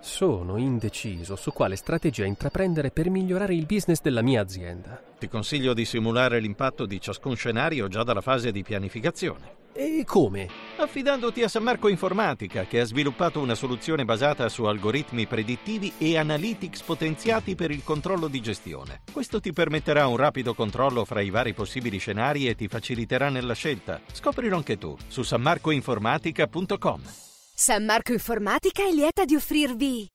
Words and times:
Sono 0.00 0.56
indeciso 0.56 1.36
su 1.36 1.52
quale 1.52 1.76
strategia 1.76 2.24
intraprendere 2.24 2.90
per 2.90 3.10
migliorare 3.10 3.54
il 3.54 3.66
business 3.66 4.00
della 4.00 4.22
mia 4.22 4.40
azienda. 4.40 5.02
Ti 5.18 5.28
consiglio 5.28 5.74
di 5.74 5.84
simulare 5.84 6.40
l'impatto 6.40 6.86
di 6.86 7.00
ciascun 7.00 7.34
scenario 7.34 7.88
già 7.88 8.02
dalla 8.02 8.20
fase 8.20 8.52
di 8.52 8.62
pianificazione. 8.62 9.64
E 9.78 10.04
come? 10.06 10.48
Affidandoti 10.78 11.42
a 11.42 11.48
San 11.48 11.62
Marco 11.62 11.88
Informatica, 11.88 12.64
che 12.64 12.80
ha 12.80 12.84
sviluppato 12.84 13.40
una 13.40 13.54
soluzione 13.54 14.06
basata 14.06 14.48
su 14.48 14.64
algoritmi 14.64 15.26
predittivi 15.26 15.92
e 15.98 16.16
analytics 16.16 16.80
potenziati 16.80 17.54
per 17.54 17.70
il 17.70 17.84
controllo 17.84 18.28
di 18.28 18.40
gestione. 18.40 19.02
Questo 19.12 19.38
ti 19.38 19.52
permetterà 19.52 20.06
un 20.06 20.16
rapido 20.16 20.54
controllo 20.54 21.04
fra 21.04 21.20
i 21.20 21.28
vari 21.28 21.52
possibili 21.52 21.98
scenari 21.98 22.48
e 22.48 22.54
ti 22.54 22.68
faciliterà 22.68 23.28
nella 23.28 23.54
scelta. 23.54 24.00
Scoprilo 24.10 24.56
anche 24.56 24.78
tu 24.78 24.96
su 25.08 25.22
sanmarcoinformatica.com. 25.22 27.00
San 27.58 27.86
Marco 27.86 28.12
Informatica 28.12 28.82
è 28.86 28.92
lieta 28.92 29.24
di 29.24 29.34
offrirvi 29.34 30.06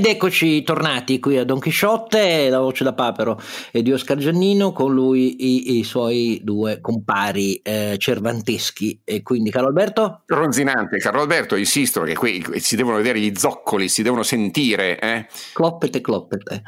Ed 0.00 0.06
eccoci 0.06 0.62
tornati 0.62 1.20
qui 1.20 1.36
a 1.36 1.44
Don 1.44 1.58
Chisciotte, 1.58 2.48
la 2.48 2.60
voce 2.60 2.84
da 2.84 2.94
Papero 2.94 3.38
e 3.70 3.82
di 3.82 3.92
Oscar 3.92 4.16
Giannino, 4.16 4.72
con 4.72 4.94
lui 4.94 5.44
i, 5.44 5.78
i 5.78 5.84
suoi 5.84 6.40
due 6.42 6.80
compari 6.80 7.56
eh, 7.56 7.96
cervanteschi. 7.98 9.02
E 9.04 9.20
quindi, 9.20 9.50
Carlo 9.50 9.68
Alberto? 9.68 10.22
Ronzinante, 10.24 10.96
Carlo 10.96 11.20
Alberto, 11.20 11.54
insisto 11.54 12.00
che 12.00 12.14
qui 12.14 12.42
si 12.60 12.76
devono 12.76 12.96
vedere 12.96 13.20
gli 13.20 13.30
zoccoli, 13.36 13.90
si 13.90 14.02
devono 14.02 14.22
sentire. 14.22 14.98
Eh? 14.98 15.26
Cloppete, 15.52 16.00
cloppete. 16.00 16.62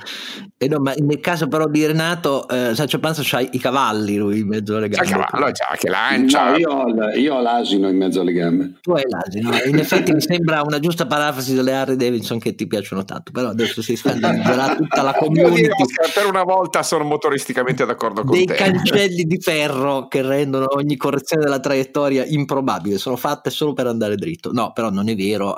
E 0.59 0.69
no, 0.69 0.81
ma 0.81 0.93
nel 0.99 1.21
caso 1.21 1.49
però 1.49 1.67
di 1.69 1.87
Renato, 1.87 2.47
eh, 2.49 2.75
Sancio 2.75 2.99
Panza 2.99 3.23
c'ha 3.25 3.41
i 3.41 3.59
cavalli 3.59 4.17
lui 4.17 4.41
in 4.41 4.49
mezzo 4.49 4.77
alle 4.77 4.91
gambe. 4.91 5.09
C'ha 5.11 5.17
il 5.17 5.25
cavallo, 5.25 5.53
c'ha 5.53 5.75
che 5.79 5.89
lancia. 5.89 6.51
No, 6.51 6.57
io, 6.59 6.71
ho, 6.71 7.11
io 7.17 7.35
ho 7.37 7.41
l'asino 7.41 7.89
in 7.89 7.97
mezzo 7.97 8.21
alle 8.21 8.33
gambe. 8.33 8.75
Tu 8.83 8.93
hai 8.93 9.05
l'asino, 9.09 9.57
in 9.65 9.79
effetti 9.79 10.13
mi 10.13 10.21
sembra 10.21 10.61
una 10.61 10.79
giusta 10.79 11.07
parafrasi 11.07 11.55
delle 11.55 11.73
Harry 11.73 11.97
Davidson 11.97 12.39
che 12.39 12.55
ti 12.55 12.67
piacciono 12.67 13.07
tanto 13.07 13.21
tanto, 13.23 13.31
però 13.33 13.49
adesso 13.49 13.81
si 13.81 13.97
scandalizzerà 13.97 14.75
tutta 14.75 15.03
la 15.03 15.15
community. 15.19 15.69
Oscar, 15.71 16.13
per 16.13 16.27
una 16.27 16.43
volta 16.43 16.83
sono 16.83 17.05
motoristicamente 17.05 17.87
d'accordo 17.87 18.25
con 18.25 18.37
dei 18.37 18.45
te. 18.45 18.55
Dei 18.55 18.73
cancelli 18.73 19.25
di 19.25 19.41
ferro 19.41 20.09
che 20.09 20.23
rendono 20.23 20.67
ogni 20.75 20.97
correzione 20.97 21.45
della 21.45 21.61
traiettoria 21.61 22.25
improbabile, 22.27 22.99
sono 22.99 23.17
fatte 23.17 23.51
solo 23.51 23.73
per 23.73 23.87
andare 23.87 24.17
dritto. 24.17 24.53
No, 24.53 24.73
però 24.73 24.91
non 24.91 25.09
è 25.09 25.15
vero. 25.15 25.55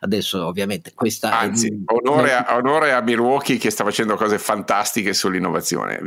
Adesso 0.00 0.46
ovviamente 0.46 0.92
questa 0.94 1.38
Anzi, 1.38 1.68
è... 1.68 1.92
onore, 1.92 2.34
a, 2.34 2.56
onore 2.56 2.92
a 2.92 3.00
Milwaukee 3.00 3.56
che 3.56 3.70
sta 3.70 3.84
facendo 3.84 4.16
cose 4.16 4.38
fantastiche 4.38 5.14
sull'innovazione. 5.14 6.00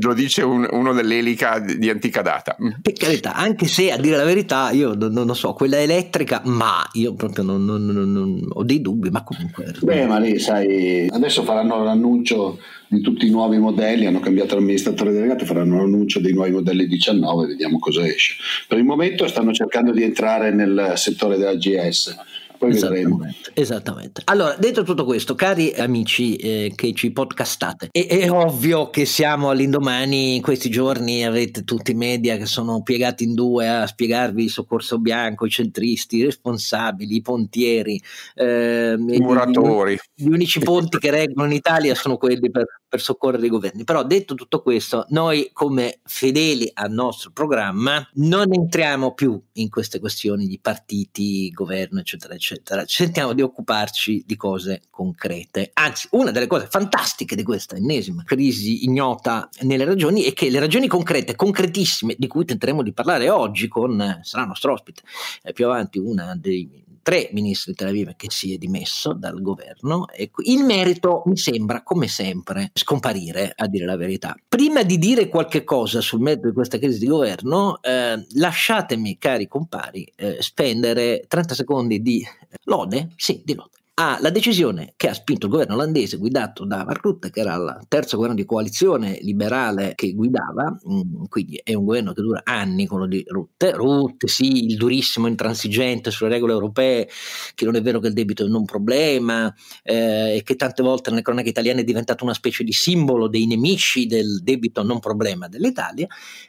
Lo 0.00 0.12
dice 0.12 0.42
un, 0.42 0.66
uno 0.70 0.92
dell'elica 0.92 1.58
di 1.58 1.88
antica 1.88 2.22
data. 2.22 2.56
Mm. 2.62 2.70
Per 2.82 2.92
carità, 2.92 3.34
anche 3.34 3.66
se 3.66 3.90
a 3.90 3.96
dire 3.96 4.16
la 4.16 4.24
verità, 4.24 4.70
io 4.70 4.94
non, 4.94 5.12
non 5.12 5.26
lo 5.26 5.34
so, 5.34 5.52
quella 5.52 5.78
elettrica, 5.78 6.42
ma 6.44 6.86
io 6.92 7.14
proprio 7.14 7.44
non, 7.44 7.64
non, 7.64 8.48
ho 8.52 8.64
dei 8.64 8.80
dubbi, 8.80 9.10
ma 9.10 9.22
comunque. 9.22 9.74
Beh, 9.80 10.06
ma 10.06 10.18
lì, 10.26 10.38
sai, 10.38 11.08
adesso 11.10 11.42
faranno 11.42 11.82
l'annuncio 11.82 12.58
di 12.88 13.00
tutti 13.00 13.26
i 13.26 13.30
nuovi 13.30 13.58
modelli, 13.58 14.06
hanno 14.06 14.20
cambiato 14.20 14.54
l'amministratore 14.54 15.12
delegato, 15.12 15.44
faranno 15.44 15.78
l'annuncio 15.78 16.20
dei 16.20 16.32
nuovi 16.32 16.50
modelli 16.50 16.86
19, 16.86 17.46
vediamo 17.46 17.78
cosa 17.78 18.06
esce. 18.06 18.34
Per 18.68 18.78
il 18.78 18.84
momento 18.84 19.26
stanno 19.26 19.52
cercando 19.52 19.92
di 19.92 20.02
entrare 20.02 20.52
nel 20.52 20.92
settore 20.96 21.36
della 21.36 21.54
GS 21.54 22.16
poi 22.56 22.70
esattamente, 22.70 23.08
vedremo. 23.08 23.34
Esattamente. 23.54 24.22
Allora, 24.24 24.56
detto 24.56 24.82
tutto 24.82 25.04
questo, 25.04 25.34
cari 25.34 25.72
amici 25.74 26.36
eh, 26.36 26.72
che 26.74 26.92
ci 26.94 27.10
podcastate, 27.10 27.88
è, 27.90 28.06
è, 28.06 28.30
ovvio 28.30 28.90
che 28.90 29.04
siamo 29.04 29.50
all'indomani, 29.50 30.36
in 30.36 30.42
questi 30.42 30.70
giorni 30.70 31.24
avete 31.24 31.64
tutti 31.64 31.92
i 31.92 31.94
media 31.94 32.36
che 32.36 32.46
sono 32.46 32.82
piegati 32.82 33.24
in 33.24 33.34
due 33.34 33.68
a 33.68 33.86
spiegarvi 33.86 34.44
il 34.44 34.50
soccorso 34.50 34.98
bianco, 34.98 35.46
i 35.46 35.50
centristi, 35.50 36.16
i 36.16 36.24
responsabili, 36.24 37.16
i 37.16 37.22
pontieri, 37.22 38.00
eh, 38.34 38.96
i 38.96 39.20
muratori. 39.20 39.98
Gli, 40.14 40.24
gli 40.24 40.32
unici 40.32 40.60
ponti 40.60 40.98
che 40.98 41.10
reggono 41.10 41.46
in 41.46 41.52
Italia 41.52 41.94
sono 41.94 42.16
quelli 42.16 42.50
per, 42.50 42.66
per 42.88 43.00
soccorrere 43.00 43.46
i 43.46 43.50
governi. 43.50 43.84
Però 43.84 44.02
detto 44.02 44.34
tutto 44.34 44.62
questo, 44.62 45.04
noi 45.10 45.50
come 45.52 46.00
fedeli 46.04 46.70
al 46.72 46.90
nostro 46.90 47.30
programma 47.32 48.06
non 48.14 48.52
entriamo 48.52 49.12
più 49.12 49.40
in 49.54 49.68
queste 49.68 50.00
questioni 50.00 50.46
di 50.46 50.58
partiti, 50.60 51.50
governo, 51.50 52.00
eccetera, 52.00 52.34
eccetera 52.34 52.45
eccetera, 52.46 52.84
cerchiamo 52.84 53.32
di 53.32 53.42
occuparci 53.42 54.22
di 54.24 54.36
cose 54.36 54.82
concrete. 54.90 55.70
Anzi, 55.74 56.06
una 56.12 56.30
delle 56.30 56.46
cose 56.46 56.68
fantastiche 56.68 57.34
di 57.34 57.42
questa 57.42 57.74
ennesima 57.74 58.22
crisi 58.24 58.84
ignota 58.84 59.48
nelle 59.62 59.84
ragioni 59.84 60.22
è 60.22 60.32
che 60.32 60.48
le 60.48 60.60
ragioni 60.60 60.86
concrete, 60.86 61.34
concretissime, 61.34 62.14
di 62.16 62.28
cui 62.28 62.44
tenteremo 62.44 62.82
di 62.82 62.92
parlare 62.92 63.28
oggi 63.30 63.66
con, 63.66 64.20
sarà 64.22 64.44
nostro 64.44 64.72
ospite 64.72 65.02
eh, 65.42 65.52
più 65.52 65.64
avanti, 65.64 65.98
una 65.98 66.36
dei 66.36 66.84
tre 67.06 67.28
ministri 67.30 67.70
di 67.70 67.78
Tel 67.78 67.88
Aviv 67.90 68.16
che 68.16 68.26
si 68.30 68.52
è 68.52 68.56
dimesso 68.56 69.12
dal 69.12 69.40
governo. 69.40 70.08
E 70.08 70.28
il 70.46 70.64
merito 70.64 71.22
mi 71.26 71.36
sembra, 71.36 71.84
come 71.84 72.08
sempre, 72.08 72.72
scomparire, 72.74 73.52
a 73.54 73.68
dire 73.68 73.84
la 73.84 73.94
verità. 73.94 74.34
Prima 74.48 74.82
di 74.82 74.98
dire 74.98 75.28
qualche 75.28 75.62
cosa 75.62 76.00
sul 76.00 76.18
merito 76.18 76.48
di 76.48 76.52
questa 76.52 76.78
crisi 76.78 76.98
di 76.98 77.06
governo, 77.06 77.80
eh, 77.80 78.26
lasciatemi, 78.34 79.18
cari 79.18 79.46
compari, 79.46 80.12
eh, 80.16 80.38
spendere 80.40 81.22
30 81.28 81.54
secondi 81.54 82.02
di 82.02 82.26
lode, 82.64 83.10
sì, 83.14 83.40
di 83.44 83.54
lode 83.54 83.74
ha 83.98 84.18
la 84.20 84.28
decisione 84.28 84.92
che 84.94 85.08
ha 85.08 85.14
spinto 85.14 85.46
il 85.46 85.52
governo 85.52 85.72
olandese 85.72 86.18
guidato 86.18 86.66
da 86.66 86.84
Mark 86.84 87.00
Rutte, 87.02 87.30
che 87.30 87.40
era 87.40 87.54
il 87.54 87.86
terzo 87.88 88.16
governo 88.16 88.36
di 88.36 88.44
coalizione 88.44 89.18
liberale 89.22 89.94
che 89.94 90.12
guidava, 90.12 90.78
mm, 90.86 91.24
quindi 91.28 91.58
è 91.64 91.72
un 91.72 91.86
governo 91.86 92.12
che 92.12 92.20
dura 92.20 92.42
anni 92.44 92.86
quello 92.86 93.06
di 93.06 93.24
Rutte, 93.26 93.72
Rutte 93.72 94.28
sì, 94.28 94.66
il 94.66 94.76
durissimo 94.76 95.28
intransigente 95.28 96.10
sulle 96.10 96.28
regole 96.28 96.52
europee, 96.52 97.08
che 97.54 97.64
non 97.64 97.74
è 97.74 97.80
vero 97.80 97.98
che 97.98 98.08
il 98.08 98.12
debito 98.12 98.44
è 98.44 98.48
un 98.50 98.64
problema 98.66 99.52
eh, 99.82 100.36
e 100.36 100.42
che 100.42 100.56
tante 100.56 100.82
volte 100.82 101.08
nelle 101.08 101.22
cronache 101.22 101.48
italiane 101.48 101.80
è 101.80 101.84
diventato 101.84 102.22
una 102.22 102.34
specie 102.34 102.64
di 102.64 102.72
simbolo 102.72 103.28
dei 103.28 103.46
nemici 103.46 104.04
del 104.04 104.42
debito 104.42 104.82
non 104.82 104.98
problema 105.00 105.48
dell'Italia, 105.48 106.06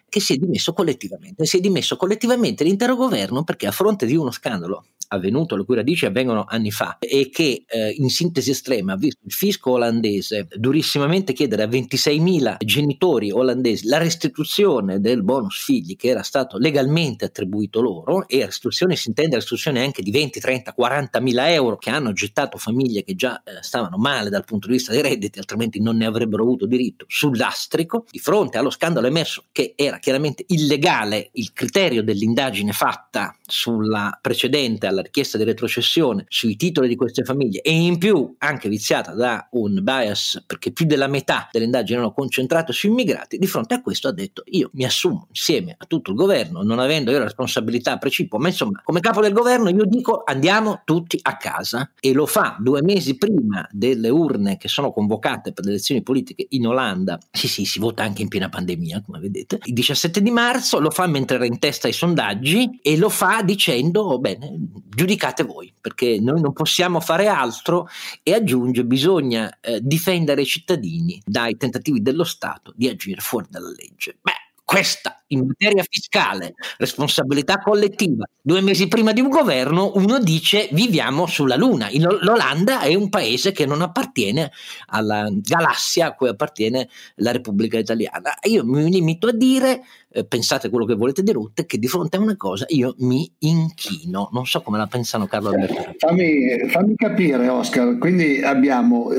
che 0.09 0.19
si 0.19 0.33
è 0.33 0.37
dimesso 0.37 0.73
collettivamente. 0.73 1.45
Si 1.45 1.57
è 1.57 1.59
dimesso 1.61 1.95
collettivamente 1.95 2.65
l'intero 2.65 2.97
governo 2.97 3.45
perché 3.45 3.67
a 3.67 3.71
fronte 3.71 4.05
di 4.05 4.17
uno 4.17 4.31
scandalo 4.31 4.83
avvenuto, 5.07 5.55
le 5.55 5.65
cui 5.65 5.75
radici 5.75 6.05
avvengono 6.05 6.45
anni 6.47 6.71
fa, 6.71 6.97
e 6.99 7.29
che 7.29 7.63
eh, 7.67 7.89
in 7.97 8.09
sintesi 8.09 8.51
estrema 8.51 8.93
ha 8.93 8.97
visto 8.97 9.21
il 9.25 9.31
fisco 9.31 9.71
olandese 9.71 10.47
durissimamente 10.55 11.33
chiedere 11.33 11.63
a 11.63 11.67
26.000 11.67 12.57
genitori 12.63 13.31
olandesi 13.31 13.87
la 13.87 13.97
restituzione 13.97 14.99
del 14.99 15.23
bonus 15.23 15.63
figli 15.63 15.95
che 15.95 16.09
era 16.09 16.23
stato 16.23 16.57
legalmente 16.57 17.25
attribuito 17.25 17.81
loro, 17.81 18.27
e 18.27 18.45
restituzione 18.45 18.95
si 18.95 19.09
intende 19.09 19.35
restituzione 19.35 19.83
anche 19.83 20.01
di 20.01 20.11
20, 20.11 20.39
30, 20.39 20.73
40 20.73 21.19
mila 21.19 21.51
euro 21.51 21.77
che 21.77 21.89
hanno 21.89 22.13
gettato 22.13 22.57
famiglie 22.57 23.03
che 23.03 23.15
già 23.15 23.41
eh, 23.43 23.61
stavano 23.61 23.97
male 23.97 24.29
dal 24.29 24.45
punto 24.45 24.67
di 24.67 24.73
vista 24.73 24.91
dei 24.91 25.01
redditi, 25.01 25.39
altrimenti 25.39 25.81
non 25.81 25.97
ne 25.97 26.05
avrebbero 26.05 26.43
avuto 26.43 26.65
diritto, 26.65 27.05
sull'astrico, 27.07 28.05
di 28.09 28.19
fronte 28.19 28.57
allo 28.57 28.69
scandalo 28.69 29.07
emerso 29.07 29.45
che 29.51 29.73
era 29.75 29.99
chiaramente 29.99 30.43
illegale 30.47 31.29
il 31.33 31.53
criterio 31.53 32.03
dell'indagine 32.03 32.71
fatta 32.71 33.35
sulla 33.45 34.17
precedente 34.21 34.87
alla 34.87 34.96
richiesta 35.01 35.37
di 35.37 35.43
retrocessione 35.43 36.25
sui 36.27 36.55
titoli 36.55 36.87
di 36.87 36.95
queste 36.95 37.23
famiglie 37.23 37.61
e 37.61 37.71
in 37.71 37.97
più 37.97 38.35
anche 38.39 38.69
viziata 38.69 39.13
da 39.13 39.47
un 39.51 39.79
bias 39.81 40.43
perché 40.45 40.71
più 40.71 40.85
della 40.85 41.07
metà 41.07 41.49
delle 41.51 41.65
indagini 41.65 41.97
erano 41.97 42.13
concentrate 42.13 42.73
su 42.73 42.87
immigrati, 42.87 43.37
di 43.37 43.47
fronte 43.47 43.75
a 43.75 43.81
questo 43.81 44.07
ha 44.07 44.11
detto 44.11 44.43
io 44.47 44.69
mi 44.73 44.85
assumo 44.85 45.27
insieme 45.29 45.75
a 45.77 45.85
tutto 45.85 46.11
il 46.11 46.17
governo, 46.17 46.63
non 46.63 46.79
avendo 46.79 47.11
io 47.11 47.17
la 47.17 47.25
responsabilità 47.25 47.97
precipuo, 47.97 48.39
ma 48.39 48.47
insomma 48.47 48.81
come 48.83 48.99
capo 48.99 49.21
del 49.21 49.33
governo 49.33 49.69
io 49.69 49.85
dico 49.85 50.23
andiamo 50.25 50.81
tutti 50.85 51.19
a 51.21 51.37
casa. 51.37 51.91
E 51.99 52.13
lo 52.13 52.25
fa 52.25 52.57
due 52.59 52.81
mesi 52.81 53.17
prima 53.17 53.67
delle 53.71 54.09
urne 54.09 54.57
che 54.57 54.67
sono 54.67 54.91
convocate 54.91 55.53
per 55.53 55.65
le 55.65 55.71
elezioni 55.71 56.01
politiche 56.01 56.45
in 56.49 56.67
Olanda, 56.67 57.19
sì 57.31 57.47
sì 57.47 57.65
si 57.65 57.79
vota 57.79 58.03
anche 58.03 58.21
in 58.21 58.27
piena 58.27 58.49
pandemia 58.49 59.01
come 59.01 59.19
vedete, 59.19 59.59
il 59.63 59.73
17 59.73 60.21
di 60.21 60.31
marzo 60.31 60.79
lo 60.79 60.89
fa 60.89 61.07
mentre 61.07 61.37
era 61.37 61.45
in 61.45 61.59
testa 61.59 61.87
ai 61.87 61.93
sondaggi 61.93 62.79
e 62.81 62.97
lo 62.97 63.09
fa 63.09 63.41
dicendo 63.43 64.19
bene 64.19 64.55
giudicate 64.89 65.43
voi, 65.43 65.73
perché 65.79 66.19
noi 66.19 66.41
non 66.41 66.53
possiamo 66.53 66.99
fare 66.99 67.27
altro 67.27 67.87
e 68.23 68.33
aggiunge 68.33 68.85
bisogna 68.85 69.59
eh, 69.59 69.79
difendere 69.81 70.41
i 70.41 70.45
cittadini 70.45 71.21
dai 71.25 71.57
tentativi 71.57 72.01
dello 72.01 72.23
Stato 72.23 72.73
di 72.75 72.87
agire 72.87 73.21
fuori 73.21 73.47
dalla 73.49 73.69
legge. 73.69 74.17
Beh, 74.21 74.36
questa 74.67 75.23
in 75.27 75.45
materia 75.47 75.81
fiscale, 75.89 76.55
responsabilità 76.77 77.59
collettiva, 77.59 78.25
due 78.41 78.59
mesi 78.59 78.89
prima 78.89 79.13
di 79.13 79.21
un 79.21 79.29
governo, 79.29 79.93
uno 79.95 80.19
dice 80.19 80.67
viviamo 80.73 81.25
sulla 81.25 81.55
Luna. 81.55 81.87
L'Olanda 82.19 82.81
è 82.81 82.93
un 82.93 83.07
paese 83.07 83.53
che 83.53 83.65
non 83.65 83.81
appartiene 83.81 84.51
alla 84.87 85.29
galassia 85.31 86.07
a 86.07 86.15
cui 86.15 86.27
appartiene 86.27 86.89
la 87.15 87.31
Repubblica 87.31 87.77
Italiana. 87.77 88.33
Io 88.43 88.65
mi 88.65 88.89
limito 88.91 89.27
a 89.27 89.31
dire, 89.31 89.83
eh, 90.09 90.25
pensate 90.25 90.69
quello 90.69 90.85
che 90.85 90.95
volete 90.95 91.23
di 91.23 91.31
Rutte, 91.31 91.65
che 91.65 91.77
di 91.77 91.87
fronte 91.87 92.17
a 92.17 92.19
una 92.19 92.35
cosa 92.35 92.65
io 92.67 92.93
mi 92.97 93.31
inchino. 93.39 94.27
Non 94.33 94.45
so 94.45 94.61
come 94.61 94.77
la 94.77 94.87
pensano 94.87 95.27
Carlo 95.27 95.51
Alberto. 95.51 95.95
Fammi, 95.97 96.67
fammi 96.67 96.93
capire 96.95 97.47
Oscar, 97.47 97.97
quindi 97.99 98.41
abbiamo 98.41 99.13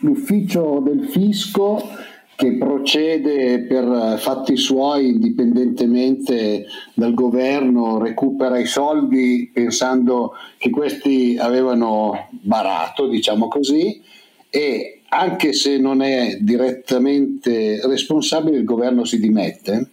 l'ufficio 0.00 0.80
del 0.82 1.08
fisco 1.10 2.16
che 2.38 2.52
procede 2.52 3.62
per 3.62 4.14
fatti 4.16 4.56
suoi 4.56 5.08
indipendentemente 5.08 6.66
dal 6.94 7.12
governo, 7.12 7.98
recupera 7.98 8.60
i 8.60 8.66
soldi 8.66 9.50
pensando 9.52 10.34
che 10.56 10.70
questi 10.70 11.36
avevano 11.36 12.28
barato, 12.30 13.08
diciamo 13.08 13.48
così, 13.48 14.00
e 14.50 15.00
anche 15.08 15.52
se 15.52 15.78
non 15.78 16.00
è 16.00 16.38
direttamente 16.40 17.80
responsabile 17.84 18.58
il 18.58 18.64
governo 18.64 19.04
si 19.04 19.18
dimette 19.18 19.90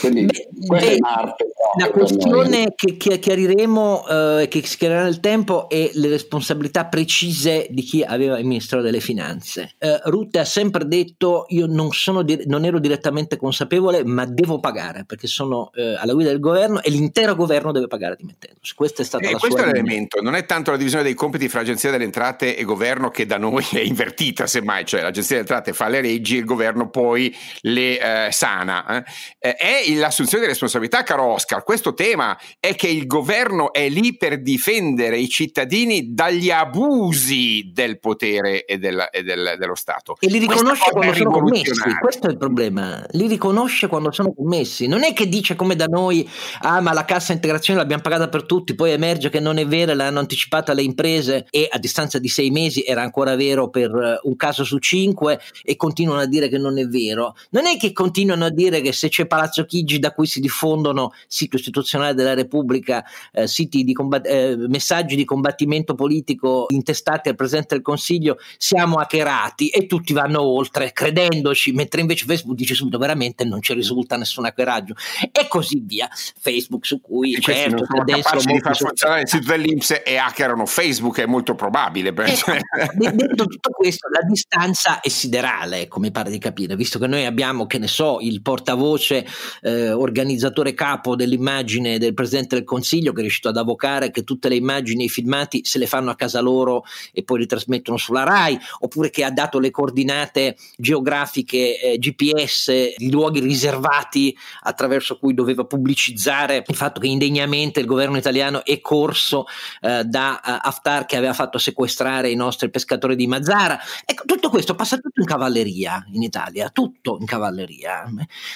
quindi 0.00 0.26
questa 0.66 0.90
è 0.90 0.98
Marte. 0.98 1.52
La 1.76 1.90
questione 1.90 2.72
che, 2.74 2.96
che, 2.96 3.18
chiariremo, 3.18 4.06
eh, 4.06 4.48
che 4.48 4.64
si 4.64 4.76
chiarirà 4.76 5.02
nel 5.02 5.20
tempo, 5.20 5.68
è 5.68 5.90
le 5.94 6.08
responsabilità 6.08 6.86
precise 6.86 7.66
di 7.70 7.82
chi 7.82 8.02
aveva 8.02 8.38
il 8.38 8.46
Ministero 8.46 8.80
delle 8.80 9.00
Finanze. 9.00 9.74
Eh, 9.78 10.00
Rutte 10.04 10.38
ha 10.38 10.44
sempre 10.44 10.86
detto: 10.86 11.46
Io 11.48 11.66
non, 11.66 11.90
di- 12.24 12.42
non, 12.46 12.64
ero 12.64 12.78
direttamente 12.78 13.36
consapevole, 13.36 14.04
ma 14.04 14.24
devo 14.24 14.60
pagare 14.60 15.04
perché 15.04 15.26
sono 15.26 15.70
eh, 15.74 15.96
alla 15.98 16.12
guida 16.12 16.30
del 16.30 16.40
governo 16.40 16.80
e 16.82 16.90
l'intero 16.90 17.34
governo 17.34 17.72
deve 17.72 17.88
pagare 17.88 18.16
dimettendosi. 18.16 18.74
Questa 18.74 19.02
è 19.02 19.04
stata 19.04 19.26
e 19.26 19.32
la 19.32 19.38
questo 19.38 19.60
è 19.60 19.66
l'elemento, 19.66 20.20
non 20.20 20.34
è 20.34 20.46
tanto 20.46 20.70
la 20.70 20.76
divisione 20.76 21.02
dei 21.02 21.14
compiti 21.14 21.48
fra 21.48 21.60
Agenzia 21.60 21.90
delle 21.90 22.04
Entrate 22.04 22.56
e 22.56 22.64
governo 22.64 23.10
che 23.10 23.26
da 23.26 23.36
noi 23.36 23.66
è 23.72 23.80
invertita, 23.80 24.46
semmai, 24.46 24.84
cioè 24.84 25.02
l'Agenzia 25.02 25.36
delle 25.36 25.48
Entrate 25.48 25.72
fa 25.72 25.88
le 25.88 26.00
leggi 26.00 26.36
e 26.36 26.38
il 26.38 26.44
governo 26.44 26.88
poi 26.88 27.34
le 27.62 28.26
eh, 28.26 28.32
sana. 28.32 28.98
Eh 28.98 29.04
eh, 29.38 29.54
è 29.54 29.94
l'assunzione 29.94 30.44
di 30.44 30.50
responsabilità, 30.50 31.02
caro 31.02 31.24
Oscar. 31.24 31.47
Questo 31.64 31.94
tema 31.94 32.38
è 32.60 32.74
che 32.74 32.88
il 32.88 33.06
governo 33.06 33.72
è 33.72 33.88
lì 33.88 34.16
per 34.16 34.42
difendere 34.42 35.18
i 35.18 35.28
cittadini 35.28 36.12
dagli 36.12 36.50
abusi 36.50 37.70
del 37.72 37.98
potere 37.98 38.64
e, 38.66 38.76
del, 38.78 39.08
e 39.10 39.22
del, 39.22 39.56
dello 39.58 39.74
Stato. 39.74 40.16
E 40.20 40.28
li 40.28 40.38
riconosce 40.38 40.90
quando 40.90 41.14
sono 41.14 41.30
commessi. 41.30 41.72
Questo 42.00 42.26
è 42.26 42.30
il 42.30 42.36
problema. 42.36 43.02
Li 43.12 43.26
riconosce 43.26 43.86
quando 43.86 44.12
sono 44.12 44.32
commessi. 44.34 44.86
Non 44.86 45.04
è 45.04 45.14
che 45.14 45.26
dice 45.26 45.56
come 45.56 45.74
da 45.74 45.86
noi, 45.86 46.28
ah, 46.60 46.80
ma 46.80 46.92
la 46.92 47.06
cassa 47.06 47.32
integrazione 47.32 47.80
l'abbiamo 47.80 48.02
pagata 48.02 48.28
per 48.28 48.44
tutti, 48.44 48.74
poi 48.74 48.92
emerge 48.92 49.30
che 49.30 49.40
non 49.40 49.56
è 49.58 49.66
vera, 49.66 49.94
l'hanno 49.94 50.18
anticipata 50.18 50.74
le 50.74 50.82
imprese 50.82 51.46
e 51.50 51.66
a 51.70 51.78
distanza 51.78 52.18
di 52.18 52.28
sei 52.28 52.50
mesi 52.50 52.82
era 52.84 53.02
ancora 53.02 53.36
vero 53.36 53.70
per 53.70 53.90
eh, 53.90 54.20
un 54.22 54.36
caso 54.36 54.64
su 54.64 54.78
cinque 54.78 55.40
e 55.62 55.76
continuano 55.76 56.20
a 56.20 56.26
dire 56.26 56.48
che 56.48 56.58
non 56.58 56.78
è 56.78 56.84
vero. 56.86 57.34
Non 57.50 57.66
è 57.66 57.76
che 57.78 57.92
continuano 57.92 58.44
a 58.44 58.50
dire 58.50 58.80
che 58.80 58.92
se 58.92 59.08
c'è 59.08 59.26
Palazzo 59.26 59.64
Chigi 59.64 59.98
da 59.98 60.12
cui 60.12 60.26
si 60.26 60.40
diffondono 60.40 61.12
sito 61.38 61.56
istituzionale 61.56 62.14
della 62.14 62.34
Repubblica, 62.34 63.04
eh, 63.32 63.46
di 63.68 63.92
combat- 63.92 64.26
eh, 64.26 64.56
messaggi 64.56 65.14
di 65.14 65.24
combattimento 65.24 65.94
politico 65.94 66.66
intestati 66.68 67.28
al 67.28 67.36
Presidente 67.36 67.74
del 67.74 67.82
Consiglio, 67.82 68.38
siamo 68.56 68.96
hackerati 68.96 69.68
e 69.68 69.86
tutti 69.86 70.12
vanno 70.12 70.42
oltre 70.42 70.92
credendoci, 70.92 71.72
mentre 71.72 72.00
invece 72.00 72.24
Facebook 72.24 72.56
dice 72.56 72.74
subito 72.74 72.98
veramente 72.98 73.44
non 73.44 73.62
ci 73.62 73.72
risulta 73.74 74.16
nessun 74.16 74.46
hackeraggio 74.46 74.94
e 75.30 75.46
così 75.48 75.80
via. 75.84 76.08
Facebook 76.40 76.84
su 76.84 77.00
cui 77.00 77.34
e 77.34 77.40
certo, 77.40 77.84
sono 77.84 78.04
capaci 78.04 78.46
di 78.46 78.60
far 78.60 78.76
funzionare 78.76 79.20
il 79.22 79.28
sito 79.28 79.50
dell'Inps 79.50 80.02
e 80.04 80.16
hackerano 80.16 80.66
Facebook, 80.66 81.20
è 81.20 81.26
molto 81.26 81.54
probabile. 81.54 82.12
Per... 82.12 82.26
Eh, 82.26 82.88
detto 82.94 83.44
tutto 83.46 83.70
questo, 83.70 84.08
la 84.08 84.26
distanza 84.26 85.00
è 85.00 85.08
siderale, 85.08 85.86
come 85.88 86.10
pare 86.10 86.30
di 86.30 86.38
capire, 86.38 86.74
visto 86.74 86.98
che 86.98 87.06
noi 87.06 87.24
abbiamo, 87.24 87.66
che 87.66 87.78
ne 87.78 87.86
so, 87.86 88.18
il 88.20 88.42
portavoce 88.42 89.26
eh, 89.62 89.90
organizzatore 89.92 90.74
capo 90.74 91.14
dell'immagine 91.28 91.98
del 91.98 92.14
Presidente 92.14 92.56
del 92.56 92.64
Consiglio 92.64 93.12
che 93.12 93.18
è 93.18 93.22
riuscito 93.22 93.48
ad 93.48 93.56
avvocare 93.56 94.10
che 94.10 94.24
tutte 94.24 94.48
le 94.48 94.56
immagini 94.56 95.02
e 95.02 95.06
i 95.06 95.08
filmati 95.08 95.60
se 95.64 95.78
le 95.78 95.86
fanno 95.86 96.10
a 96.10 96.14
casa 96.14 96.40
loro 96.40 96.84
e 97.12 97.22
poi 97.22 97.40
li 97.40 97.46
trasmettono 97.46 97.98
sulla 97.98 98.24
RAI, 98.24 98.58
oppure 98.80 99.10
che 99.10 99.24
ha 99.24 99.30
dato 99.30 99.58
le 99.58 99.70
coordinate 99.70 100.56
geografiche 100.76 101.80
eh, 101.80 101.98
GPS 101.98 102.94
di 102.96 103.10
luoghi 103.10 103.40
riservati 103.40 104.36
attraverso 104.62 105.18
cui 105.18 105.34
doveva 105.34 105.64
pubblicizzare 105.64 106.64
il 106.66 106.76
fatto 106.76 107.00
che 107.00 107.06
indegnamente 107.06 107.80
il 107.80 107.86
governo 107.86 108.16
italiano 108.16 108.64
è 108.64 108.80
corso 108.80 109.44
eh, 109.80 110.04
da 110.04 110.40
uh, 110.42 110.66
Haftar 110.66 111.06
che 111.06 111.16
aveva 111.16 111.32
fatto 111.32 111.58
sequestrare 111.58 112.30
i 112.30 112.34
nostri 112.34 112.70
pescatori 112.70 113.16
di 113.16 113.26
Mazzara. 113.26 113.78
Ecco, 114.04 114.24
tutto 114.24 114.48
questo 114.48 114.74
passa 114.74 114.96
tutto 114.96 115.20
in 115.20 115.26
cavalleria 115.26 116.04
in 116.12 116.22
Italia, 116.22 116.70
tutto 116.70 117.18
in 117.20 117.26
cavalleria. 117.26 118.04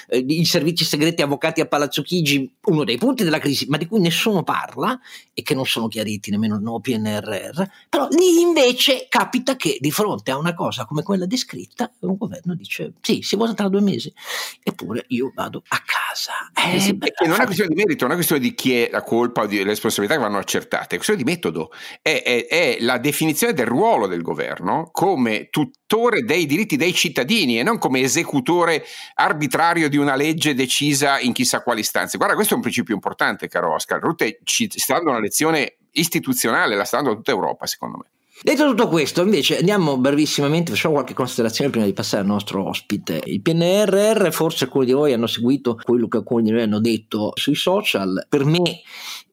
Eh, 0.07 0.25
I 0.27 0.45
servizi 0.45 0.83
segreti 0.83 1.21
avvocati 1.21 1.61
a 1.61 1.65
Palazzo 1.65 2.01
Chigi, 2.01 2.51
uno 2.65 2.83
dei 2.83 2.97
punti 2.97 3.23
della 3.23 3.39
crisi, 3.39 3.65
ma 3.67 3.77
di 3.77 3.87
cui 3.87 3.99
nessuno 3.99 4.43
parla 4.43 4.99
e 5.33 5.41
che 5.41 5.53
non 5.53 5.65
sono 5.65 5.87
chiariti 5.87 6.31
nemmeno 6.31 6.55
nel 6.55 6.63
nuovo 6.63 6.79
PNRR, 6.79 7.63
però 7.89 8.07
lì 8.09 8.41
invece 8.41 9.07
capita 9.09 9.55
che 9.55 9.77
di 9.79 9.91
fronte 9.91 10.31
a 10.31 10.37
una 10.37 10.53
cosa 10.53 10.85
come 10.85 11.03
quella 11.03 11.25
descritta 11.25 11.91
un 11.99 12.15
governo 12.17 12.55
dice 12.55 12.93
sì, 13.01 13.21
si 13.21 13.35
vota 13.35 13.53
tra 13.53 13.69
due 13.69 13.81
mesi, 13.81 14.13
eppure 14.61 15.05
io 15.09 15.31
vado 15.33 15.63
a 15.67 15.81
casa. 15.85 16.31
Eh, 16.73 16.79
sì, 16.79 16.97
perché 16.97 17.25
non 17.25 17.33
è 17.33 17.35
una 17.37 17.45
questione 17.45 17.73
di 17.73 17.75
merito, 17.75 18.05
non 18.05 18.11
è 18.11 18.15
una 18.15 18.23
questione 18.23 18.41
di 18.41 18.53
chi 18.53 18.75
è 18.75 18.89
la 18.91 19.03
colpa 19.03 19.41
o 19.41 19.45
di 19.45 19.61
responsabilità 19.63 20.17
che 20.17 20.25
vanno 20.25 20.37
accertate, 20.37 20.95
è 20.95 20.95
una 20.95 21.03
questione 21.03 21.23
di 21.23 21.29
metodo, 21.29 21.71
è, 22.01 22.21
è, 22.23 22.47
è 22.47 22.77
la 22.79 22.97
definizione 22.97 23.53
del 23.53 23.65
ruolo 23.65 24.07
del 24.07 24.21
governo 24.21 24.89
come 24.91 25.47
tutore 25.93 26.23
dei 26.23 26.45
diritti 26.45 26.75
dei 26.75 26.93
cittadini 26.93 27.59
e 27.59 27.63
non 27.63 27.77
come 27.77 28.01
esecutore 28.01 28.83
arbitrario 29.13 29.89
di 29.89 29.97
una 29.97 30.15
legge 30.15 30.55
decisa 30.55 30.71
decisa 30.73 31.19
in 31.19 31.33
chissà 31.33 31.61
quali 31.61 31.81
istanze. 31.81 32.17
Guarda, 32.17 32.35
questo 32.35 32.53
è 32.53 32.55
un 32.55 32.63
principio 32.63 32.95
importante, 32.95 33.47
caro 33.47 33.73
Oscar. 33.73 33.99
Rutte 34.01 34.39
ci 34.43 34.69
sta 34.73 34.95
dando 34.95 35.11
una 35.11 35.19
lezione 35.19 35.77
istituzionale, 35.91 36.75
la 36.75 36.83
sta 36.83 36.97
dando 36.97 37.11
a 37.11 37.15
tutta 37.15 37.31
Europa, 37.31 37.67
secondo 37.67 37.97
me. 37.97 38.05
Detto 38.41 38.65
tutto 38.65 38.87
questo, 38.87 39.21
invece, 39.21 39.59
andiamo 39.59 39.97
brevissimamente, 39.97 40.71
facciamo 40.71 40.95
qualche 40.95 41.13
considerazione 41.13 41.69
prima 41.69 41.85
di 41.85 41.93
passare 41.93 42.23
al 42.23 42.27
nostro 42.27 42.67
ospite. 42.67 43.21
Il 43.25 43.41
PNRR, 43.41 44.31
forse 44.31 44.65
alcuni 44.65 44.87
di 44.87 44.91
voi 44.91 45.13
hanno 45.13 45.27
seguito 45.27 45.79
quello 45.81 46.07
che 46.07 46.17
alcuni 46.17 46.43
di 46.43 46.51
noi 46.51 46.63
hanno 46.63 46.79
detto 46.79 47.31
sui 47.35 47.55
social. 47.55 48.25
Per 48.27 48.43
me 48.43 48.81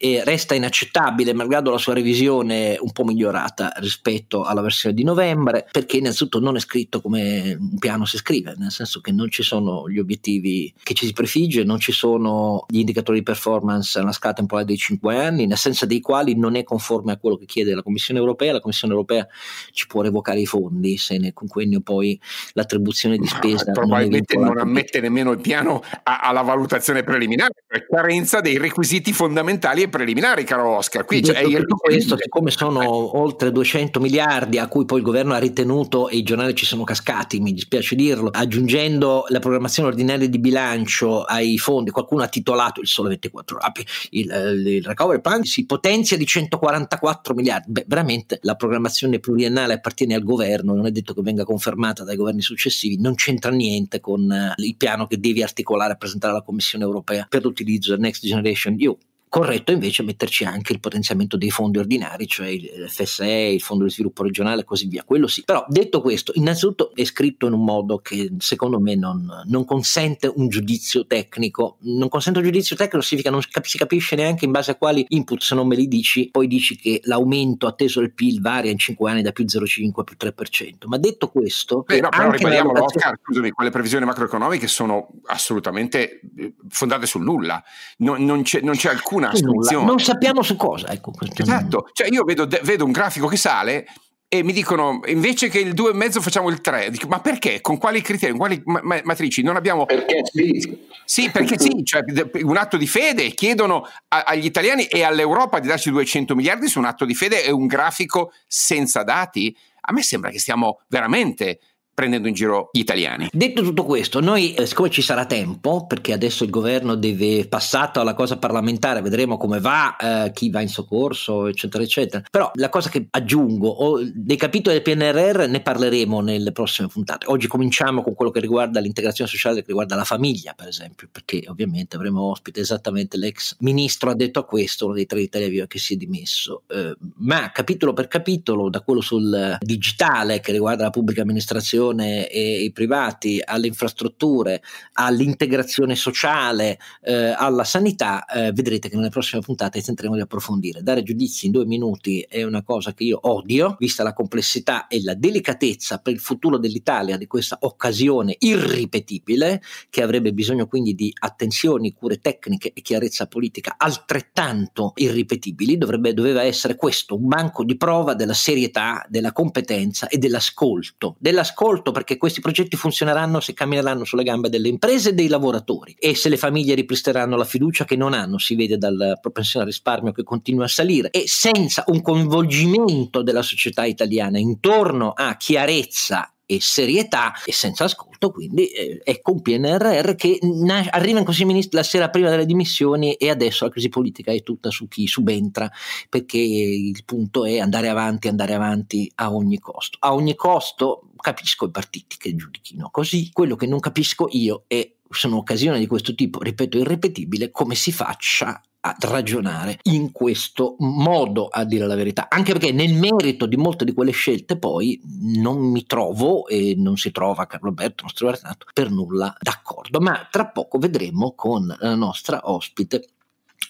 eh, 0.02 0.24
resta 0.24 0.54
inaccettabile, 0.54 1.34
malgrado 1.34 1.70
la 1.70 1.76
sua 1.76 1.92
revisione 1.92 2.78
un 2.80 2.90
po' 2.90 3.04
migliorata 3.04 3.74
rispetto 3.76 4.44
alla 4.44 4.62
versione 4.62 4.94
di 4.94 5.04
novembre, 5.04 5.68
perché 5.70 5.98
innanzitutto 5.98 6.40
non 6.40 6.56
è 6.56 6.58
scritto 6.58 7.02
come 7.02 7.54
un 7.60 7.78
piano 7.78 8.06
si 8.06 8.16
scrive, 8.16 8.54
nel 8.56 8.70
senso 8.70 9.02
che 9.02 9.12
non 9.12 9.30
ci 9.30 9.42
sono 9.42 9.86
gli 9.90 9.98
obiettivi 9.98 10.72
che 10.82 10.94
ci 10.94 11.04
si 11.04 11.12
prefigge, 11.12 11.64
non 11.64 11.78
ci 11.78 11.92
sono 11.92 12.64
gli 12.68 12.78
indicatori 12.78 13.18
di 13.18 13.24
performance 13.24 13.98
alla 13.98 14.12
scala 14.12 14.32
temporale 14.32 14.66
dei 14.66 14.78
5 14.78 15.14
anni, 15.14 15.42
in 15.42 15.52
assenza 15.52 15.84
dei 15.84 16.00
quali 16.00 16.34
non 16.34 16.56
è 16.56 16.62
conforme 16.62 17.12
a 17.12 17.18
quello 17.18 17.36
che 17.36 17.44
chiede 17.44 17.74
la 17.74 17.82
Commissione 17.82 18.20
europea. 18.20 18.54
La 18.54 18.60
Commissione 18.60 18.94
europea 18.94 19.28
ci 19.70 19.86
può 19.86 20.00
revocare 20.00 20.40
i 20.40 20.46
fondi 20.46 20.96
se 20.96 21.18
nel 21.18 21.34
quinquennio 21.34 21.82
poi 21.82 22.18
l'attribuzione 22.54 23.18
di 23.18 23.26
spesa. 23.26 23.64
No, 23.66 23.72
probabilmente 23.72 24.34
non, 24.34 24.46
non 24.46 24.58
ammette 24.60 25.00
nemmeno 25.00 25.32
il 25.32 25.40
piano 25.40 25.82
alla 26.04 26.40
valutazione 26.40 27.02
preliminare, 27.02 27.52
per 27.66 27.86
carenza 27.86 28.40
dei 28.40 28.56
requisiti 28.56 29.12
fondamentali 29.12 29.82
e 29.82 29.88
preliminari, 29.90 30.44
caro 30.44 30.76
Oscar. 30.76 31.04
Qui 31.04 31.20
c'è 31.20 31.42
tutto 31.42 31.76
questo, 31.76 32.16
siccome 32.18 32.50
sono 32.50 32.82
eh. 32.82 33.10
oltre 33.18 33.52
200 33.52 34.00
miliardi 34.00 34.58
a 34.58 34.68
cui 34.68 34.84
poi 34.86 34.98
il 34.98 35.04
governo 35.04 35.34
ha 35.34 35.38
ritenuto 35.38 36.08
e 36.08 36.16
i 36.16 36.22
giornali 36.22 36.54
ci 36.54 36.64
sono 36.64 36.84
cascati, 36.84 37.40
mi 37.40 37.52
dispiace 37.52 37.94
dirlo, 37.94 38.30
aggiungendo 38.32 39.26
la 39.28 39.38
programmazione 39.38 39.88
ordinaria 39.88 40.28
di 40.28 40.38
bilancio 40.38 41.24
ai 41.24 41.58
fondi, 41.58 41.90
qualcuno 41.90 42.22
ha 42.22 42.28
titolato 42.28 42.80
il 42.80 42.86
sole 42.86 43.10
24 43.10 43.56
ore, 43.56 43.72
il, 44.10 44.30
il, 44.30 44.66
il 44.66 44.84
recovery 44.84 45.20
plan 45.20 45.44
si 45.44 45.66
potenzia 45.66 46.16
di 46.16 46.24
144 46.24 47.34
miliardi. 47.34 47.72
Beh, 47.72 47.84
veramente 47.86 48.38
la 48.42 48.54
programmazione 48.54 49.18
pluriennale 49.18 49.74
appartiene 49.74 50.14
al 50.14 50.22
governo, 50.22 50.74
non 50.74 50.86
è 50.86 50.90
detto 50.90 51.12
che 51.12 51.22
venga 51.22 51.44
confermata 51.44 52.04
dai 52.04 52.16
governi 52.16 52.40
successivi, 52.40 53.00
non 53.00 53.14
c'entra 53.14 53.50
niente 53.50 54.00
con 54.00 54.22
uh, 54.22 54.62
il 54.62 54.76
piano 54.76 55.06
che 55.06 55.18
devi 55.18 55.42
articolare 55.42 55.94
e 55.94 55.96
presentare 55.96 56.32
alla 56.32 56.42
Commissione 56.42 56.84
europea 56.84 57.26
per 57.28 57.42
l'utilizzo 57.42 57.90
del 57.90 58.00
Next 58.00 58.24
Generation 58.24 58.76
EU 58.78 58.96
corretto 59.30 59.70
invece 59.70 60.02
metterci 60.02 60.44
anche 60.44 60.72
il 60.72 60.80
potenziamento 60.80 61.36
dei 61.36 61.50
fondi 61.50 61.78
ordinari, 61.78 62.26
cioè 62.26 62.48
il 62.48 62.86
FSE, 62.88 63.30
il 63.30 63.60
Fondo 63.60 63.84
di 63.84 63.90
Sviluppo 63.90 64.24
Regionale 64.24 64.62
e 64.62 64.64
così 64.64 64.88
via. 64.88 65.04
Quello 65.04 65.28
sì. 65.28 65.44
Però 65.44 65.64
detto 65.68 66.00
questo, 66.00 66.32
innanzitutto 66.34 66.92
è 66.94 67.04
scritto 67.04 67.46
in 67.46 67.52
un 67.52 67.64
modo 67.64 67.98
che 67.98 68.32
secondo 68.38 68.80
me 68.80 68.96
non, 68.96 69.24
non 69.46 69.64
consente 69.64 70.30
un 70.34 70.48
giudizio 70.48 71.06
tecnico. 71.06 71.76
Non 71.82 72.08
consente 72.08 72.40
un 72.40 72.44
giudizio 72.44 72.74
tecnico 72.74 73.04
significa 73.04 73.30
non 73.30 73.40
si 73.40 73.78
capisce 73.78 74.16
neanche 74.16 74.46
in 74.46 74.50
base 74.50 74.72
a 74.72 74.74
quali 74.74 75.06
input, 75.08 75.40
se 75.40 75.54
non 75.54 75.68
me 75.68 75.76
li 75.76 75.86
dici, 75.86 76.28
poi 76.28 76.48
dici 76.48 76.76
che 76.76 77.00
l'aumento 77.04 77.68
atteso 77.68 78.00
del 78.00 78.12
PIL 78.12 78.40
varia 78.40 78.72
in 78.72 78.78
5 78.78 79.10
anni 79.10 79.22
da 79.22 79.30
più 79.30 79.44
0,5 79.44 80.00
a 80.00 80.02
più 80.02 80.16
3%. 80.18 80.72
Ma 80.86 80.98
detto 80.98 81.28
questo... 81.28 81.84
Beh, 81.86 82.00
no, 82.00 82.08
però 82.08 82.32
ribadiamo, 82.32 82.72
Oscar, 82.82 83.16
scusami, 83.22 83.50
quelle 83.50 83.70
previsioni 83.70 84.04
macroeconomiche 84.04 84.66
sono 84.66 85.08
assolutamente 85.26 86.20
eh, 86.36 86.54
fondate 86.68 87.06
sul 87.06 87.22
nulla. 87.22 87.62
Non, 87.98 88.24
non, 88.24 88.42
c'è, 88.42 88.60
non 88.60 88.74
c'è, 88.74 88.90
alcuna 89.28 89.50
assunzione. 89.50 89.84
Non 89.86 89.98
sappiamo 89.98 90.42
su 90.42 90.56
cosa. 90.56 90.88
Ecco, 90.88 91.12
esatto, 91.36 91.88
cioè 91.92 92.08
io 92.10 92.24
vedo, 92.24 92.46
vedo 92.62 92.84
un 92.84 92.92
grafico 92.92 93.26
che 93.26 93.36
sale 93.36 93.86
e 94.32 94.44
mi 94.44 94.52
dicono 94.52 95.00
invece 95.06 95.48
che 95.48 95.58
il 95.58 95.74
2,5 95.74 96.20
facciamo 96.20 96.48
il 96.50 96.60
3. 96.60 96.90
Dico, 96.90 97.08
ma 97.08 97.20
perché? 97.20 97.60
Con 97.60 97.78
quali 97.78 98.00
criteri? 98.00 98.30
Con 98.30 98.38
quali 98.38 98.62
ma- 98.64 99.00
matrici? 99.02 99.42
Non 99.42 99.56
abbiamo. 99.56 99.86
Perché 99.86 100.22
sì. 100.24 100.86
Sì, 101.04 101.30
perché 101.30 101.58
sì, 101.58 101.82
cioè, 101.84 102.02
un 102.42 102.56
atto 102.56 102.76
di 102.76 102.86
fede. 102.86 103.30
Chiedono 103.32 103.84
a- 104.06 104.22
agli 104.22 104.44
italiani 104.44 104.84
e 104.84 105.02
all'Europa 105.02 105.58
di 105.58 105.66
darci 105.66 105.90
200 105.90 106.36
miliardi 106.36 106.68
su 106.68 106.78
un 106.78 106.84
atto 106.84 107.04
di 107.04 107.14
fede 107.16 107.44
e 107.44 107.50
un 107.50 107.66
grafico 107.66 108.32
senza 108.46 109.02
dati. 109.02 109.54
A 109.80 109.92
me 109.92 110.02
sembra 110.02 110.30
che 110.30 110.38
stiamo 110.38 110.80
veramente 110.86 111.58
prendendo 112.00 112.28
in 112.28 112.34
giro 112.34 112.70
gli 112.72 112.78
italiani. 112.78 113.28
Detto 113.30 113.60
tutto 113.60 113.84
questo, 113.84 114.20
noi 114.20 114.54
eh, 114.54 114.64
siccome 114.64 114.88
ci 114.88 115.02
sarà 115.02 115.26
tempo, 115.26 115.86
perché 115.86 116.14
adesso 116.14 116.44
il 116.44 116.50
governo 116.50 116.94
deve 116.94 117.46
passato 117.46 118.00
alla 118.00 118.14
cosa 118.14 118.38
parlamentare, 118.38 119.02
vedremo 119.02 119.36
come 119.36 119.60
va, 119.60 119.96
eh, 119.96 120.32
chi 120.32 120.48
va 120.48 120.62
in 120.62 120.68
soccorso, 120.68 121.46
eccetera, 121.46 121.84
eccetera. 121.84 122.24
Però 122.30 122.50
la 122.54 122.70
cosa 122.70 122.88
che 122.88 123.06
aggiungo, 123.10 123.68
o, 123.68 124.00
dei 124.02 124.38
capitoli 124.38 124.80
del 124.80 124.96
PNRR 124.96 125.46
ne 125.46 125.60
parleremo 125.60 126.22
nelle 126.22 126.52
prossime 126.52 126.88
puntate. 126.88 127.26
Oggi 127.28 127.46
cominciamo 127.46 128.02
con 128.02 128.14
quello 128.14 128.30
che 128.30 128.40
riguarda 128.40 128.80
l'integrazione 128.80 129.28
sociale, 129.28 129.60
che 129.60 129.66
riguarda 129.66 129.94
la 129.94 130.04
famiglia, 130.04 130.54
per 130.56 130.68
esempio, 130.68 131.06
perché 131.12 131.44
ovviamente 131.48 131.96
avremo 131.96 132.22
ospite 132.22 132.60
esattamente 132.60 133.18
l'ex 133.18 133.56
ministro 133.58 134.08
ha 134.08 134.14
detto 134.14 134.38
a 134.38 134.44
questo, 134.44 134.86
uno 134.86 134.94
dei 134.94 135.04
tre 135.04 135.20
Italia 135.20 135.48
Viva 135.48 135.66
che 135.66 135.78
si 135.78 135.94
è 135.94 135.96
dimesso. 135.98 136.62
Eh, 136.66 136.96
ma 137.16 137.50
capitolo 137.52 137.92
per 137.92 138.08
capitolo, 138.08 138.70
da 138.70 138.80
quello 138.80 139.02
sul 139.02 139.58
digitale 139.60 140.40
che 140.40 140.52
riguarda 140.52 140.84
la 140.84 140.90
pubblica 140.90 141.20
amministrazione, 141.20 141.88
l'istruzione 141.90 142.28
e 142.28 142.62
i 142.62 142.72
privati, 142.72 143.40
alle 143.44 143.66
infrastrutture, 143.66 144.62
all'integrazione 144.94 145.94
sociale, 145.94 146.78
eh, 147.02 147.34
alla 147.36 147.64
sanità, 147.64 148.24
eh, 148.24 148.52
vedrete 148.52 148.88
che 148.88 148.96
nelle 148.96 149.08
prossime 149.08 149.42
puntate 149.42 149.82
tenteremo 149.82 150.14
di 150.14 150.20
approfondire. 150.20 150.82
Dare 150.82 151.02
giudizi 151.02 151.46
in 151.46 151.52
due 151.52 151.66
minuti 151.66 152.20
è 152.28 152.42
una 152.42 152.62
cosa 152.62 152.94
che 152.94 153.04
io 153.04 153.18
odio, 153.22 153.76
vista 153.78 154.02
la 154.02 154.12
complessità 154.12 154.86
e 154.86 155.02
la 155.02 155.14
delicatezza 155.14 155.98
per 155.98 156.12
il 156.12 156.20
futuro 156.20 156.58
dell'Italia 156.58 157.16
di 157.16 157.26
questa 157.26 157.58
occasione 157.60 158.36
irripetibile, 158.38 159.62
che 159.88 160.02
avrebbe 160.02 160.32
bisogno 160.32 160.66
quindi 160.66 160.94
di 160.94 161.12
attenzioni, 161.18 161.92
cure 161.92 162.18
tecniche 162.18 162.72
e 162.72 162.82
chiarezza 162.82 163.26
politica 163.26 163.74
altrettanto 163.76 164.92
irripetibili, 164.96 165.78
dovrebbe, 165.78 166.14
doveva 166.14 166.42
essere 166.42 166.76
questo 166.76 167.16
un 167.16 167.26
banco 167.26 167.64
di 167.64 167.76
prova 167.76 168.14
della 168.14 168.34
serietà, 168.34 169.04
della 169.08 169.32
competenza 169.32 170.08
e 170.08 170.18
dell'ascolto, 170.18 171.16
dell'ascolto 171.18 171.69
molto 171.70 171.92
perché 171.92 172.16
questi 172.16 172.40
progetti 172.40 172.76
funzioneranno 172.76 173.38
se 173.38 173.54
cammineranno 173.54 174.04
sulle 174.04 174.24
gambe 174.24 174.48
delle 174.48 174.66
imprese 174.66 175.10
e 175.10 175.12
dei 175.12 175.28
lavoratori 175.28 175.94
e 175.96 176.16
se 176.16 176.28
le 176.28 176.36
famiglie 176.36 176.74
ripristeranno 176.74 177.36
la 177.36 177.44
fiducia 177.44 177.84
che 177.84 177.94
non 177.94 178.12
hanno, 178.12 178.38
si 178.38 178.56
vede 178.56 178.76
dalla 178.76 179.14
propensione 179.20 179.64
al 179.64 179.70
risparmio 179.70 180.10
che 180.10 180.24
continua 180.24 180.64
a 180.64 180.68
salire 180.68 181.10
e 181.10 181.28
senza 181.28 181.84
un 181.86 182.02
coinvolgimento 182.02 183.22
della 183.22 183.42
società 183.42 183.84
italiana 183.84 184.38
intorno 184.38 185.12
a 185.12 185.36
chiarezza 185.36 186.32
e 186.50 186.60
serietà 186.60 187.32
e 187.44 187.52
senza 187.52 187.84
ascolto, 187.84 188.32
quindi 188.32 188.66
eh, 188.66 189.00
ecco 189.04 189.30
un 189.30 189.40
PNRR 189.40 190.16
che 190.16 190.40
na- 190.42 190.88
arriva 190.90 191.20
in 191.20 191.24
Consiglio 191.24 191.46
Ministri 191.46 191.76
la 191.76 191.84
sera 191.84 192.10
prima 192.10 192.28
delle 192.28 192.44
dimissioni 192.44 193.14
e 193.14 193.30
adesso 193.30 193.64
la 193.64 193.70
crisi 193.70 193.88
politica 193.88 194.32
è 194.32 194.42
tutta 194.42 194.70
su 194.70 194.88
chi 194.88 195.06
subentra 195.06 195.70
perché 196.08 196.38
il 196.38 197.04
punto 197.04 197.44
è 197.44 197.60
andare 197.60 197.88
avanti, 197.88 198.26
andare 198.26 198.54
avanti 198.54 199.08
a 199.14 199.32
ogni 199.32 199.60
costo. 199.60 199.98
A 200.00 200.12
ogni 200.12 200.34
costo 200.34 201.10
capisco 201.16 201.66
i 201.66 201.70
partiti 201.70 202.16
che 202.18 202.34
giudichino 202.34 202.88
così, 202.90 203.30
quello 203.32 203.54
che 203.54 203.66
non 203.66 203.78
capisco 203.78 204.26
io 204.32 204.64
è 204.66 204.92
sono 205.08 205.36
occasioni 205.36 205.78
di 205.78 205.86
questo 205.86 206.14
tipo, 206.14 206.40
ripeto, 206.40 206.78
irripetibile, 206.78 207.50
come 207.50 207.74
si 207.74 207.92
faccia 207.92 208.60
a 208.82 208.96
ragionare 209.00 209.78
in 209.82 210.10
questo 210.12 210.76
modo, 210.78 211.48
a 211.48 211.64
dire 211.64 211.86
la 211.86 211.94
verità, 211.94 212.28
anche 212.28 212.52
perché 212.52 212.72
nel 212.72 212.94
merito 212.94 213.46
di 213.46 213.56
molte 213.56 213.84
di 213.84 213.92
quelle 213.92 214.10
scelte 214.12 214.56
poi 214.56 215.00
non 215.36 215.58
mi 215.58 215.84
trovo 215.84 216.46
e 216.46 216.74
non 216.76 216.96
si 216.96 217.10
trova 217.10 217.46
Carlo 217.46 217.68
Alberto, 217.68 218.04
nostro 218.04 218.30
Renato, 218.30 218.66
per 218.72 218.90
nulla 218.90 219.34
d'accordo, 219.40 220.00
ma 220.00 220.26
tra 220.30 220.46
poco 220.46 220.78
vedremo 220.78 221.34
con 221.34 221.74
la 221.78 221.94
nostra 221.94 222.40
ospite 222.44 223.08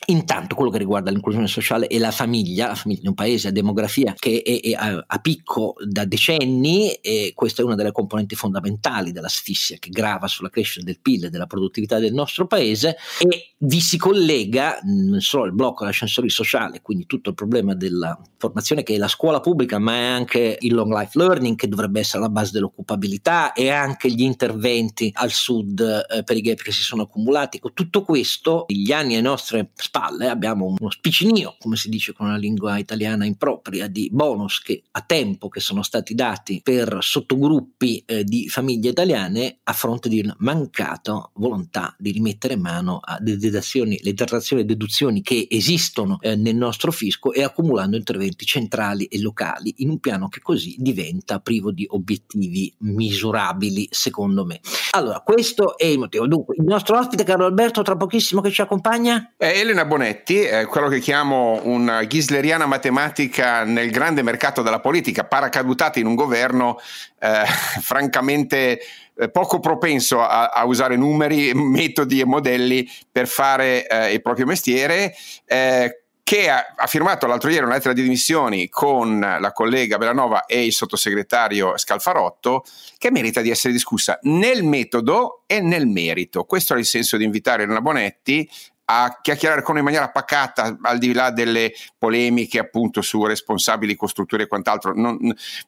Intanto 0.06 0.54
quello 0.54 0.70
che 0.70 0.78
riguarda 0.78 1.10
l'inclusione 1.10 1.46
sociale 1.46 1.86
e 1.86 1.98
la 1.98 2.10
famiglia, 2.10 2.68
la 2.68 2.74
famiglia 2.74 3.02
di 3.02 3.08
un 3.08 3.14
paese 3.14 3.48
a 3.48 3.50
demografia 3.52 4.14
che 4.18 4.42
è, 4.42 4.60
è 4.60 4.72
a, 4.72 5.04
a, 5.06 5.18
picco 5.18 5.74
da 5.84 6.04
decenni 6.04 6.90
e 6.94 7.32
questa 7.34 7.62
è 7.62 7.64
una 7.64 7.76
delle 7.76 7.92
componenti 7.92 8.34
fondamentali 8.34 9.12
dell'asfissia 9.12 9.76
che 9.78 9.90
grava 9.90 10.26
sulla 10.26 10.48
crescita 10.48 10.84
del 10.84 10.98
PIL 11.00 11.26
e 11.26 11.30
della 11.30 11.46
produttività 11.46 11.98
del 11.98 12.12
nostro 12.12 12.46
paese 12.46 12.96
e 13.20 13.50
vi 13.58 13.80
si 13.80 13.98
collega 13.98 14.80
non 14.82 15.20
solo 15.20 15.44
il 15.44 15.52
blocco 15.52 15.84
dell'ascensore 15.84 16.28
sociale, 16.30 16.80
quindi 16.80 17.06
tutto 17.06 17.28
il 17.28 17.34
problema 17.34 17.74
della 17.74 18.18
formazione 18.38 18.82
che 18.82 18.94
è 18.94 18.98
la 18.98 19.06
scuola 19.06 19.40
pubblica, 19.40 19.78
ma 19.78 19.94
è 19.94 20.04
anche 20.04 20.56
il 20.60 20.74
long 20.74 20.92
life 20.92 21.18
learning 21.18 21.56
che 21.56 21.68
dovrebbe 21.68 22.00
essere 22.00 22.22
la 22.22 22.30
base 22.30 22.52
dell'occupabilità 22.52 23.52
e 23.52 23.68
anche 23.68 24.10
gli 24.10 24.22
interventi 24.22 25.10
al 25.14 25.30
sud 25.30 25.80
eh, 25.80 26.24
per 26.24 26.36
i 26.36 26.40
gap 26.40 26.62
che 26.62 26.72
si 26.72 26.82
sono 26.82 27.02
accumulati. 27.02 27.58
Con 27.58 27.74
tutto 27.74 28.02
questo, 28.02 28.64
gli 28.66 28.92
anni 28.92 29.14
ai 29.14 29.22
nostri 29.22 29.58
spalle 29.82 30.28
abbiamo 30.28 30.74
uno 30.78 30.90
spiccinio, 30.90 31.56
come 31.58 31.76
si 31.76 31.88
dice 31.88 32.12
con 32.12 32.26
una 32.26 32.36
lingua 32.36 32.78
italiana 32.78 33.24
impropria, 33.24 33.86
di 33.86 34.08
bonus 34.12 34.60
che 34.60 34.82
a 34.92 35.02
tempo 35.02 35.48
che 35.48 35.60
sono 35.60 35.82
stati 35.82 36.14
dati 36.14 36.60
per 36.62 36.98
sottogruppi 37.00 38.02
eh, 38.06 38.24
di 38.24 38.48
famiglie 38.48 38.90
italiane 38.90 39.58
a 39.64 39.72
fronte 39.72 40.08
di 40.08 40.20
una 40.20 40.34
mancata 40.38 41.30
volontà 41.34 41.94
di 41.98 42.10
rimettere 42.10 42.56
mano 42.56 43.00
a 43.02 43.18
dedazioni, 43.20 43.98
le 44.02 44.14
detrazioni 44.14 44.62
e 44.62 44.64
deduzioni 44.64 45.22
che 45.22 45.46
esistono 45.50 46.18
eh, 46.20 46.36
nel 46.36 46.56
nostro 46.56 46.92
fisco 46.92 47.32
e 47.32 47.42
accumulando 47.42 47.96
interventi 47.96 48.44
centrali 48.44 49.04
e 49.06 49.20
locali 49.20 49.74
in 49.78 49.90
un 49.90 49.98
piano 49.98 50.28
che 50.28 50.40
così 50.40 50.76
diventa 50.78 51.40
privo 51.40 51.70
di 51.70 51.86
obiettivi 51.88 52.72
misurabili, 52.78 53.88
secondo 53.90 54.44
me. 54.44 54.60
Allora, 54.92 55.20
questo 55.20 55.76
è 55.76 55.86
il 55.86 55.98
motivo. 55.98 56.26
Dunque, 56.26 56.56
il 56.58 56.64
nostro 56.64 56.98
ospite 56.98 57.24
Carlo 57.24 57.46
Alberto 57.46 57.82
tra 57.82 57.96
pochissimo 57.96 58.40
che 58.40 58.50
ci 58.50 58.60
accompagna? 58.60 59.32
Eh, 59.36 59.60
Elena 59.70 59.84
Bonetti, 59.84 60.42
eh, 60.42 60.64
quello 60.66 60.88
che 60.88 60.98
chiamo 60.98 61.60
una 61.62 62.02
ghisleriana 62.02 62.66
matematica 62.66 63.62
nel 63.62 63.92
grande 63.92 64.20
mercato 64.22 64.62
della 64.62 64.80
politica, 64.80 65.22
paracadutata 65.22 66.00
in 66.00 66.06
un 66.06 66.16
governo 66.16 66.80
eh, 67.20 67.44
francamente 67.80 68.80
eh, 69.16 69.30
poco 69.30 69.60
propenso 69.60 70.22
a, 70.22 70.48
a, 70.48 70.64
usare 70.64 70.96
numeri, 70.96 71.54
metodi 71.54 72.18
e 72.18 72.24
modelli 72.24 72.90
per 73.12 73.28
fare 73.28 73.86
eh, 73.86 74.12
il 74.12 74.20
proprio 74.22 74.44
mestiere 74.44 75.14
eh, 75.44 76.02
che 76.24 76.50
ha, 76.50 76.74
ha, 76.76 76.86
firmato 76.88 77.28
l'altro 77.28 77.48
ieri 77.48 77.64
una 77.64 77.74
lettera 77.74 77.94
di 77.94 78.02
dimissioni 78.02 78.68
con 78.68 79.20
la 79.20 79.52
collega 79.52 79.98
Belanova 79.98 80.46
e 80.46 80.64
il 80.64 80.72
sottosegretario 80.72 81.78
Scalfarotto, 81.78 82.64
che 82.98 83.12
merita 83.12 83.40
di 83.40 83.50
essere 83.50 83.72
discussa 83.72 84.18
nel 84.22 84.64
metodo 84.64 85.44
e 85.46 85.60
nel 85.60 85.86
merito. 85.86 86.42
Questo 86.42 86.74
è 86.74 86.78
il 86.78 86.86
senso 86.86 87.16
di 87.16 87.24
invitare 87.24 87.62
Elena 87.62 87.80
Bonetti 87.80 88.48
a 88.92 89.18
chiacchierare 89.22 89.62
con 89.62 89.74
noi 89.74 89.84
in 89.84 89.88
maniera 89.88 90.10
pacata, 90.10 90.76
al 90.82 90.98
di 90.98 91.12
là 91.12 91.30
delle 91.30 91.72
polemiche 91.96 92.58
appunto 92.58 93.02
su 93.02 93.24
responsabili, 93.24 93.94
costruttori 93.94 94.42
e 94.42 94.46
quant'altro, 94.48 94.92
non, 94.94 95.16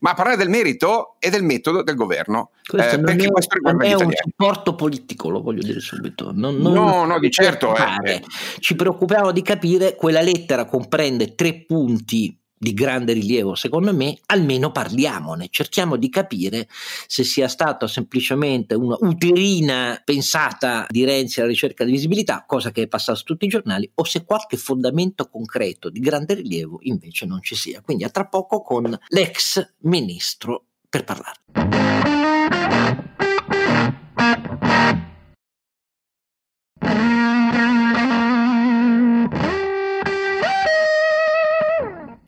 ma 0.00 0.10
a 0.10 0.14
parlare 0.14 0.36
del 0.36 0.48
merito 0.48 1.14
e 1.20 1.30
del 1.30 1.44
metodo 1.44 1.84
del 1.84 1.94
governo. 1.94 2.50
Questo 2.66 2.96
eh, 2.96 2.98
non 2.98 3.20
è, 3.20 3.30
questo 3.30 3.58
non 3.62 3.82
è 3.82 3.94
un 3.94 4.10
supporto 4.12 4.74
politico, 4.74 5.28
lo 5.28 5.40
voglio 5.40 5.62
dire 5.62 5.78
subito. 5.78 6.32
Non, 6.34 6.56
non 6.56 6.72
no, 6.72 7.04
no, 7.04 7.18
di 7.20 7.30
certo. 7.30 7.76
Eh. 7.76 8.24
Ci 8.58 8.74
preoccupiamo 8.74 9.30
di 9.30 9.42
capire, 9.42 9.94
quella 9.94 10.20
lettera 10.20 10.64
comprende 10.64 11.36
tre 11.36 11.64
punti 11.64 12.36
di 12.62 12.74
grande 12.74 13.12
rilievo, 13.12 13.56
secondo 13.56 13.92
me, 13.92 14.16
almeno 14.26 14.70
parliamone, 14.70 15.48
cerchiamo 15.50 15.96
di 15.96 16.08
capire 16.08 16.68
se 17.08 17.24
sia 17.24 17.48
stata 17.48 17.88
semplicemente 17.88 18.76
una 18.76 18.96
uterina 19.00 20.00
pensata 20.04 20.86
di 20.88 21.04
Renzi 21.04 21.40
alla 21.40 21.48
ricerca 21.48 21.82
di 21.82 21.90
visibilità, 21.90 22.44
cosa 22.46 22.70
che 22.70 22.82
è 22.82 22.86
passata 22.86 23.18
su 23.18 23.24
tutti 23.24 23.46
i 23.46 23.48
giornali, 23.48 23.90
o 23.96 24.04
se 24.04 24.24
qualche 24.24 24.56
fondamento 24.56 25.28
concreto 25.28 25.90
di 25.90 25.98
grande 25.98 26.34
rilievo 26.34 26.78
invece 26.82 27.26
non 27.26 27.42
ci 27.42 27.56
sia. 27.56 27.80
Quindi 27.80 28.04
a 28.04 28.10
tra 28.10 28.28
poco 28.28 28.62
con 28.62 28.96
l'ex 29.08 29.74
ministro 29.80 30.66
per 30.88 31.02
parlare. 31.02 31.40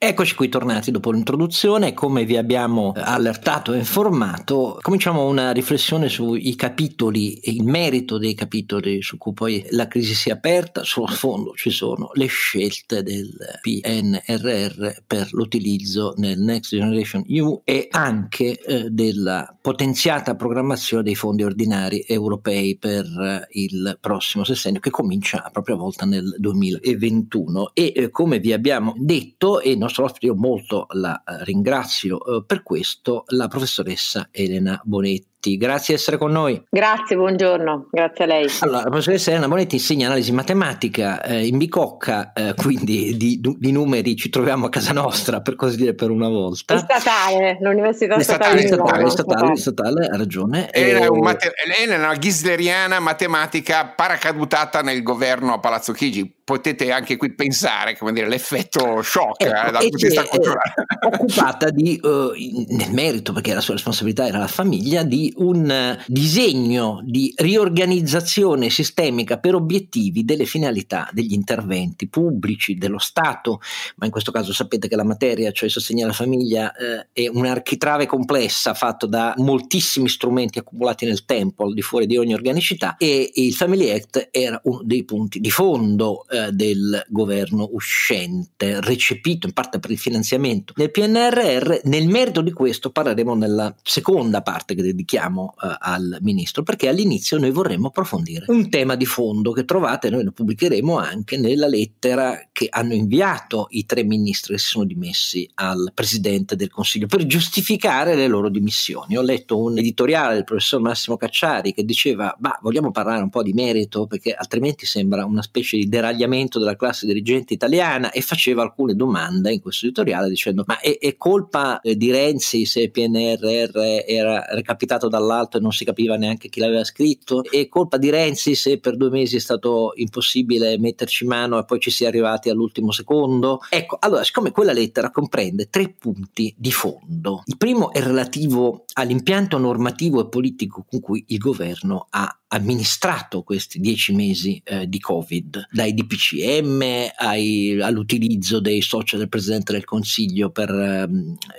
Eccoci 0.06 0.34
qui 0.34 0.50
tornati 0.50 0.90
dopo 0.90 1.10
l'introduzione, 1.10 1.94
come 1.94 2.26
vi 2.26 2.36
abbiamo 2.36 2.92
allertato 2.94 3.72
e 3.72 3.78
informato, 3.78 4.76
cominciamo 4.82 5.26
una 5.26 5.50
riflessione 5.50 6.10
sui 6.10 6.54
capitoli, 6.56 7.40
il 7.44 7.64
merito 7.64 8.18
dei 8.18 8.34
capitoli 8.34 9.00
su 9.00 9.16
cui 9.16 9.32
poi 9.32 9.64
la 9.70 9.88
crisi 9.88 10.12
si 10.12 10.28
è 10.28 10.32
aperta, 10.32 10.84
sullo 10.84 11.06
sfondo 11.06 11.54
ci 11.54 11.70
sono 11.70 12.10
le 12.12 12.26
scelte 12.26 13.02
del 13.02 13.34
PNRR 13.62 14.88
per 15.06 15.28
l'utilizzo 15.32 16.12
nel 16.18 16.38
Next 16.38 16.76
Generation 16.76 17.24
EU 17.26 17.62
e 17.64 17.88
anche 17.90 18.60
eh, 18.60 18.90
della 18.90 19.56
potenziata 19.58 20.36
programmazione 20.36 21.02
dei 21.02 21.14
fondi 21.14 21.44
ordinari 21.44 22.04
europei 22.06 22.76
per 22.76 23.06
eh, 23.06 23.48
il 23.52 23.96
prossimo 23.98 24.44
sessennio 24.44 24.80
che 24.80 24.90
comincia 24.90 25.42
a 25.42 25.48
propria 25.48 25.76
volta 25.76 26.04
nel 26.04 26.34
2021 26.36 27.70
e 27.72 27.92
eh, 27.96 28.10
come 28.10 28.38
vi 28.38 28.52
abbiamo 28.52 28.92
detto 28.98 29.60
e 29.60 29.74
nostro 29.94 30.04
ospite, 30.04 30.26
io 30.26 30.34
molto 30.34 30.86
la 30.90 31.22
eh, 31.22 31.44
ringrazio 31.44 32.24
eh, 32.24 32.44
per 32.44 32.62
questo, 32.62 33.24
la 33.28 33.46
professoressa 33.48 34.28
Elena 34.30 34.80
Bonetti. 34.84 35.32
Grazie 35.52 35.94
di 35.94 36.00
essere 36.00 36.16
con 36.16 36.32
noi. 36.32 36.60
Grazie, 36.70 37.16
buongiorno, 37.16 37.88
grazie 37.90 38.24
a 38.24 38.26
lei. 38.26 38.48
Allora, 38.60 38.78
la 38.78 38.88
professoressa 38.88 39.30
Elena 39.30 39.48
Bonetti 39.48 39.74
insegna 39.76 40.06
analisi 40.06 40.32
matematica 40.32 41.22
eh, 41.22 41.46
in 41.46 41.58
Bicocca, 41.58 42.32
eh, 42.32 42.54
quindi 42.54 43.16
di, 43.16 43.40
di, 43.40 43.72
numeri 43.72 44.16
ci 44.16 44.30
troviamo 44.30 44.66
a 44.66 44.68
casa 44.70 44.92
nostra, 44.92 45.40
per 45.40 45.54
così 45.54 45.76
dire, 45.76 45.94
per 45.94 46.10
una 46.10 46.28
volta. 46.28 46.74
È 46.74 46.78
statale, 46.78 47.58
l'Università 47.60 48.16
è 48.16 48.22
Statale. 48.22 48.62
È 48.62 48.66
statale, 48.66 49.10
statale, 49.10 49.56
statale, 49.56 50.06
ha 50.06 50.16
ragione. 50.16 50.70
Elena 50.70 51.04
è, 51.04 51.08
un 51.08 51.20
mate- 51.20 51.52
Elena 51.64 51.94
è 51.94 51.98
una 51.98 52.14
ghisleriana 52.14 52.98
matematica 52.98 53.86
paracadutata 53.86 54.80
nel 54.80 55.02
governo 55.02 55.52
a 55.52 55.58
Palazzo 55.58 55.92
Chigi 55.92 56.42
potete 56.44 56.92
anche 56.92 57.16
qui 57.16 57.34
pensare, 57.34 57.96
come 57.96 58.12
dire, 58.12 58.28
l'effetto 58.28 59.02
shock 59.02 59.42
ecco, 59.42 59.66
eh, 59.66 59.70
dal 59.70 59.80
punto 59.80 59.96
di 59.96 60.04
vista 60.04 60.24
culturale. 60.24 60.74
occupata 61.10 61.70
di, 61.70 61.98
uh, 62.02 62.32
nel 62.68 62.92
merito, 62.92 63.32
perché 63.32 63.54
la 63.54 63.62
sua 63.62 63.74
responsabilità 63.74 64.26
era 64.26 64.38
la 64.38 64.46
famiglia, 64.46 65.02
di 65.02 65.32
un 65.36 65.98
disegno 66.06 67.00
di 67.04 67.32
riorganizzazione 67.36 68.70
sistemica 68.70 69.38
per 69.38 69.54
obiettivi 69.54 70.24
delle 70.24 70.44
finalità 70.44 71.08
degli 71.12 71.32
interventi 71.32 72.08
pubblici 72.08 72.76
dello 72.76 72.98
Stato, 72.98 73.60
ma 73.96 74.06
in 74.06 74.12
questo 74.12 74.30
caso 74.30 74.52
sapete 74.52 74.88
che 74.88 74.96
la 74.96 75.04
materia, 75.04 75.50
cioè 75.52 75.68
sostegno 75.68 76.04
alla 76.04 76.12
famiglia, 76.12 76.72
uh, 76.76 77.06
è 77.12 77.28
un'architrave 77.28 78.06
complessa 78.06 78.74
fatto 78.74 79.06
da 79.06 79.34
moltissimi 79.38 80.08
strumenti 80.08 80.58
accumulati 80.58 81.04
nel 81.06 81.24
tempo, 81.24 81.64
al 81.64 81.74
di 81.74 81.82
fuori 81.82 82.06
di 82.06 82.16
ogni 82.16 82.34
organicità, 82.34 82.96
e 82.96 83.30
il 83.34 83.54
Family 83.54 83.90
Act 83.90 84.28
era 84.30 84.60
uno 84.64 84.82
dei 84.82 85.04
punti 85.04 85.40
di 85.40 85.50
fondo 85.50 86.26
eh, 86.28 86.52
del 86.52 87.04
governo 87.08 87.68
uscente, 87.72 88.80
recepito 88.80 89.46
in 89.46 89.52
parte 89.52 89.78
per 89.78 89.90
il 89.90 89.98
finanziamento 89.98 90.72
del 90.76 90.90
PNRR. 90.90 91.80
Nel 91.84 92.08
merito 92.08 92.40
di 92.40 92.52
questo 92.52 92.90
parleremo 92.90 93.34
nella 93.34 93.74
seconda 93.82 94.42
parte 94.42 94.74
che 94.74 94.82
dedichiamo 94.82 95.23
eh, 95.62 95.76
al 95.78 96.18
ministro, 96.20 96.62
perché 96.62 96.88
all'inizio 96.88 97.38
noi 97.38 97.50
vorremmo 97.50 97.88
approfondire 97.88 98.46
un 98.48 98.68
tema 98.68 98.94
di 98.94 99.06
fondo 99.06 99.52
che 99.52 99.64
trovate, 99.64 100.10
noi 100.10 100.24
lo 100.24 100.32
pubblicheremo 100.32 100.98
anche 100.98 101.36
nella 101.36 101.66
lettera 101.66 102.48
che 102.52 102.66
hanno 102.70 102.94
inviato 102.94 103.66
i 103.70 103.86
tre 103.86 104.02
ministri 104.02 104.54
che 104.54 104.60
si 104.60 104.68
sono 104.68 104.84
dimessi 104.84 105.48
al 105.54 105.92
Presidente 105.94 106.56
del 106.56 106.70
Consiglio 106.70 107.06
per 107.06 107.26
giustificare 107.26 108.14
le 108.14 108.26
loro 108.26 108.48
dimissioni. 108.48 109.16
Ho 109.16 109.22
letto 109.22 109.58
un 109.58 109.78
editoriale 109.78 110.34
del 110.34 110.44
professor 110.44 110.80
Massimo 110.80 111.16
Cacciari 111.16 111.72
che 111.72 111.84
diceva, 111.84 112.34
ma 112.40 112.56
vogliamo 112.62 112.90
parlare 112.90 113.22
un 113.22 113.30
po' 113.30 113.42
di 113.42 113.52
merito 113.52 114.06
perché 114.06 114.32
altrimenti 114.32 114.86
sembra 114.86 115.24
una 115.24 115.42
specie 115.42 115.76
di 115.76 115.88
deragliamento 115.88 116.58
della 116.58 116.76
classe 116.76 117.06
dirigente 117.06 117.54
italiana 117.54 118.10
e 118.10 118.20
faceva 118.20 118.62
alcune 118.62 118.94
domande 118.94 119.52
in 119.52 119.60
questo 119.60 119.86
editoriale 119.86 120.28
dicendo 120.28 120.64
ma 120.66 120.78
è, 120.80 120.98
è 120.98 121.16
colpa 121.16 121.80
eh, 121.80 121.96
di 121.96 122.10
Renzi 122.10 122.64
se 122.66 122.90
PNRR 122.90 124.02
era 124.06 124.44
recapitato 124.50 125.03
dall'alto 125.08 125.56
e 125.56 125.60
non 125.60 125.72
si 125.72 125.84
capiva 125.84 126.16
neanche 126.16 126.48
chi 126.48 126.60
l'aveva 126.60 126.84
scritto? 126.84 127.42
È 127.44 127.68
colpa 127.68 127.96
di 127.96 128.10
Renzi 128.10 128.54
se 128.54 128.78
per 128.78 128.96
due 128.96 129.10
mesi 129.10 129.36
è 129.36 129.40
stato 129.40 129.92
impossibile 129.96 130.78
metterci 130.78 131.24
mano 131.24 131.58
e 131.58 131.64
poi 131.64 131.80
ci 131.80 131.90
si 131.90 132.04
è 132.04 132.06
arrivati 132.06 132.50
all'ultimo 132.50 132.90
secondo? 132.90 133.60
Ecco, 133.68 133.96
allora 134.00 134.24
siccome 134.24 134.50
quella 134.50 134.72
lettera 134.72 135.10
comprende 135.10 135.68
tre 135.68 135.94
punti 135.98 136.54
di 136.56 136.70
fondo, 136.70 137.42
il 137.46 137.56
primo 137.56 137.92
è 137.92 138.00
relativo 138.00 138.84
all'impianto 138.94 139.58
normativo 139.58 140.20
e 140.20 140.28
politico 140.28 140.84
con 140.88 141.00
cui 141.00 141.24
il 141.28 141.38
governo 141.38 142.06
ha 142.10 142.38
amministrato 142.54 143.42
questi 143.42 143.80
dieci 143.80 144.14
mesi 144.14 144.60
eh, 144.64 144.88
di 144.88 145.00
Covid, 145.00 145.68
dai 145.70 145.92
DPCM 145.92 147.10
ai, 147.16 147.80
all'utilizzo 147.80 148.60
dei 148.60 148.80
social 148.80 149.18
del 149.18 149.28
Presidente 149.28 149.72
del 149.72 149.84
Consiglio 149.84 150.50
per 150.50 150.70
eh, 150.70 151.08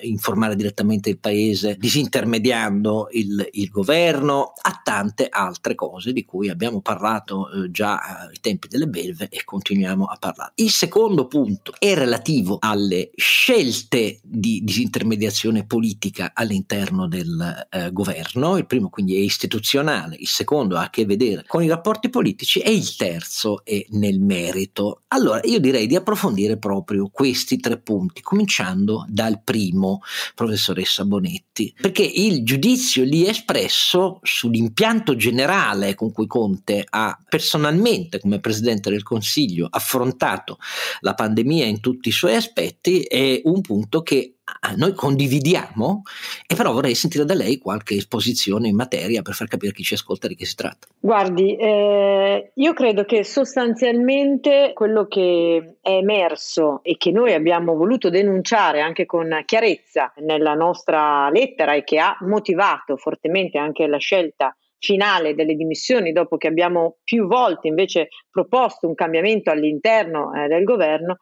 informare 0.08 0.56
direttamente 0.56 1.10
il 1.10 1.20
Paese, 1.20 1.76
disintermediando 1.78 3.10
il, 3.12 3.48
il, 3.52 3.70
governo, 3.70 4.54
a 4.62 4.80
tante 4.84 5.28
altre 5.30 5.76
cose 5.76 6.14
di 6.14 6.24
cui 6.24 6.50
abbiamo 6.50 6.82
parlato 6.82 7.50
eh, 7.50 7.72
già 7.72 7.98
ai 8.30 8.40
tempi 8.40 8.70
delle 8.70 8.88
belve 8.88 9.28
e 9.30 9.44
continuiamo 9.44 10.06
a 10.06 10.16
parlare. 10.18 10.54
Il 10.56 10.72
secondo 10.72 11.28
punto 11.28 11.74
è 11.78 11.94
relativo 11.94 12.58
alle 12.60 13.12
scelte 13.16 14.20
di 14.24 14.62
disintermediazione 14.64 15.66
politica 15.66 16.32
all'interno 16.34 17.08
del 17.08 17.68
eh, 17.70 17.92
governo, 17.92 18.58
il 18.58 18.66
primo 18.66 18.90
quindi 18.90 19.16
è 19.16 19.20
istituzionale, 19.20 20.16
il 20.18 20.28
secondo 20.28 20.78
ha 20.78 20.85
a 20.86 20.90
che 20.90 21.06
vedere 21.06 21.44
con 21.48 21.64
i 21.64 21.68
rapporti 21.68 22.10
politici 22.10 22.60
e 22.60 22.74
il 22.74 22.96
terzo 22.96 23.64
è 23.64 23.86
nel 23.90 24.20
merito. 24.20 25.02
Allora 25.10 25.42
io 25.44 25.60
direi 25.60 25.88
di 25.88 25.96
approfondire 25.96 26.58
proprio 26.58 27.10
questi 27.12 27.58
tre 27.58 27.78
punti, 27.80 28.22
cominciando 28.22 29.06
dal 29.08 29.42
primo, 29.44 30.02
professoressa 30.34 31.06
Bonetti, 31.06 31.74
perché 31.80 32.04
il 32.04 32.44
giudizio 32.44 33.04
lì 33.04 33.28
espresso 33.28 34.20
sull'impianto 34.24 35.16
generale 35.16 35.96
con 35.96 36.12
cui 36.12 36.28
Conte 36.28 36.86
ha 36.88 37.18
personalmente 37.28 38.20
come 38.20 38.40
Presidente 38.40 38.90
del 38.90 39.04
Consiglio 39.04 39.68
affrontato 39.70 40.58
la 41.02 41.14
pandemia 41.14 41.66
in 41.66 41.80
tutti 41.80 42.10
i 42.10 42.12
suoi 42.12 42.36
aspetti 42.36 43.02
è 43.02 43.42
un 43.44 43.62
punto 43.62 44.02
che 44.02 44.35
noi 44.78 44.94
condividiamo 44.94 46.04
e 46.48 46.56
però 46.56 46.72
vorrei 46.72 46.94
sentire 46.94 47.26
da 47.26 47.34
lei 47.34 47.58
qualche 47.58 47.96
esposizione 47.96 48.68
in 48.68 48.76
materia 48.76 49.22
per 49.22 49.34
far 49.34 49.48
capire 49.48 49.72
chi 49.72 49.84
ci 49.84 49.96
ascolta 49.96 50.28
di 50.28 50.36
che 50.36 50.46
si 50.46 50.56
tratta. 50.56 50.88
Guardi, 51.00 51.56
eh, 51.56 52.52
io 52.54 52.74
credo 52.74 53.06
che 53.06 53.24
sostanzialmente 53.24 54.72
quello 54.74 55.08
che 55.08 55.78
è 55.82 55.90
emerso 55.90 56.82
e 56.84 56.98
che 56.98 57.12
noi 57.12 57.34
abbiamo 57.34 57.76
voluto 57.76 58.10
denunciare 58.10 58.82
anche 58.82 59.06
con 59.06 59.42
chiarezza 59.46 60.14
nella 60.18 60.54
nostra 60.54 61.30
lettera 61.30 61.74
e 61.74 61.84
che 61.84 62.00
ha 62.00 62.16
motivato 62.22 62.98
fortemente 62.98 63.58
anche 63.58 63.88
la 63.88 63.98
scelta 63.98 64.56
finale 64.78 65.34
delle 65.34 65.56
dimissioni 65.56 66.12
dopo 66.12 66.38
che 66.38 66.48
abbiamo 66.48 66.98
più 67.04 67.26
volte 67.26 67.68
invece 67.68 68.10
proposto 68.30 68.88
un 68.88 68.94
cambiamento 68.94 69.50
all'interno 69.50 70.32
eh, 70.34 70.48
del 70.48 70.64
governo 70.64 71.18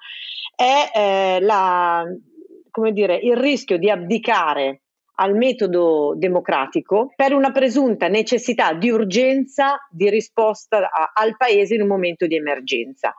è 0.56 0.92
eh, 0.94 1.40
la 1.40 2.04
come 2.74 2.92
dire, 2.92 3.16
il 3.16 3.38
rischio 3.38 3.78
di 3.78 3.92
abdicare 3.92 4.82
al 5.18 5.36
metodo 5.36 6.16
democratico 6.18 7.14
per 7.16 7.34
una 7.34 7.52
presunta 7.52 8.08
necessità 8.08 8.74
di 8.74 8.90
urgenza 8.90 9.78
di 9.92 10.10
risposta 10.10 10.90
a, 10.90 11.12
al 11.14 11.38
Paese 11.38 11.76
in 11.76 11.82
un 11.82 11.88
momento 11.88 12.26
di 12.26 12.36
emergenza. 12.36 13.14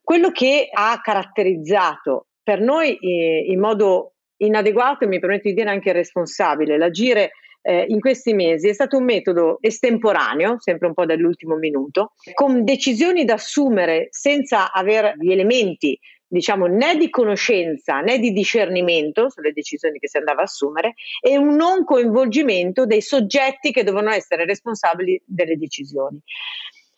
Quello 0.00 0.30
che 0.30 0.68
ha 0.72 1.00
caratterizzato 1.02 2.28
per 2.44 2.60
noi 2.60 2.96
eh, 2.96 3.44
in 3.48 3.58
modo 3.58 4.12
inadeguato 4.36 5.02
e 5.02 5.08
mi 5.08 5.18
permetto 5.18 5.48
di 5.48 5.54
dire 5.54 5.70
anche 5.70 5.90
responsabile 5.90 6.78
l'agire 6.78 7.32
eh, 7.60 7.84
in 7.88 7.98
questi 7.98 8.34
mesi 8.34 8.68
è 8.68 8.72
stato 8.72 8.98
un 8.98 9.04
metodo 9.04 9.58
estemporaneo, 9.60 10.56
sempre 10.60 10.86
un 10.86 10.94
po' 10.94 11.06
dall'ultimo 11.06 11.56
minuto, 11.56 12.12
con 12.34 12.62
decisioni 12.62 13.24
da 13.24 13.34
assumere 13.34 14.06
senza 14.10 14.72
avere 14.72 15.14
gli 15.18 15.32
elementi 15.32 15.98
diciamo 16.32 16.64
né 16.64 16.96
di 16.96 17.10
conoscenza 17.10 18.00
né 18.00 18.18
di 18.18 18.32
discernimento 18.32 19.28
sulle 19.28 19.52
decisioni 19.52 19.98
che 19.98 20.08
si 20.08 20.16
andava 20.16 20.40
a 20.40 20.44
assumere 20.44 20.94
e 21.20 21.36
un 21.36 21.54
non 21.54 21.84
coinvolgimento 21.84 22.86
dei 22.86 23.02
soggetti 23.02 23.70
che 23.70 23.84
dovevano 23.84 24.14
essere 24.14 24.46
responsabili 24.46 25.22
delle 25.26 25.56
decisioni. 25.56 26.18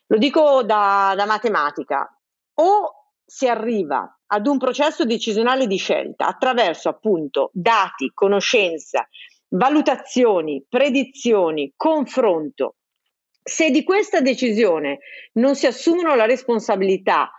Lo 0.06 0.18
dico 0.18 0.62
da, 0.62 1.14
da 1.16 1.26
matematica, 1.26 2.08
o 2.56 2.92
si 3.24 3.48
arriva 3.48 4.20
ad 4.26 4.46
un 4.46 4.56
processo 4.56 5.04
decisionale 5.04 5.66
di 5.66 5.78
scelta 5.78 6.26
attraverso 6.26 6.88
appunto 6.88 7.50
dati, 7.52 8.12
conoscenza, 8.14 9.08
valutazioni, 9.48 10.64
predizioni, 10.68 11.72
confronto. 11.74 12.76
Se 13.42 13.70
di 13.70 13.82
questa 13.82 14.20
decisione 14.20 15.00
non 15.32 15.56
si 15.56 15.66
assumono 15.66 16.14
la 16.14 16.24
responsabilità 16.24 17.32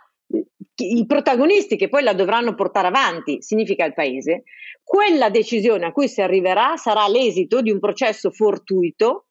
i 0.78 1.06
protagonisti 1.06 1.76
che 1.76 1.88
poi 1.88 2.02
la 2.02 2.12
dovranno 2.12 2.54
portare 2.54 2.88
avanti, 2.88 3.40
significa 3.40 3.84
il 3.84 3.94
paese, 3.94 4.42
quella 4.82 5.30
decisione 5.30 5.86
a 5.86 5.92
cui 5.92 6.08
si 6.08 6.20
arriverà 6.20 6.76
sarà 6.76 7.08
l'esito 7.08 7.62
di 7.62 7.70
un 7.70 7.78
processo 7.78 8.30
fortuito 8.30 9.26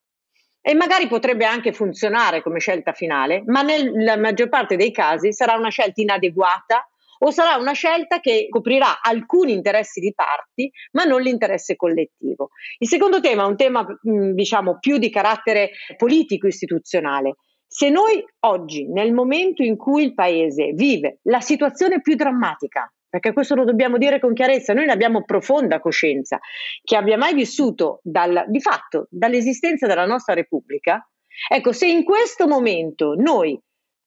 e 0.62 0.73
magari 0.73 1.08
potrebbe 1.08 1.45
anche 1.45 1.71
funzionare 1.71 2.41
come 2.41 2.60
scelta 2.60 2.91
finale, 2.93 3.43
ma 3.45 3.62
nella 3.62 4.17
maggior 4.17 4.49
parte 4.49 4.75
dei 4.75 4.91
casi 4.91 5.31
sarà 5.31 5.55
una 5.55 5.69
scelta 5.69 6.01
inadeguata 6.01 6.89
o 7.19 7.31
sarà 7.31 7.55
una 7.55 7.73
scelta 7.73 8.19
che 8.19 8.47
coprirà 8.49 8.99
alcuni 9.01 9.53
interessi 9.53 9.99
di 9.99 10.13
parti, 10.13 10.69
ma 10.93 11.03
non 11.03 11.21
l'interesse 11.21 11.75
collettivo. 11.75 12.49
Il 12.79 12.88
secondo 12.88 13.21
tema 13.21 13.43
è 13.43 13.47
un 13.47 13.55
tema, 13.55 13.86
diciamo, 14.01 14.79
più 14.79 14.97
di 14.97 15.10
carattere 15.10 15.71
politico 15.97 16.47
istituzionale. 16.47 17.36
Se 17.77 17.89
noi 17.89 18.25
oggi, 18.45 18.88
nel 18.88 19.11
momento 19.11 19.61
in 19.61 19.75
cui 19.75 20.05
il 20.05 20.13
Paese 20.13 20.71
vive 20.71 21.19
la 21.23 21.41
situazione 21.41 21.99
più 21.99 22.15
drammatica, 22.15 22.89
perché 23.09 23.33
questo 23.33 23.53
lo 23.53 23.65
dobbiamo 23.65 23.97
dire 23.97 24.17
con 24.17 24.33
chiarezza, 24.33 24.71
noi 24.71 24.85
ne 24.85 24.93
abbiamo 24.93 25.25
profonda 25.25 25.81
coscienza, 25.81 26.39
che 26.81 26.95
abbia 26.95 27.17
mai 27.17 27.33
vissuto 27.33 27.99
dal, 28.01 28.45
di 28.47 28.61
fatto 28.61 29.07
dall'esistenza 29.09 29.88
della 29.88 30.05
nostra 30.05 30.33
Repubblica, 30.33 31.05
ecco, 31.49 31.73
se 31.73 31.88
in 31.88 32.05
questo 32.05 32.47
momento 32.47 33.13
noi 33.13 33.59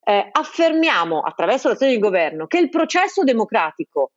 eh, 0.03 0.29
affermiamo 0.33 1.21
attraverso 1.21 1.69
l'azione 1.69 1.93
di 1.93 1.99
governo 1.99 2.47
che 2.47 2.57
il 2.57 2.71
processo 2.71 3.23
democratico 3.23 4.13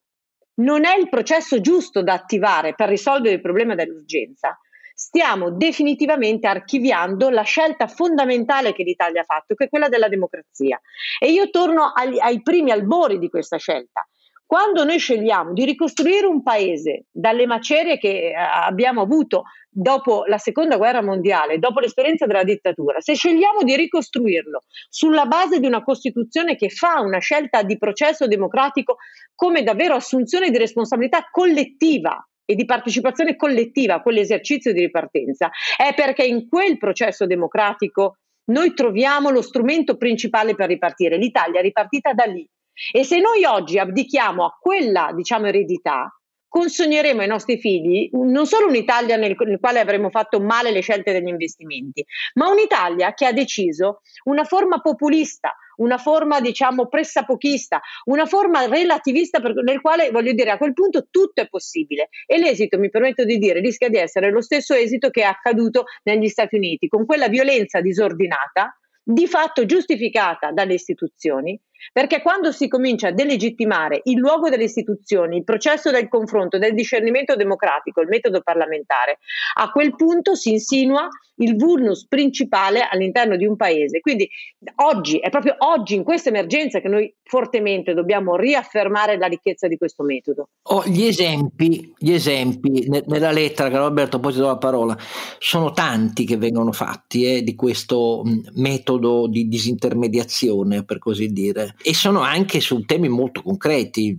non 0.62 0.86
è 0.86 0.98
il 0.98 1.10
processo 1.10 1.60
giusto 1.60 2.02
da 2.02 2.14
attivare 2.14 2.74
per 2.74 2.88
risolvere 2.88 3.36
il 3.36 3.42
problema 3.42 3.76
dell'urgenza, 3.76 4.58
stiamo 5.02 5.50
definitivamente 5.50 6.46
archiviando 6.46 7.32
la 7.32 7.42
scelta 7.42 7.88
fondamentale 7.88 8.72
che 8.72 8.84
l'Italia 8.84 9.22
ha 9.22 9.24
fatto, 9.24 9.56
che 9.56 9.64
è 9.64 9.70
quella 9.70 9.90
della 9.90 10.08
democrazia. 10.08 10.80
E 11.20 11.32
io 11.32 11.50
torno 11.50 11.92
agli, 11.92 12.20
ai 12.20 12.44
primi 12.44 12.70
albori 12.70 13.18
di 13.18 13.28
questa 13.28 13.58
scelta. 13.58 14.08
Quando 14.46 14.84
noi 14.84 15.00
scegliamo 15.00 15.54
di 15.54 15.66
ricostruire 15.66 16.28
un 16.28 16.44
paese 16.44 17.06
dalle 17.10 17.48
macerie 17.48 17.98
che 17.98 18.28
eh, 18.28 18.34
abbiamo 18.36 19.02
avuto 19.02 19.46
dopo 19.68 20.26
la 20.26 20.38
seconda 20.38 20.78
guerra 20.78 21.02
mondiale, 21.02 21.58
dopo 21.58 21.80
l'esperienza 21.80 22.28
della 22.28 22.44
dittatura, 22.44 23.00
se 23.00 23.16
scegliamo 23.16 23.64
di 23.64 23.76
ricostruirlo 23.76 24.62
sulla 24.88 25.26
base 25.26 25.60
di 25.60 25.66
una 25.66 25.82
Costituzione 25.82 26.56
che 26.56 26.70
fa 26.70 27.00
una 27.00 27.20
scelta 27.20 27.64
di 27.64 27.78
processo 27.80 28.28
democratico 28.28 28.98
come 29.34 29.64
davvero 29.64 29.96
assunzione 29.96 30.52
di 30.52 30.58
responsabilità 30.60 31.28
collettiva 31.32 32.24
e 32.46 32.56
di 32.56 32.66
partecipazione 32.66 33.36
collettiva 33.36 33.96
a 33.96 34.02
quell'esercizio 34.02 34.74
di 34.74 34.82
ripartenza, 34.82 35.50
è 35.78 35.94
perché 35.94 36.24
in 36.24 36.48
quel 36.48 36.78
processo 36.78 37.26
democratico 37.26 38.18
noi 38.52 38.74
troviamo 38.74 39.30
lo 39.30 39.42
strumento 39.42 39.98
principale 39.98 40.56
per 40.56 40.68
ripartire. 40.68 41.18
L'Italia 41.18 41.60
è 41.60 41.64
ripartita 41.64 42.14
da 42.14 42.26
lì. 42.26 42.48
E 42.92 43.04
se 43.04 43.20
noi 43.20 43.46
oggi 43.46 43.78
abdichiamo 43.78 44.46
a 44.46 44.58
quella, 44.60 45.12
diciamo, 45.14 45.48
eredità, 45.48 46.10
consegneremo 46.52 47.22
ai 47.22 47.28
nostri 47.28 47.58
figli 47.58 48.10
non 48.12 48.46
solo 48.46 48.68
un'Italia 48.68 49.16
nel, 49.16 49.38
nel, 49.40 49.58
quale 49.58 49.80
avremo 49.80 50.10
fatto 50.10 50.42
male 50.42 50.72
le 50.72 50.82
scelte 50.82 51.14
degli 51.14 51.30
investimenti, 51.30 52.06
ma 52.34 52.50
un'Italia 52.50 53.14
che 53.14 53.26
ha 53.26 53.32
deciso 53.32 54.02
una 54.26 54.44
forma 54.44 54.82
populista, 54.82 55.56
una 55.78 55.98
forma 55.98 56.42
diciamo 56.42 56.90
pressapochista, 56.90 57.80
una 58.04 58.26
forma 58.26 58.66
relativista 58.66 59.40
per, 59.40 59.64
nel 59.64 59.80
quale 59.80 60.12
voglio 60.12 60.34
dire 60.34 60.52
a 60.52 60.58
quel 60.58 60.74
punto 60.74 61.08
tutto 61.10 61.40
è 61.40 61.48
possibile. 61.48 62.10
E 62.26 62.38
l'esito, 62.38 62.78
mi 62.78 62.90
permetto 62.90 63.24
di 63.24 63.38
dire, 63.38 63.62
rischia 63.62 63.88
di 63.88 63.98
essere 63.98 64.30
lo 64.30 64.42
stesso 64.42 64.74
esito 64.74 65.10
che 65.10 65.22
è 65.22 65.26
accaduto 65.26 65.86
negli 66.04 66.28
Stati 66.28 66.58
Uniti, 66.58 66.90
con 66.90 67.06
quella 67.06 67.30
violenza 67.30 67.80
disordinata 67.80 68.78
di 69.02 69.26
fatto 69.26 69.66
giustificata 69.66 70.52
dalle 70.52 70.74
istituzioni 70.74 71.58
perché 71.92 72.22
quando 72.22 72.52
si 72.52 72.68
comincia 72.68 73.10
a 73.10 73.12
delegittimare 73.12 74.02
il 74.04 74.18
luogo 74.18 74.50
delle 74.50 74.64
istituzioni, 74.64 75.38
il 75.38 75.44
processo 75.44 75.92
del 75.92 76.08
confronto, 76.08 76.58
del 76.58 76.74
discernimento 76.74 77.36
democratico, 77.36 78.02
il 78.02 78.08
metodo 78.08 78.42
parlamentare, 78.42 79.20
a 79.56 79.70
quel 79.72 79.96
punto 79.96 80.36
si 80.36 80.52
insinua 80.52 81.08
il 81.42 81.56
vulnus 81.56 82.08
principale 82.08 82.88
all'interno 82.90 83.36
di 83.36 83.46
un 83.46 83.56
paese. 83.56 84.00
Quindi 84.00 84.30
oggi, 84.76 85.18
è 85.18 85.30
proprio 85.30 85.56
oggi, 85.60 85.96
in 85.96 86.04
questa 86.04 86.30
emergenza, 86.30 86.80
che 86.80 86.88
noi 86.88 87.14
fortemente 87.24 87.94
dobbiamo 87.94 88.36
riaffermare 88.36 89.18
la 89.18 89.28
ricchezza 89.28 89.68
di 89.68 89.78
questo 89.78 90.04
metodo. 90.04 90.50
Oh, 90.64 90.84
gli 90.86 91.04
esempi, 91.04 91.94
gli 91.98 92.12
esempi 92.12 92.88
nella 93.08 93.32
lettera, 93.32 93.70
che 93.70 93.78
Roberto, 93.78 94.20
poi 94.20 94.34
ti 94.34 94.40
do 94.40 94.48
la 94.48 94.58
parola, 94.58 94.96
sono 95.40 95.72
tanti 95.72 96.26
che 96.26 96.38
vengono 96.38 96.72
fatti 96.72 97.26
eh, 97.26 97.44
di 97.44 97.56
questo 97.56 98.24
metodo 98.54 99.28
di 99.28 99.48
disintermediazione, 99.48 100.84
per 100.86 101.00
così 101.00 101.28
dire 101.28 101.71
e 101.82 101.94
sono 101.94 102.22
anche 102.22 102.60
su 102.60 102.84
temi 102.86 103.10
molto 103.10 103.42
concreti. 103.42 104.16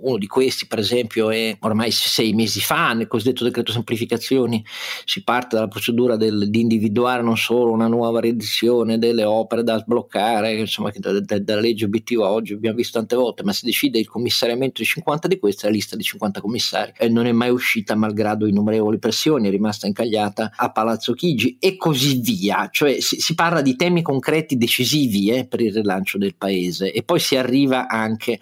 Uno 0.00 0.18
di 0.18 0.26
questi, 0.26 0.66
per 0.66 0.78
esempio, 0.78 1.30
è 1.30 1.56
ormai 1.60 1.90
sei 1.90 2.32
mesi 2.32 2.60
fa, 2.60 2.92
nel 2.92 3.06
cosiddetto 3.06 3.44
decreto 3.44 3.72
semplificazioni, 3.72 4.64
si 5.04 5.22
parte 5.22 5.56
dalla 5.56 5.68
procedura 5.68 6.16
del, 6.16 6.50
di 6.50 6.60
individuare 6.60 7.22
non 7.22 7.36
solo 7.36 7.72
una 7.72 7.88
nuova 7.88 8.20
redizione 8.20 8.98
delle 8.98 9.24
opere 9.24 9.62
da 9.62 9.78
sbloccare, 9.78 10.54
insomma, 10.54 10.90
che 10.90 11.00
da, 11.00 11.18
da, 11.20 11.38
dalla 11.38 11.60
legge 11.60 11.84
obiettiva 11.84 12.30
oggi 12.30 12.52
abbiamo 12.52 12.76
visto 12.76 12.98
tante 12.98 13.16
volte, 13.16 13.42
ma 13.42 13.52
si 13.52 13.64
decide 13.64 13.98
il 13.98 14.08
commissariamento 14.08 14.80
di 14.80 14.86
50 14.86 15.28
di 15.28 15.38
queste, 15.38 15.66
la 15.66 15.72
lista 15.72 15.96
di 15.96 16.02
50 16.02 16.40
commissari 16.40 16.92
e 16.96 17.08
non 17.08 17.26
è 17.26 17.32
mai 17.32 17.50
uscita 17.50 17.94
malgrado 17.94 18.46
innumerevoli 18.46 18.98
pressioni, 18.98 19.48
è 19.48 19.50
rimasta 19.50 19.86
incagliata 19.86 20.52
a 20.54 20.70
Palazzo 20.70 21.12
Chigi 21.14 21.56
e 21.58 21.76
così 21.76 22.20
via. 22.20 22.68
Cioè 22.70 23.00
si, 23.00 23.20
si 23.20 23.34
parla 23.34 23.62
di 23.62 23.76
temi 23.76 24.02
concreti 24.02 24.56
decisivi 24.56 25.30
eh, 25.30 25.46
per 25.46 25.60
il 25.60 25.72
rilancio 25.72 26.18
del 26.18 26.34
paese 26.36 26.91
e 26.92 27.02
poi 27.02 27.18
si 27.18 27.36
arriva 27.36 27.88
anche 27.88 28.38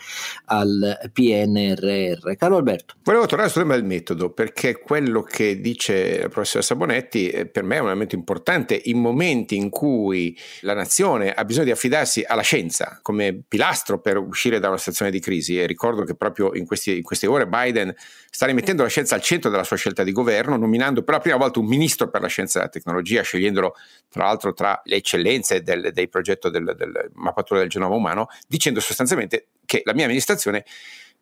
al 0.46 1.10
PNRR. 1.12 2.34
Carlo 2.36 2.56
Alberto. 2.56 2.94
Volevo 3.02 3.26
tornare 3.26 3.50
sul 3.50 3.62
tema 3.62 3.74
del 3.74 3.84
metodo 3.84 4.30
perché 4.30 4.78
quello 4.78 5.22
che 5.22 5.60
dice 5.60 6.22
la 6.22 6.28
professoressa 6.28 6.74
Bonetti 6.74 7.28
eh, 7.28 7.46
per 7.46 7.62
me 7.62 7.76
è 7.76 7.78
un 7.80 7.86
elemento 7.86 8.14
importante 8.14 8.80
in 8.84 8.98
momenti 8.98 9.56
in 9.56 9.70
cui 9.70 10.36
la 10.60 10.74
nazione 10.74 11.32
ha 11.32 11.44
bisogno 11.44 11.66
di 11.66 11.70
affidarsi 11.70 12.24
alla 12.26 12.42
scienza 12.42 12.98
come 13.02 13.42
pilastro 13.46 14.00
per 14.00 14.18
uscire 14.18 14.58
da 14.58 14.68
una 14.68 14.78
situazione 14.78 15.10
di 15.10 15.20
crisi 15.20 15.60
e 15.60 15.66
ricordo 15.66 16.04
che 16.04 16.14
proprio 16.14 16.54
in, 16.54 16.66
questi, 16.66 16.96
in 16.96 17.02
queste 17.02 17.26
ore 17.26 17.46
Biden 17.46 17.94
sta 18.30 18.46
rimettendo 18.46 18.82
la 18.82 18.88
scienza 18.88 19.14
al 19.14 19.22
centro 19.22 19.50
della 19.50 19.64
sua 19.64 19.76
scelta 19.76 20.02
di 20.02 20.12
governo 20.12 20.56
nominando 20.56 21.02
per 21.02 21.14
la 21.14 21.20
prima 21.20 21.36
volta 21.36 21.58
un 21.58 21.66
ministro 21.66 22.08
per 22.08 22.20
la 22.20 22.28
scienza 22.28 22.58
e 22.58 22.62
la 22.62 22.68
tecnologia 22.68 23.22
scegliendolo 23.22 23.74
tra 24.08 24.24
l'altro 24.24 24.52
tra 24.52 24.80
le 24.84 24.96
eccellenze 24.96 25.62
del, 25.62 25.90
dei 25.92 26.08
progetti 26.08 26.50
del, 26.50 26.74
del 26.76 27.10
mappatura 27.14 27.60
del 27.60 27.68
genoma 27.68 27.94
umano 27.94 28.28
dicendo 28.46 28.80
sostanzialmente 28.80 29.48
che 29.64 29.82
la 29.84 29.94
mia 29.94 30.04
amministrazione 30.04 30.64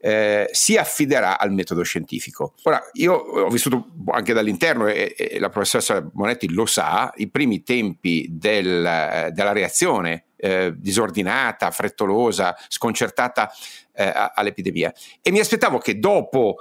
eh, 0.01 0.49
si 0.53 0.77
affiderà 0.77 1.39
al 1.39 1.53
metodo 1.53 1.83
scientifico. 1.83 2.55
Ora, 2.63 2.81
io 2.95 3.15
ho 3.15 3.49
vissuto 3.49 3.89
anche 4.07 4.33
dall'interno 4.33 4.87
e, 4.87 5.15
e 5.17 5.39
la 5.39 5.49
professoressa 5.49 6.09
Monetti 6.13 6.53
lo 6.53 6.67
sa, 6.67 7.13
i 7.17 7.29
primi 7.29 7.63
tempi 7.63 8.27
del, 8.31 9.31
della 9.33 9.53
reazione 9.53 10.27
eh, 10.37 10.73
disordinata, 10.77 11.71
frettolosa, 11.73 12.57
sconcertata 12.69 13.51
eh, 13.99 14.13
all'epidemia. 14.35 14.95
E 15.21 15.33
mi 15.33 15.41
aspettavo 15.41 15.79
che 15.79 15.99
dopo 15.99 16.57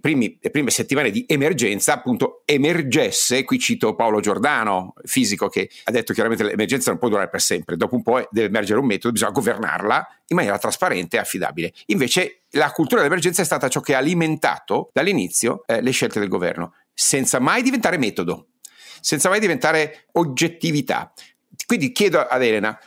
primi, 0.00 0.38
le 0.40 0.50
prime 0.50 0.70
settimane 0.70 1.10
di 1.10 1.24
emergenza, 1.26 1.94
appunto, 1.94 2.42
emergesse, 2.44 3.44
qui 3.44 3.58
cito 3.58 3.94
Paolo 3.94 4.20
Giordano, 4.20 4.92
fisico, 5.04 5.48
che 5.48 5.70
ha 5.84 5.90
detto 5.90 6.12
chiaramente 6.12 6.44
che 6.44 6.50
l'emergenza 6.50 6.90
non 6.90 6.98
può 6.98 7.08
durare 7.08 7.30
per 7.30 7.40
sempre, 7.40 7.76
dopo 7.76 7.94
un 7.94 8.02
po' 8.02 8.28
deve 8.30 8.48
emergere 8.48 8.78
un 8.78 8.86
metodo, 8.86 9.12
bisogna 9.12 9.32
governarla 9.32 10.16
in 10.26 10.36
maniera 10.36 10.58
trasparente 10.58 11.16
e 11.16 11.20
affidabile. 11.20 11.72
Invece 11.86 12.42
la 12.50 12.70
cultura 12.70 13.00
dell'emergenza 13.00 13.40
è 13.40 13.46
stata 13.46 13.68
ciò 13.68 13.80
che 13.80 13.94
ha 13.94 13.98
alimentato 13.98 14.90
dall'inizio 14.92 15.64
eh, 15.66 15.80
le 15.80 15.90
scelte 15.92 16.20
del 16.20 16.28
governo, 16.28 16.74
senza 16.92 17.38
mai 17.40 17.62
diventare 17.62 17.96
metodo, 17.96 18.48
senza 19.00 19.30
mai 19.30 19.40
diventare 19.40 20.08
oggettività. 20.12 21.12
Quindi 21.66 21.92
chiedo 21.92 22.20
ad 22.20 22.42
Elena, 22.42 22.78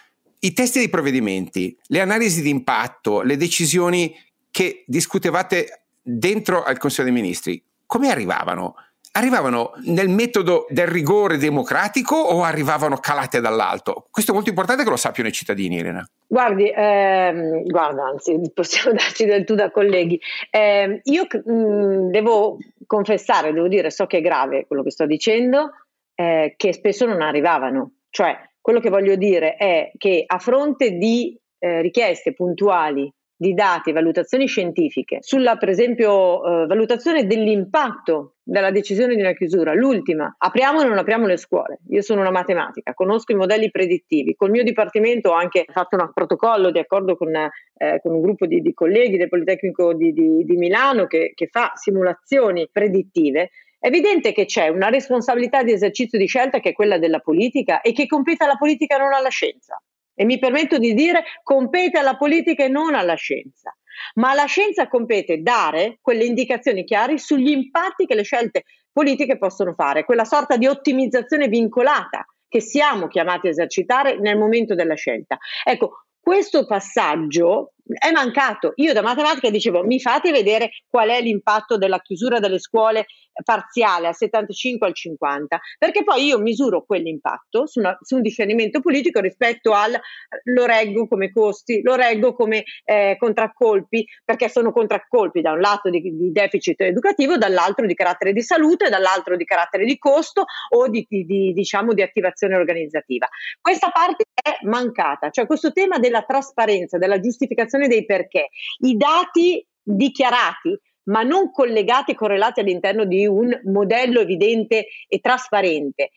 i 0.45 0.53
testi 0.53 0.77
dei 0.77 0.89
provvedimenti, 0.89 1.75
le 1.88 2.01
analisi 2.01 2.41
di 2.43 2.49
impatto, 2.49 3.21
le 3.21 3.36
decisioni 3.36 4.15
che 4.51 4.84
discutevate 4.86 5.86
dentro 6.01 6.63
al 6.63 6.77
Consiglio 6.77 7.05
dei 7.05 7.19
Ministri, 7.19 7.63
come 7.88 8.12
arrivavano? 8.12 8.75
Arrivavano 9.13 9.71
nel 9.86 10.10
metodo 10.10 10.67
del 10.69 10.88
rigore 10.88 11.38
democratico 11.38 12.15
o 12.15 12.43
arrivavano 12.43 12.97
calate 12.97 13.39
dall'alto? 13.39 14.08
Questo 14.12 14.31
è 14.31 14.34
molto 14.36 14.49
importante 14.49 14.84
che 14.84 14.89
lo 14.89 14.97
sappiano 14.97 15.29
i 15.29 15.31
cittadini, 15.31 15.79
Elena. 15.79 16.08
Guardi, 16.27 16.69
ehm, 16.69 17.63
guarda, 17.63 18.03
anzi, 18.03 18.39
possiamo 18.53 18.93
darci 18.97 19.25
del 19.25 19.45
tu 19.45 19.55
da 19.55 19.71
colleghi. 19.71 20.19
Eh, 20.51 21.01
io 21.05 21.25
mh, 21.43 21.51
mm, 21.51 22.10
devo 22.12 22.58
confessare, 22.86 23.51
devo 23.51 23.67
dire, 23.67 23.89
so 23.89 24.05
che 24.05 24.17
è 24.17 24.21
grave 24.21 24.67
quello 24.67 24.84
che 24.84 24.91
sto 24.91 25.08
dicendo, 25.08 25.71
eh, 26.13 26.53
che 26.55 26.73
spesso 26.73 27.05
non 27.05 27.21
arrivavano. 27.21 27.93
Cioè, 28.10 28.38
quello 28.65 28.80
che 28.80 28.89
voglio 28.89 29.15
dire 29.15 29.58
è 29.58 29.91
che 29.95 30.23
a 30.25 30.39
fronte 30.39 30.97
di 30.97 31.39
eh, 31.60 31.82
richieste 31.82 32.34
puntuali 32.34 33.08
di 33.38 33.54
dati 33.54 33.91
valutazioni 33.91 34.47
scientifiche 34.47 35.19
sulla, 35.21 35.56
per 35.58 35.69
esempio, 35.69 36.63
eh, 36.63 36.65
valutazione 36.65 37.28
dell'impatto 37.28 38.38
della 38.41 38.71
decisione 38.71 39.13
di 39.13 39.21
una 39.21 39.34
chiusura, 39.34 39.75
l'ultima, 39.75 40.34
apriamo 40.36 40.80
o 40.80 40.84
non 40.84 40.97
apriamo 40.97 41.28
le 41.28 41.38
scuole. 41.38 41.82
Io 41.89 42.01
sono 42.01 42.21
una 42.21 42.32
matematica, 42.32 42.95
conosco 42.95 43.34
i 43.34 43.36
modelli 43.36 43.69
predittivi. 43.69 44.34
Col 44.34 44.49
mio 44.49 44.63
dipartimento 44.63 45.30
ho 45.30 45.36
anche 45.36 45.67
fatto 45.71 45.95
un 45.97 46.10
protocollo 46.12 46.71
di 46.71 46.80
accordo 46.80 47.15
con, 47.15 47.36
eh, 47.36 47.99
con 48.01 48.15
un 48.15 48.21
gruppo 48.21 48.47
di, 48.47 48.62
di, 48.62 48.73
colleghi 48.73 49.17
del 49.17 49.30
Politecnico 49.30 49.93
di, 49.93 50.12
di, 50.12 50.43
di 50.43 50.58
Milano 50.58 51.06
che, 51.06 51.34
che 51.36 51.49
fa 51.51 51.73
simulazioni 51.75 52.67
predittive 52.71 53.51
è 53.85 53.89
evidente 53.89 54.31
che 54.31 54.45
c'è 54.45 54.67
una 54.69 54.89
responsabilità 54.89 55.61
di 55.61 55.71
esercizio 55.71 56.17
di 56.17 56.25
scelta 56.25 56.59
che 56.59 56.69
è 56.69 56.73
quella 56.73 56.97
della 56.97 57.19
politica 57.19 57.81
e 57.81 57.93
che 57.93 58.07
compete 58.07 58.43
alla 58.43 58.55
politica 58.57 58.95
e 58.95 58.97
non 58.97 59.13
alla 59.13 59.29
scienza. 59.29 59.79
E 60.15 60.25
mi 60.25 60.39
permetto 60.39 60.79
di 60.79 60.95
dire 60.95 61.23
compete 61.43 61.99
alla 61.99 62.17
politica 62.17 62.63
e 62.63 62.67
non 62.67 62.95
alla 62.95 63.13
scienza. 63.13 63.77
ma 64.15 64.31
alla 64.31 64.45
scienza 64.45 64.87
compete 64.87 65.43
dare 65.43 65.99
quelle 66.01 66.25
indicazioni 66.25 66.83
chiare 66.83 67.19
sugli 67.19 67.51
impatti 67.51 68.07
che 68.07 68.15
le 68.15 68.23
scelte 68.23 68.63
politiche 68.91 69.37
possono 69.37 69.73
fare, 69.73 70.03
quella 70.03 70.25
sorta 70.25 70.57
di 70.57 70.65
ottimizzazione 70.65 71.47
vincolata 71.47 72.25
che 72.47 72.61
siamo 72.61 73.07
chiamati 73.07 73.47
a 73.47 73.51
esercitare 73.51 74.19
nel 74.19 74.37
momento 74.37 74.73
della 74.73 74.95
scelta. 74.95 75.37
Ecco, 75.63 76.07
questo 76.19 76.65
passaggio 76.65 77.74
è 77.85 78.11
mancato. 78.11 78.73
Io 78.75 78.93
da 78.93 79.01
matematica 79.01 79.49
dicevo 79.49 79.83
mi 79.83 79.99
fate 79.99 80.31
vedere 80.31 80.71
qual 80.89 81.09
è 81.09 81.21
l'impatto 81.21 81.77
della 81.77 81.99
chiusura 81.99 82.39
delle 82.39 82.59
scuole 82.59 83.05
parziale 83.43 84.07
al 84.07 84.15
75 84.15 84.87
al 84.87 84.93
50, 84.95 85.59
perché 85.77 86.03
poi 86.03 86.25
io 86.25 86.39
misuro 86.39 86.83
quell'impatto 86.85 87.67
su, 87.67 87.79
una, 87.79 87.97
su 88.01 88.15
un 88.15 88.21
discernimento 88.21 88.79
politico 88.79 89.19
rispetto 89.19 89.73
al 89.73 89.99
lo 90.43 90.65
reggo 90.65 91.07
come 91.07 91.31
costi, 91.31 91.81
lo 91.81 91.95
reggo 91.95 92.33
come 92.33 92.63
eh, 92.85 93.15
contraccolpi, 93.19 94.05
perché 94.23 94.47
sono 94.49 94.71
contraccolpi 94.71 95.41
da 95.41 95.51
un 95.51 95.59
lato 95.59 95.89
di, 95.89 96.01
di, 96.01 96.31
deficit 96.31 96.81
educativo, 96.81 97.37
dall'altro 97.37 97.85
di 97.85 97.93
carattere 97.93 98.31
di 98.31 98.41
salute, 98.41 98.89
dall'altro 98.89 99.35
di 99.35 99.43
carattere 99.43 99.85
di 99.85 99.97
costo 99.97 100.45
o 100.69 100.87
di, 100.87 101.05
di, 101.07 101.25
di 101.25 101.53
diciamo 101.53 101.93
di 101.93 102.01
attivazione 102.01 102.55
organizzativa. 102.55 103.27
Questa 103.59 103.89
parte 103.89 104.25
è 104.33 104.57
mancata, 104.65 105.29
cioè 105.29 105.45
questo 105.45 105.71
tema 105.71 105.97
della 105.97 106.23
trasparenza, 106.23 106.97
della 106.97 107.19
giustificazione 107.19 107.74
spiegazione 107.75 107.88
dei 107.88 108.05
perché. 108.05 108.49
I 108.79 108.95
dati 108.95 109.65
dichiarati 109.81 110.79
ma 111.05 111.21
non 111.21 111.51
collegati 111.51 112.11
e 112.11 112.15
correlati 112.15 112.61
all'interno 112.61 113.05
di 113.05 113.27
un 113.27 113.61
modello 113.65 114.21
evidente 114.21 114.88
e 115.07 115.19
trasparente. 115.19 116.09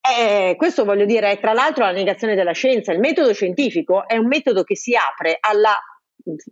Eh, 0.00 0.54
questo 0.56 0.86
voglio 0.86 1.04
dire 1.04 1.30
è 1.32 1.40
tra 1.40 1.52
l'altro 1.52 1.84
la 1.84 1.92
negazione 1.92 2.34
della 2.34 2.52
scienza. 2.52 2.90
Il 2.90 3.00
metodo 3.00 3.34
scientifico 3.34 4.08
è 4.08 4.16
un 4.16 4.26
metodo 4.28 4.62
che 4.62 4.76
si 4.76 4.94
apre 4.96 5.36
alla 5.40 5.76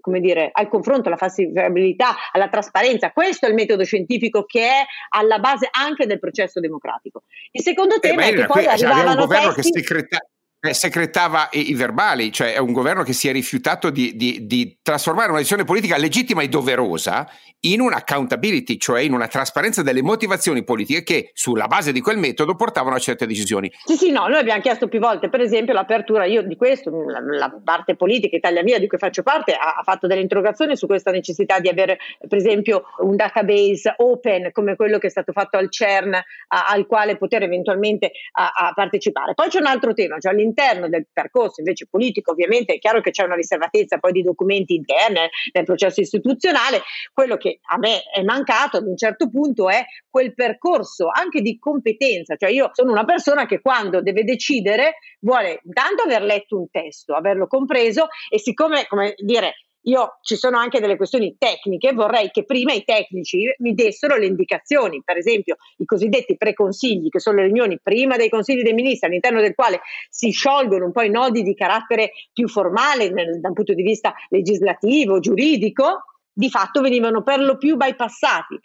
come 0.01 0.21
dire, 0.21 0.49
al 0.51 0.68
confronto, 0.68 1.09
alla 1.09 1.18
falsificabilità, 1.18 2.16
alla 2.33 2.49
trasparenza. 2.49 3.12
Questo 3.12 3.47
è 3.47 3.49
il 3.51 3.55
metodo 3.55 3.85
scientifico 3.85 4.44
che 4.44 4.66
è 4.66 4.85
alla 5.11 5.38
base 5.38 5.68
anche 5.71 6.07
del 6.07 6.18
processo 6.18 6.59
democratico. 6.59 7.25
Il 7.53 7.62
secondo 7.62 7.97
eh, 7.97 8.01
tema 8.01 8.25
eh, 8.25 8.31
è 8.31 8.35
che 8.35 8.47
poi 8.47 8.66
arrivavano 8.66 9.11
un 9.11 9.27
governo 9.27 9.53
testi... 9.53 9.73
che 9.73 9.79
secreta- 9.81 10.27
eh, 10.61 10.75
secretava 10.75 11.49
i, 11.53 11.71
i, 11.71 11.75
verbali, 11.75 12.33
cioè 12.33 12.55
è 12.55 12.59
un 12.59 12.73
governo 12.73 13.03
che 13.05 13.12
si 13.12 13.29
è 13.29 13.33
rifiutato 13.33 13.90
di, 13.90 14.16
di, 14.16 14.47
di, 14.47 14.79
trasformare 14.83 15.29
una 15.29 15.38
decisione 15.38 15.64
politica 15.64 15.97
legittima 15.97 16.42
e 16.42 16.49
doverosa 16.49 17.29
in 17.61 17.81
una 17.81 17.97
accountability, 17.97 18.77
cioè 18.77 19.01
in 19.01 19.12
una 19.12 19.27
trasparenza 19.27 19.83
delle 19.83 20.03
motivazioni 20.03 20.64
politiche 20.64 21.03
che 21.03 21.31
sulla 21.35 21.66
base 21.66 21.92
di 21.92 22.01
quel 22.01 22.18
metodo 22.18 22.55
portavano 22.55 22.97
a 22.97 22.99
certe 22.99 23.27
decisioni. 23.27 23.71
Sì, 23.85 23.97
sì, 23.97 24.11
no, 24.11 24.29
noi 24.29 24.38
abbiamo 24.38 24.61
chiesto 24.61 24.88
più 24.88 25.01
volte, 25.01 25.29
per 25.29 25.40
esempio, 25.40 25.75
l'apertura, 25.75 26.25
io 26.25 26.42
di 26.42 26.57
questo, 26.57 26.90
la, 26.90 27.21
la 27.21 27.61
parte 27.62 27.97
politica 27.97 28.37
Italia 28.37 28.62
Via 28.62 28.79
di 28.79 28.87
cui 28.87 28.99
faccio 28.99 29.23
parte, 29.23 29.53
ha, 29.55 29.77
ha, 29.79 29.83
fatto 29.83 30.07
delle 30.07 30.21
interrogazioni 30.21 30.77
su 30.77 30.87
questa 30.87 31.11
necessità 31.11 31.59
di 31.59 31.68
avere, 31.68 31.99
per 32.27 32.38
esempio, 32.38 32.85
un 32.99 33.16
database 33.16 33.94
open 33.97 34.51
come 34.53 34.77
quello 34.77 34.99
che 34.99 35.09
è 35.09 35.11
stato 35.11 35.33
fatto 35.33 35.57
al 35.57 35.71
CERN, 35.71 36.14
a, 36.14 36.66
al 36.68 36.87
quale 36.87 37.16
poter 37.16 37.42
eventualmente 37.42 38.12
a, 38.33 38.73
partecipare. 38.75 39.35
Poi 39.35 39.49
c'è 39.49 39.59
un 39.59 39.66
altro 39.66 39.92
tema, 39.94 40.18
cioè 40.18 40.33
all'interno 40.49 40.89
del 40.89 41.07
percorso 41.13 41.61
invece 41.61 41.87
politico, 41.89 42.33
ovviamente 42.33 42.75
è 42.75 42.79
chiaro 42.79 43.01
che 43.01 43.11
c'è 43.11 43.25
una 43.25 43.35
riservatezza 43.35 43.99
poi 43.99 44.13
di 44.13 44.23
documenti 44.23 44.75
interni 44.75 45.29
nel 45.53 45.65
processo 45.65 46.01
istituzionale, 46.01 46.83
quello 47.13 47.37
che 47.37 47.61
a 47.71 47.79
me 47.79 48.03
è 48.03 48.23
mancato 48.23 48.79
ad 48.79 48.87
un 48.87 48.97
certo 48.97 49.29
punto 49.29 49.69
è 49.69 49.85
quel 50.09 50.35
percorso 50.35 51.09
anche 51.13 51.41
di 51.41 51.59
competenza, 51.59 52.37
cioè 52.37 52.51
io 52.51 52.71
sono 52.73 52.93
una 52.93 53.05
persona 53.05 53.47
che 53.47 53.61
quando 53.61 54.01
deve 54.01 54.25
decidere 54.25 54.95
vuole 55.21 55.61
intanto 55.65 56.03
aver 56.03 56.23
letto 56.23 56.59
un 56.59 56.71
testo, 56.71 57.15
averlo 57.15 57.47
compreso 57.47 58.09
e 58.31 58.39
siccome, 58.39 58.87
come 58.87 59.15
dire, 59.17 59.55
io 59.88 60.18
ci 60.22 60.37
sono 60.37 60.59
anche 60.59 60.81
delle 60.81 60.96
questioni 60.96 61.37
tecniche, 61.38 61.92
vorrei 61.92 62.31
che 62.31 62.44
prima 62.44 62.72
i 62.72 62.85
tecnici 62.85 63.42
mi 63.59 63.72
dessero 63.72 64.16
le 64.16 64.27
indicazioni, 64.27 65.03
per 65.03 65.16
esempio 65.16 65.57
i 65.79 65.85
cosiddetti 65.87 66.37
preconsigli, 66.37 67.09
che 67.09 67.20
sono 67.20 67.38
le 67.38 67.44
riunioni 67.44 67.81
prima 67.83 68.16
dei 68.16 68.29
consigli 68.29 68.62
dei 68.62 68.74
ministri, 68.74 69.09
all'interno 69.09 69.40
del 69.40 69.55
quale 69.55 69.81
si 70.11 70.31
sciolgono 70.31 70.85
un 70.85 70.92
po' 70.92 71.03
i 71.03 71.11
nodi 71.11 71.42
di 71.42 71.55
carattere 71.55 72.12
più 72.33 72.48
formale 72.48 73.11
nel, 73.11 73.40
da 73.40 73.48
un 73.48 73.55
punto 73.55 73.72
di 73.72 73.83
vista 73.83 74.12
legislativo, 74.29 75.20
giuridico, 75.20 76.05
di 76.31 76.51
fatto 76.51 76.81
venivano 76.83 77.22
per 77.22 77.40
lo 77.40 77.57
più 77.57 77.77
bypassati 77.77 78.61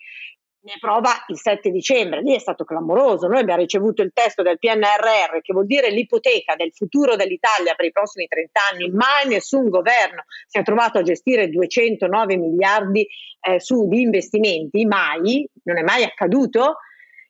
ne 0.64 0.78
prova 0.80 1.12
il 1.28 1.38
7 1.38 1.70
dicembre, 1.72 2.22
lì 2.22 2.34
è 2.34 2.40
stato 2.40 2.64
clamoroso, 2.64 3.28
noi 3.28 3.42
abbiamo 3.42 3.62
ricevuto 3.62 4.02
il 4.02 4.12
testo 4.14 4.44
del 4.44 4.60
PNRR 4.60 5.42
che 5.42 5.52
vuol 5.52 5.66
dire 5.66 5.90
l'ipoteca 5.90 6.56
del 6.56 6.72
futuro 6.74 7.16
dell'Italia 7.16 7.74
per 7.76 7.86
i 7.86 7.92
prossimi 7.92 8.28
30 8.28 8.60
anni, 8.72 8.90
mai 8.90 9.28
nessun 9.28 9.68
governo 9.68 10.24
si 10.48 10.60
è 10.60 10.64
trovato 10.64 11.00
a 11.00 11.04
gestire 11.04 11.50
209 11.50 12.38
miliardi 12.38 13.06
eh, 13.42 13.60
su 13.60 13.88
di 13.90 14.02
investimenti, 14.02 14.86
mai, 14.86 15.46
non 15.64 15.78
è 15.78 15.82
mai 15.82 16.04
accaduto. 16.04 16.78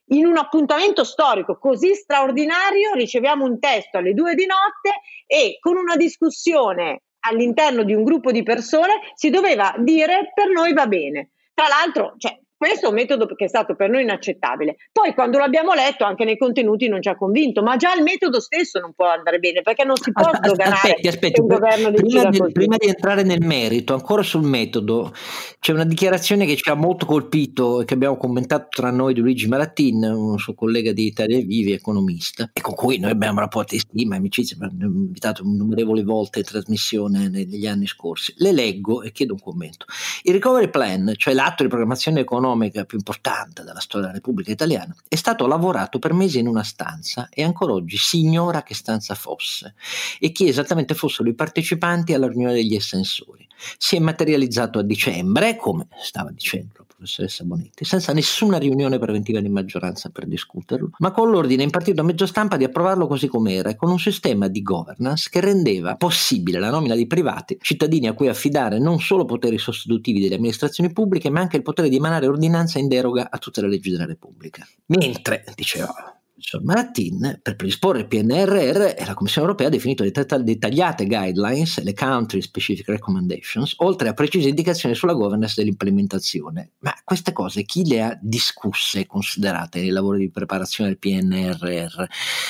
In 0.07 0.27
un 0.27 0.37
appuntamento 0.37 1.03
storico 1.03 1.57
così 1.57 1.95
straordinario 1.95 2.93
riceviamo 2.93 3.45
un 3.45 3.59
testo 3.59 3.97
alle 3.97 4.13
due 4.13 4.35
di 4.35 4.45
notte 4.45 5.01
e 5.25 5.57
con 5.59 5.75
una 5.77 5.95
discussione 5.95 7.03
all'interno 7.21 7.83
di 7.83 7.93
un 7.93 8.03
gruppo 8.03 8.31
di 8.31 8.43
persone 8.43 8.99
si 9.15 9.29
doveva 9.29 9.73
dire 9.79 10.31
per 10.35 10.49
noi 10.49 10.73
va 10.73 10.85
bene. 10.87 11.31
Tra 11.53 11.67
l'altro, 11.67 12.15
cioè, 12.17 12.37
questo 12.63 12.85
è 12.85 12.89
un 12.89 12.95
metodo 12.95 13.25
che 13.25 13.43
è 13.43 13.47
stato 13.49 13.75
per 13.75 13.89
noi 13.89 14.03
inaccettabile. 14.03 14.77
Poi 14.89 15.13
quando 15.13 15.37
l'abbiamo 15.37 15.73
letto 15.73 16.05
anche 16.05 16.23
nei 16.23 16.37
contenuti 16.37 16.87
non 16.87 17.01
ci 17.01 17.09
ha 17.09 17.17
convinto, 17.17 17.61
ma 17.61 17.75
già 17.75 17.93
il 17.93 18.03
metodo 18.03 18.39
stesso 18.39 18.79
non 18.79 18.93
può 18.93 19.07
andare 19.07 19.39
bene 19.39 19.61
perché 19.61 19.83
non 19.83 19.97
si 19.97 20.13
può 20.13 20.29
sdoganare 20.33 20.75
aspetti, 20.75 21.07
aspetti, 21.09 21.41
un 21.41 21.47
governo 21.47 21.91
prima 21.91 22.29
di, 22.29 22.39
prima 22.53 22.77
di 22.77 22.87
entrare 22.87 23.23
nel 23.23 23.41
merito, 23.41 23.93
ancora 23.93 24.21
sul 24.21 24.43
metodo, 24.43 25.11
c'è 25.59 25.73
una 25.73 25.83
dichiarazione 25.83 26.45
che 26.45 26.55
ci 26.55 26.69
ha 26.69 26.73
molto 26.73 27.05
colpito 27.05 27.81
e 27.81 27.85
che 27.85 27.95
abbiamo 27.95 28.15
commentato 28.15 28.67
tra 28.69 28.91
noi 28.91 29.13
di 29.13 29.19
Luigi 29.19 29.49
Marattin, 29.49 30.01
un 30.01 30.39
suo 30.39 30.53
collega 30.53 30.93
di 30.93 31.05
Italia 31.05 31.39
Vivi, 31.39 31.73
economista, 31.73 32.49
e 32.53 32.61
con 32.61 32.75
cui 32.75 32.97
noi 32.97 33.11
abbiamo 33.11 33.41
rapporti 33.41 33.75
di 33.75 33.81
stima, 33.81 34.15
amicizia, 34.15 34.55
mi 34.57 34.67
hanno 34.67 34.85
invitato 34.85 35.43
innumerevoli 35.43 36.01
volte 36.01 36.39
in 36.39 36.45
trasmissione 36.45 37.27
negli 37.27 37.67
anni 37.67 37.87
scorsi. 37.87 38.33
Le 38.37 38.53
leggo 38.53 39.01
e 39.01 39.11
chiedo 39.11 39.33
un 39.33 39.41
commento. 39.41 39.85
Il 40.21 40.31
recovery 40.31 40.69
plan, 40.69 41.11
cioè 41.17 41.33
l'atto 41.33 41.63
di 41.63 41.67
programmazione 41.67 42.21
economica 42.21 42.51
economica 42.53 42.85
più 42.85 42.97
importante 42.97 43.63
della 43.63 43.79
storia 43.79 44.07
della 44.07 44.19
Repubblica 44.19 44.51
Italiana, 44.51 44.95
è 45.07 45.15
stato 45.15 45.47
lavorato 45.47 45.99
per 45.99 46.13
mesi 46.13 46.39
in 46.39 46.47
una 46.47 46.63
stanza 46.63 47.27
e 47.29 47.43
ancora 47.43 47.73
oggi 47.73 47.97
si 47.97 48.19
ignora 48.19 48.63
che 48.63 48.75
stanza 48.75 49.15
fosse 49.15 49.73
e 50.19 50.31
chi 50.31 50.47
esattamente 50.47 50.93
fossero 50.93 51.29
i 51.29 51.33
partecipanti 51.33 52.13
alla 52.13 52.27
riunione 52.27 52.53
degli 52.53 52.75
estensori. 52.75 53.47
Si 53.77 53.95
è 53.95 53.99
materializzato 53.99 54.79
a 54.79 54.83
dicembre, 54.83 55.55
come 55.55 55.87
stava 56.01 56.31
dicendo 56.31 56.71
la 56.77 56.83
professoressa 56.85 57.43
Bonetti, 57.43 57.85
senza 57.85 58.11
nessuna 58.13 58.57
riunione 58.57 58.99
preventiva 58.99 59.39
di 59.39 59.49
maggioranza 59.49 60.09
per 60.09 60.25
discuterlo, 60.25 60.91
ma 60.99 61.11
con 61.11 61.29
l'ordine 61.29 61.63
impartito 61.63 62.01
a 62.01 62.03
mezzo 62.03 62.25
stampa 62.25 62.57
di 62.57 62.65
approvarlo 62.65 63.07
così 63.07 63.27
com'era 63.27 63.69
e 63.69 63.75
con 63.75 63.89
un 63.89 63.99
sistema 63.99 64.47
di 64.47 64.61
governance 64.61 65.29
che 65.29 65.39
rendeva 65.39 65.95
possibile 65.95 66.59
la 66.59 66.69
nomina 66.69 66.95
di 66.95 67.07
privati, 67.07 67.57
cittadini 67.61 68.07
a 68.07 68.13
cui 68.13 68.27
affidare 68.27 68.79
non 68.79 68.99
solo 68.99 69.23
poteri 69.23 69.57
sostitutivi 69.57 70.19
delle 70.19 70.35
amministrazioni 70.35 70.91
pubbliche, 70.91 71.29
ma 71.29 71.39
anche 71.39 71.57
il 71.57 71.63
potere 71.63 71.89
di 71.89 71.95
emanare 71.95 72.27
ordini 72.27 72.42
ordinanza 72.43 72.79
in 72.79 72.87
deroga 72.87 73.29
a 73.29 73.37
tutte 73.37 73.61
le 73.61 73.69
leggi 73.69 73.91
della 73.91 74.05
Repubblica. 74.05 74.67
Mentre, 74.87 75.43
diceva 75.55 76.13
Martin, 76.61 77.39
per 77.41 77.55
predisporre 77.55 77.99
il 77.99 78.07
PNRR 78.07 79.05
la 79.05 79.13
Commissione 79.13 79.47
europea 79.47 79.67
ha 79.67 79.71
definito 79.71 80.03
dettagliate 80.03 81.05
guidelines, 81.05 81.81
le 81.81 81.93
country 81.93 82.41
specific 82.41 82.87
recommendations, 82.89 83.75
oltre 83.77 84.09
a 84.09 84.13
precise 84.13 84.49
indicazioni 84.49 84.93
sulla 84.93 85.13
governance 85.13 85.53
dell'implementazione. 85.57 86.71
Ma 86.79 86.93
queste 87.03 87.31
cose 87.31 87.63
chi 87.63 87.85
le 87.87 88.01
ha 88.01 88.19
discusse 88.21 89.01
e 89.01 89.05
considerate 89.05 89.79
nei 89.79 89.89
lavori 89.89 90.19
di 90.19 90.31
preparazione 90.31 90.89
del 90.89 90.99
PNRR? 90.99 92.03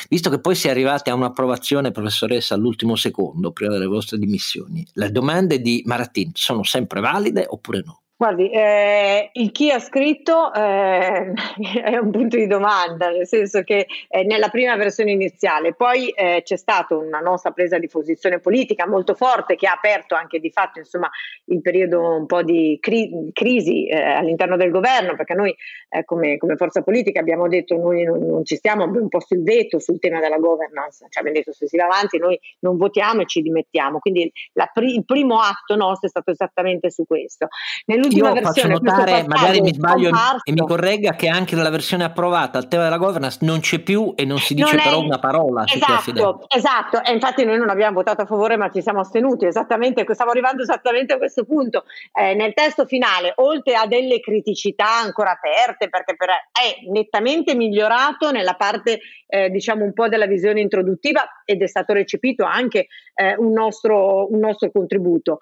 Visto 0.09 0.29
che 0.29 0.39
poi 0.39 0.55
si 0.55 0.67
è 0.67 0.71
arrivati 0.71 1.09
a 1.09 1.13
un'approvazione, 1.13 1.91
professoressa, 1.91 2.55
all'ultimo 2.55 2.95
secondo, 2.95 3.51
prima 3.51 3.73
delle 3.73 3.85
vostre 3.85 4.17
dimissioni, 4.17 4.85
le 4.93 5.11
domande 5.11 5.61
di 5.61 5.83
Maratin 5.85 6.31
sono 6.33 6.63
sempre 6.63 6.99
valide 6.99 7.45
oppure 7.47 7.83
no? 7.85 8.02
Guardi, 8.23 8.49
eh, 8.51 9.31
il 9.33 9.51
chi 9.51 9.69
ha 9.69 9.79
scritto 9.79 10.53
eh, 10.53 11.33
è 11.83 11.97
un 11.97 12.09
punto 12.09 12.37
di 12.37 12.47
domanda, 12.47 13.09
nel 13.09 13.27
senso 13.27 13.63
che 13.63 13.85
eh, 14.07 14.23
nella 14.23 14.47
prima 14.47 14.77
versione 14.77 15.11
iniziale, 15.11 15.73
poi 15.73 16.07
eh, 16.07 16.39
c'è 16.41 16.55
stata 16.55 16.95
una 16.95 17.19
nostra 17.19 17.51
presa 17.51 17.77
di 17.79 17.89
posizione 17.89 18.39
politica 18.39 18.87
molto 18.87 19.13
forte 19.13 19.57
che 19.57 19.67
ha 19.67 19.73
aperto 19.73 20.15
anche 20.15 20.39
di 20.39 20.51
fatto 20.51 20.79
insomma, 20.79 21.09
il 21.47 21.59
periodo 21.59 22.15
un 22.15 22.25
po' 22.25 22.43
di 22.43 22.77
cri- 22.79 23.11
crisi 23.33 23.87
eh, 23.87 24.01
all'interno 24.01 24.55
del 24.55 24.71
governo, 24.71 25.17
perché 25.17 25.33
noi 25.33 25.53
eh, 25.89 26.05
come, 26.05 26.37
come, 26.37 26.55
forza 26.55 26.81
politica 26.81 27.19
abbiamo 27.19 27.49
detto 27.49 27.75
noi 27.75 28.05
non, 28.05 28.25
non, 28.25 28.45
ci 28.45 28.55
stiamo, 28.55 28.83
abbiamo 28.83 29.09
posto 29.09 29.33
il 29.33 29.43
veto 29.43 29.79
sul 29.79 29.99
tema 29.99 30.21
della 30.21 30.37
governance, 30.37 31.07
cioè 31.09 31.27
abbiamo 31.27 31.39
detto 31.39 31.51
se 31.51 31.67
si 31.67 31.75
va 31.75 31.87
avanti 31.87 32.19
noi 32.19 32.39
non 32.59 32.77
votiamo 32.77 33.23
e 33.23 33.25
ci 33.25 33.41
dimettiamo, 33.41 33.99
quindi 33.99 34.31
pri- 34.71 34.95
il 34.95 35.03
primo 35.03 35.39
atto 35.39 35.75
nostro 35.75 36.07
è 36.07 36.09
stato 36.09 36.31
esattamente 36.31 36.89
su 36.89 37.05
questo. 37.05 37.49
Nell'ultimo 37.87 38.11
io 38.17 38.31
versione. 38.33 38.75
faccio 38.75 38.91
notare, 38.91 39.27
magari 39.27 39.61
mi 39.61 39.73
sbaglio 39.73 40.09
e 40.43 40.51
mi 40.51 40.59
corregga, 40.65 41.15
che 41.15 41.27
anche 41.27 41.55
nella 41.55 41.69
versione 41.69 42.03
approvata 42.03 42.57
il 42.57 42.67
tema 42.67 42.83
della 42.83 42.97
governance 42.97 43.39
non 43.41 43.59
c'è 43.59 43.79
più 43.79 44.13
e 44.15 44.25
non 44.25 44.39
si 44.39 44.53
dice 44.53 44.71
Non 44.71 44.79
è- 44.79 44.83
però 44.83 44.99
una 44.99 45.19
parola. 45.19 45.63
Esatto, 45.65 46.45
esatto, 46.47 47.03
e 47.03 47.13
infatti 47.13 47.45
noi 47.45 47.57
non 47.57 47.69
abbiamo 47.69 47.95
votato 47.95 48.21
a 48.21 48.25
favore 48.25 48.57
ma 48.57 48.69
ci 48.69 48.81
siamo 48.81 48.99
astenuti, 48.99 49.45
esattamente, 49.45 50.05
stavo 50.13 50.31
arrivando 50.31 50.61
esattamente 50.61 51.13
a 51.13 51.17
questo 51.17 51.45
punto. 51.45 51.85
Eh, 52.13 52.33
nel 52.35 52.53
testo 52.53 52.85
finale, 52.85 53.33
oltre 53.37 53.75
a 53.75 53.87
delle 53.87 54.19
criticità 54.19 54.99
ancora 54.99 55.31
aperte, 55.31 55.89
perché 55.89 56.15
per- 56.15 56.29
è 56.29 56.89
nettamente 56.91 57.55
migliorato 57.55 58.31
nella 58.31 58.53
parte 58.53 58.99
eh, 59.27 59.49
diciamo 59.49 59.83
un 59.83 59.93
po' 59.93 60.07
della 60.07 60.27
visione 60.27 60.61
introduttiva 60.61 61.41
ed 61.43 61.61
è 61.63 61.67
stato 61.67 61.93
recepito 61.93 62.45
anche 62.45 62.87
eh, 63.15 63.35
un, 63.37 63.51
nostro, 63.51 64.31
un 64.31 64.39
nostro 64.39 64.69
contributo. 64.71 65.39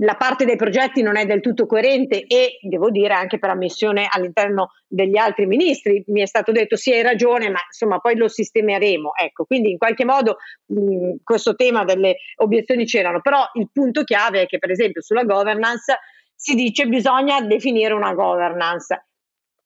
La 0.00 0.14
parte 0.14 0.44
dei 0.44 0.56
progetti 0.56 1.02
non 1.02 1.16
è 1.16 1.26
del 1.26 1.40
tutto 1.40 1.66
coerente 1.66 2.24
e 2.24 2.58
devo 2.60 2.90
dire 2.90 3.14
anche 3.14 3.38
per 3.38 3.50
ammissione 3.50 4.06
all'interno 4.08 4.70
degli 4.86 5.16
altri 5.16 5.46
ministri. 5.46 6.04
Mi 6.06 6.22
è 6.22 6.26
stato 6.26 6.52
detto 6.52 6.76
sì 6.76 6.92
hai 6.92 7.02
ragione 7.02 7.50
ma 7.50 7.58
insomma 7.66 7.98
poi 7.98 8.16
lo 8.16 8.28
sistemeremo. 8.28 9.10
Ecco 9.20 9.44
quindi 9.44 9.70
in 9.72 9.78
qualche 9.78 10.04
modo 10.04 10.36
mh, 10.66 11.16
questo 11.24 11.56
tema 11.56 11.84
delle 11.84 12.18
obiezioni 12.36 12.84
c'erano. 12.84 13.20
Però 13.20 13.42
il 13.54 13.68
punto 13.72 14.04
chiave 14.04 14.42
è 14.42 14.46
che 14.46 14.58
per 14.58 14.70
esempio 14.70 15.02
sulla 15.02 15.24
governance 15.24 15.98
si 16.34 16.54
dice 16.54 16.86
bisogna 16.86 17.40
definire 17.40 17.92
una 17.92 18.14
governance 18.14 19.06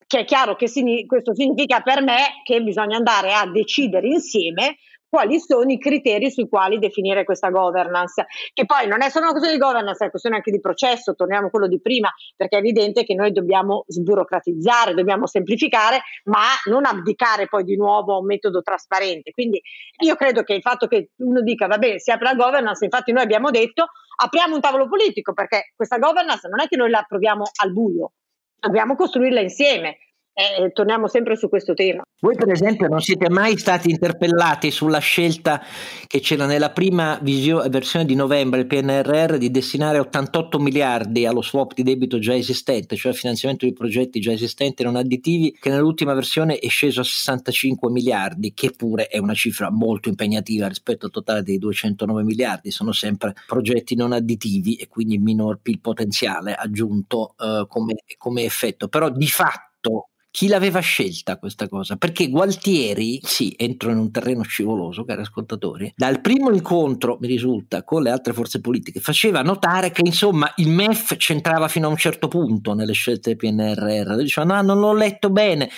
che 0.07 0.21
è 0.21 0.25
chiaro 0.25 0.57
che 0.57 0.69
signi- 0.69 1.07
questo 1.07 1.35
significa 1.35 1.81
per 1.81 2.03
me 2.03 2.43
che 2.45 2.63
bisogna 2.63 2.97
andare 2.99 3.33
a 3.33 3.47
decidere 3.47 4.07
insieme 4.07 4.77
quali 5.13 5.39
sono 5.41 5.71
i 5.71 5.79
criteri 5.79 6.31
sui 6.31 6.49
quali 6.49 6.79
definire 6.79 7.25
questa 7.25 7.51
governance, 7.51 8.25
che 8.55 8.65
poi 8.65 8.87
non 8.87 9.03
è 9.03 9.11
solo 9.11 9.25
una 9.25 9.33
questione 9.33 9.59
di 9.59 9.63
governance, 9.63 9.99
è 9.99 10.03
una 10.05 10.11
questione 10.11 10.37
anche 10.37 10.51
di 10.51 10.59
processo, 10.59 11.15
torniamo 11.15 11.49
a 11.49 11.51
quello 11.51 11.69
di 11.69 11.83
prima, 11.83 12.11
perché 12.35 12.57
è 12.57 12.61
evidente 12.61 13.05
che 13.05 13.15
noi 13.15 13.31
dobbiamo 13.31 13.85
sburocratizzare, 13.89 14.95
dobbiamo 14.95 15.27
semplificare, 15.27 16.01
ma 16.25 16.47
non 16.65 16.87
abdicare 16.87 17.47
poi 17.47 17.65
di 17.65 17.77
nuovo 17.77 18.15
a 18.15 18.19
un 18.21 18.25
metodo 18.25 18.63
trasparente. 18.63 19.33
Quindi 19.33 19.61
io 19.99 20.15
credo 20.15 20.45
che 20.45 20.55
il 20.55 20.63
fatto 20.63 20.87
che 20.87 21.11
uno 21.17 21.43
dica, 21.43 21.67
va 21.67 21.77
bene, 21.77 21.99
si 21.99 22.11
apre 22.11 22.29
la 22.29 22.35
governance, 22.35 22.83
infatti 22.83 23.13
noi 23.13 23.25
abbiamo 23.25 23.51
detto, 23.51 23.89
apriamo 24.17 24.55
un 24.55 24.63
tavolo 24.63 24.89
politico, 24.89 25.35
perché 25.35 25.73
questa 25.77 25.99
governance 25.99 26.49
non 26.49 26.63
è 26.63 26.69
che 26.69 26.77
noi 26.77 26.89
la 26.89 27.01
approviamo 27.01 27.43
al 27.63 27.71
buio, 27.71 28.13
dobbiamo 28.59 28.97
costruirla 28.97 29.41
insieme. 29.41 29.99
E 30.35 30.71
torniamo 30.73 31.09
sempre 31.09 31.37
su 31.37 31.51
questo 31.51 31.75
tema. 31.75 32.03
Voi 32.23 32.37
per 32.37 32.51
esempio 32.51 32.87
non 32.87 33.01
siete 33.01 33.29
mai 33.29 33.59
stati 33.59 33.91
interpellati 33.91 34.71
sulla 34.71 35.01
scelta 35.01 35.61
che 36.07 36.21
c'era 36.21 36.47
nella 36.47 36.71
prima 36.71 37.19
visio- 37.21 37.69
versione 37.69 38.05
di 38.05 38.15
novembre 38.15 38.65
del 38.65 38.69
PNRR 38.69 39.39
di 39.39 39.51
destinare 39.51 39.99
88 39.99 40.61
miliardi 40.61 41.27
allo 41.27 41.43
swap 41.43 41.75
di 41.75 41.83
debito 41.83 42.21
già 42.21 42.33
esistente, 42.33 42.95
cioè 42.95 43.11
al 43.11 43.19
finanziamento 43.19 43.67
di 43.67 43.73
progetti 43.73 44.21
già 44.21 44.31
esistenti 44.31 44.85
non 44.85 44.95
additivi, 44.95 45.59
che 45.59 45.69
nell'ultima 45.71 46.15
versione 46.15 46.59
è 46.59 46.69
sceso 46.69 47.01
a 47.01 47.05
65 47.05 47.91
miliardi, 47.91 48.55
che 48.55 48.71
pure 48.71 49.09
è 49.09 49.19
una 49.19 49.35
cifra 49.35 49.73
molto 49.73 50.09
impegnativa 50.09 50.69
rispetto 50.69 51.07
al 51.07 51.13
totale 51.13 51.43
dei 51.43 51.59
209 51.59 52.23
miliardi, 52.23 52.71
sono 52.71 52.93
sempre 52.93 53.35
progetti 53.49 53.97
non 53.97 54.13
additivi 54.13 54.77
e 54.77 54.87
quindi 54.87 55.19
minor 55.19 55.59
PIL 55.61 55.81
potenziale 55.81 56.55
aggiunto 56.55 57.35
eh, 57.37 57.65
come, 57.67 57.95
come 58.17 58.45
effetto, 58.45 58.87
però 58.87 59.11
di 59.11 59.27
fatto 59.27 60.07
chi 60.33 60.49
l'aveva 60.49 60.81
scelta 60.81 61.37
questa 61.37 61.69
cosa? 61.69 61.97
Perché 61.97 62.31
Gualtieri, 62.31 63.21
sì, 63.23 63.55
entro 63.55 63.91
in 63.91 63.99
un 63.99 64.11
terreno 64.11 64.43
scivoloso, 64.43 65.05
cari 65.05 65.21
ascoltatori, 65.21 65.93
dal 65.95 66.23
primo 66.23 66.51
incontro, 66.51 67.19
mi 67.21 67.27
risulta, 67.27 67.85
con 67.85 68.03
le 68.03 68.11
altre 68.11 68.33
forze 68.33 68.63
politiche, 68.63 68.99
faceva 68.99 69.43
notare 69.43 69.91
che 69.91 70.01
insomma 70.03 70.51
il 70.57 70.71
MEF 70.71 71.17
c'entrava 71.17 71.69
fino 71.69 71.87
a 71.87 71.91
un 71.91 71.99
certo 71.99 72.29
punto 72.29 72.73
nelle 72.73 72.95
scelte 72.95 73.35
del 73.35 73.37
PNRR, 73.37 74.17
diceva 74.17 74.47
no, 74.47 74.63
non 74.63 74.81
l'ho 74.81 74.95
letto 74.95 75.29
bene 75.29 75.69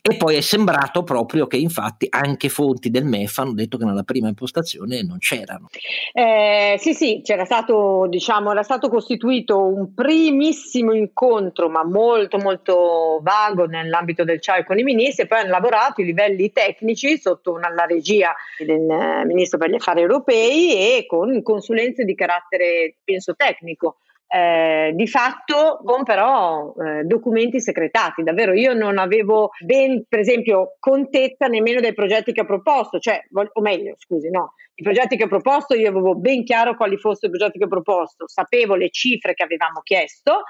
e 0.00 0.16
poi 0.16 0.36
è 0.36 0.40
sembrato 0.40 1.02
proprio 1.02 1.48
che 1.48 1.56
infatti 1.56 2.06
anche 2.08 2.48
fonti 2.48 2.90
del 2.90 3.04
MEF 3.04 3.38
hanno 3.38 3.54
detto 3.54 3.76
che 3.76 3.84
nella 3.84 4.04
prima 4.04 4.28
impostazione 4.28 5.02
non 5.02 5.18
c'erano. 5.18 5.68
Eh, 6.12 6.76
sì, 6.78 6.94
sì, 6.94 7.22
c'era 7.24 7.44
stato, 7.44 8.06
diciamo, 8.08 8.52
era 8.52 8.62
stato 8.62 8.88
costituito 8.88 9.66
un 9.66 9.92
primissimo 9.94 10.92
incontro, 10.92 11.68
ma 11.68 11.84
molto, 11.84 12.38
molto 12.38 13.18
vago 13.20 13.66
nell'ambito 13.96 14.24
del 14.24 14.40
CIAI 14.40 14.64
con 14.64 14.78
i 14.78 14.82
ministri, 14.82 15.24
e 15.24 15.26
poi 15.26 15.38
hanno 15.38 15.50
lavorato 15.50 16.00
i 16.00 16.04
livelli 16.04 16.52
tecnici 16.52 17.18
sotto 17.18 17.52
una, 17.52 17.72
la 17.72 17.86
regia 17.86 18.34
del 18.58 18.88
eh, 18.88 19.24
ministro 19.24 19.58
per 19.58 19.70
gli 19.70 19.74
affari 19.74 20.02
europei 20.02 20.98
e 20.98 21.06
con 21.06 21.42
consulenze 21.42 22.04
di 22.04 22.14
carattere, 22.14 22.96
penso, 23.02 23.34
tecnico. 23.34 23.96
Eh, 24.28 24.90
di 24.94 25.06
fatto 25.06 25.80
con 25.84 26.02
però 26.02 26.74
eh, 26.74 27.04
documenti 27.04 27.60
secretati. 27.60 28.24
Davvero 28.24 28.54
io 28.54 28.74
non 28.74 28.98
avevo 28.98 29.50
ben, 29.64 30.04
per 30.08 30.18
esempio, 30.18 30.74
contezza 30.80 31.46
nemmeno 31.46 31.78
dei 31.80 31.94
progetti 31.94 32.32
che 32.32 32.40
ho 32.40 32.44
proposto, 32.44 32.98
cioè, 32.98 33.22
o 33.32 33.60
meglio, 33.60 33.94
scusi, 33.96 34.28
no, 34.28 34.54
i 34.74 34.82
progetti 34.82 35.16
che 35.16 35.24
ho 35.24 35.28
proposto 35.28 35.74
io 35.74 35.88
avevo 35.88 36.16
ben 36.16 36.44
chiaro 36.44 36.76
quali 36.76 36.96
fossero 36.96 37.32
i 37.32 37.36
progetti 37.36 37.58
che 37.58 37.64
ho 37.64 37.68
proposto, 37.68 38.26
sapevo 38.26 38.74
le 38.74 38.90
cifre 38.90 39.32
che 39.32 39.44
avevamo 39.44 39.80
chiesto. 39.82 40.42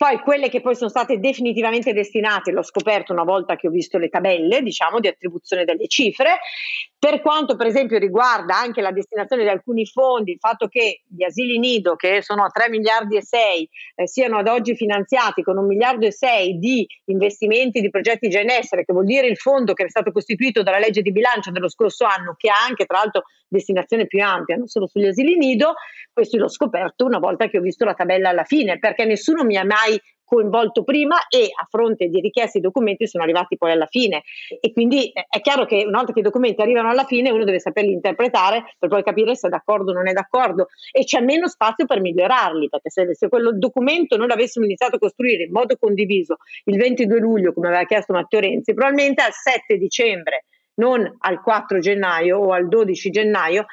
Poi 0.00 0.18
quelle 0.20 0.48
che 0.48 0.62
poi 0.62 0.74
sono 0.74 0.88
state 0.88 1.18
definitivamente 1.18 1.92
destinate, 1.92 2.52
l'ho 2.52 2.62
scoperto 2.62 3.12
una 3.12 3.22
volta 3.22 3.56
che 3.56 3.68
ho 3.68 3.70
visto 3.70 3.98
le 3.98 4.08
tabelle, 4.08 4.62
diciamo, 4.62 4.98
di 4.98 5.08
attribuzione 5.08 5.66
delle 5.66 5.88
cifre. 5.88 6.38
Per 6.98 7.20
quanto 7.20 7.54
per 7.54 7.66
esempio 7.66 7.98
riguarda 7.98 8.56
anche 8.56 8.80
la 8.80 8.92
destinazione 8.92 9.42
di 9.42 9.50
alcuni 9.50 9.84
fondi, 9.84 10.30
il 10.30 10.38
fatto 10.38 10.68
che 10.68 11.02
gli 11.06 11.22
asili 11.22 11.58
nido, 11.58 11.96
che 11.96 12.22
sono 12.22 12.44
a 12.44 12.48
3 12.48 12.70
miliardi 12.70 13.18
e 13.18 13.22
6, 13.22 13.68
eh, 13.96 14.08
siano 14.08 14.38
ad 14.38 14.48
oggi 14.48 14.74
finanziati 14.74 15.42
con 15.42 15.58
un 15.58 15.66
miliardo 15.66 16.06
e 16.06 16.12
6 16.12 16.58
di 16.58 16.86
investimenti 17.04 17.82
di 17.82 17.90
progetti 17.90 18.30
già 18.30 18.40
in 18.40 18.48
essere, 18.48 18.86
che 18.86 18.94
vuol 18.94 19.04
dire 19.04 19.26
il 19.26 19.36
fondo 19.36 19.74
che 19.74 19.84
è 19.84 19.90
stato 19.90 20.12
costituito 20.12 20.62
dalla 20.62 20.78
legge 20.78 21.02
di 21.02 21.12
bilancio 21.12 21.50
dello 21.50 21.68
scorso 21.68 22.06
anno, 22.06 22.34
che 22.38 22.48
ha 22.48 22.64
anche 22.66 22.86
tra 22.86 22.96
l'altro 22.96 23.24
destinazione 23.50 24.06
più 24.06 24.22
ampia, 24.22 24.56
non 24.56 24.68
solo 24.68 24.86
sugli 24.86 25.06
asili 25.06 25.36
nido, 25.36 25.74
questo 26.12 26.38
l'ho 26.38 26.48
scoperto 26.48 27.04
una 27.04 27.18
volta 27.18 27.48
che 27.48 27.58
ho 27.58 27.60
visto 27.60 27.84
la 27.84 27.94
tabella 27.94 28.30
alla 28.30 28.44
fine, 28.44 28.78
perché 28.78 29.04
nessuno 29.04 29.44
mi 29.44 29.56
ha 29.56 29.64
mai 29.64 30.00
coinvolto 30.30 30.84
prima 30.84 31.26
e 31.28 31.48
a 31.52 31.66
fronte 31.68 32.06
di 32.06 32.20
richieste 32.20 32.58
i 32.58 32.60
documenti 32.60 33.08
sono 33.08 33.24
arrivati 33.24 33.56
poi 33.56 33.72
alla 33.72 33.86
fine. 33.86 34.22
E 34.60 34.72
quindi 34.72 35.10
è 35.12 35.40
chiaro 35.40 35.66
che 35.66 35.82
una 35.84 35.98
volta 35.98 36.12
che 36.12 36.20
i 36.20 36.22
documenti 36.22 36.62
arrivano 36.62 36.88
alla 36.88 37.04
fine 37.04 37.32
uno 37.32 37.42
deve 37.42 37.58
saperli 37.58 37.90
interpretare 37.90 38.76
per 38.78 38.88
poi 38.88 39.02
capire 39.02 39.34
se 39.34 39.48
è 39.48 39.50
d'accordo 39.50 39.90
o 39.90 39.94
non 39.94 40.06
è 40.06 40.12
d'accordo 40.12 40.68
e 40.92 41.02
c'è 41.02 41.20
meno 41.20 41.48
spazio 41.48 41.84
per 41.84 42.00
migliorarli 42.00 42.68
perché 42.68 42.90
se, 42.90 43.12
se 43.12 43.28
quel 43.28 43.58
documento 43.58 44.16
noi 44.16 44.28
l'avessimo 44.28 44.64
iniziato 44.64 44.96
a 44.96 44.98
costruire 45.00 45.42
in 45.42 45.50
modo 45.50 45.76
condiviso 45.76 46.36
il 46.66 46.76
22 46.76 47.18
luglio 47.18 47.52
come 47.52 47.66
aveva 47.66 47.84
chiesto 47.84 48.12
Matteo 48.12 48.38
Renzi 48.38 48.72
probabilmente 48.72 49.22
al 49.22 49.32
7 49.32 49.76
dicembre 49.76 50.44
non 50.80 51.16
al 51.18 51.42
4 51.42 51.78
gennaio 51.78 52.38
o 52.38 52.52
al 52.52 52.66
12 52.68 53.10
gennaio 53.10 53.66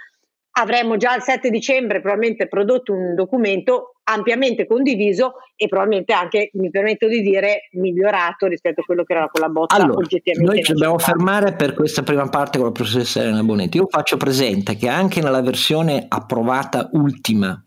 avremmo 0.57 0.97
già 0.97 1.15
il 1.15 1.21
7 1.21 1.49
dicembre 1.49 2.01
probabilmente 2.01 2.47
prodotto 2.47 2.91
un 2.93 3.15
documento 3.15 3.96
ampiamente 4.09 4.65
condiviso 4.65 5.33
e 5.55 5.67
probabilmente 5.67 6.13
anche, 6.13 6.49
mi 6.53 6.69
permetto 6.69 7.07
di 7.07 7.21
dire, 7.21 7.67
migliorato 7.71 8.45
rispetto 8.45 8.81
a 8.81 8.83
quello 8.83 9.03
che 9.03 9.13
era 9.13 9.27
con 9.27 9.41
la 9.41 9.49
bozza 9.49 9.75
allora, 9.75 9.97
oggettivamente. 9.97 10.55
Noi 10.55 10.63
ci 10.63 10.73
dobbiamo 10.73 10.99
fermare 10.99 11.53
per 11.53 11.73
questa 11.73 12.03
prima 12.03 12.29
parte 12.29 12.57
con 12.57 12.67
la 12.67 12.73
professoressa 12.73 13.21
Elena 13.21 13.43
Bonetti. 13.43 13.77
Io 13.77 13.87
faccio 13.89 14.17
presente 14.17 14.75
che 14.75 14.87
anche 14.87 15.19
nella 15.19 15.41
versione 15.41 16.05
approvata 16.07 16.89
ultima, 16.93 17.59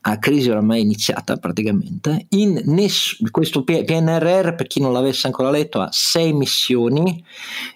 a 0.00 0.18
crisi 0.18 0.50
oramai 0.50 0.80
iniziata 0.80 1.36
praticamente, 1.36 2.26
in 2.30 2.62
ness- 2.64 3.18
questo 3.30 3.62
PNRR, 3.62 4.54
per 4.54 4.66
chi 4.66 4.80
non 4.80 4.92
l'avesse 4.92 5.26
ancora 5.26 5.50
letto, 5.50 5.80
ha 5.80 5.88
sei 5.92 6.32
missioni, 6.32 7.22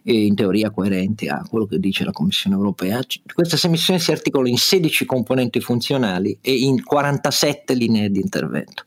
eh, 0.02 0.24
in 0.24 0.34
teoria 0.34 0.70
coerenti 0.70 1.28
a 1.28 1.44
quello 1.48 1.66
che 1.66 1.78
dice 1.78 2.04
la 2.04 2.12
Commissione 2.12 2.56
europea. 2.56 3.00
Queste 3.34 3.58
sei 3.58 3.70
missioni 3.70 4.00
si 4.00 4.10
articolano 4.10 4.48
in 4.48 4.56
16 4.56 5.04
componenti 5.04 5.60
funzionali 5.60 6.38
e 6.40 6.52
in 6.52 6.82
47 6.82 7.74
linee 7.74 8.07
di 8.10 8.20
intervento. 8.20 8.84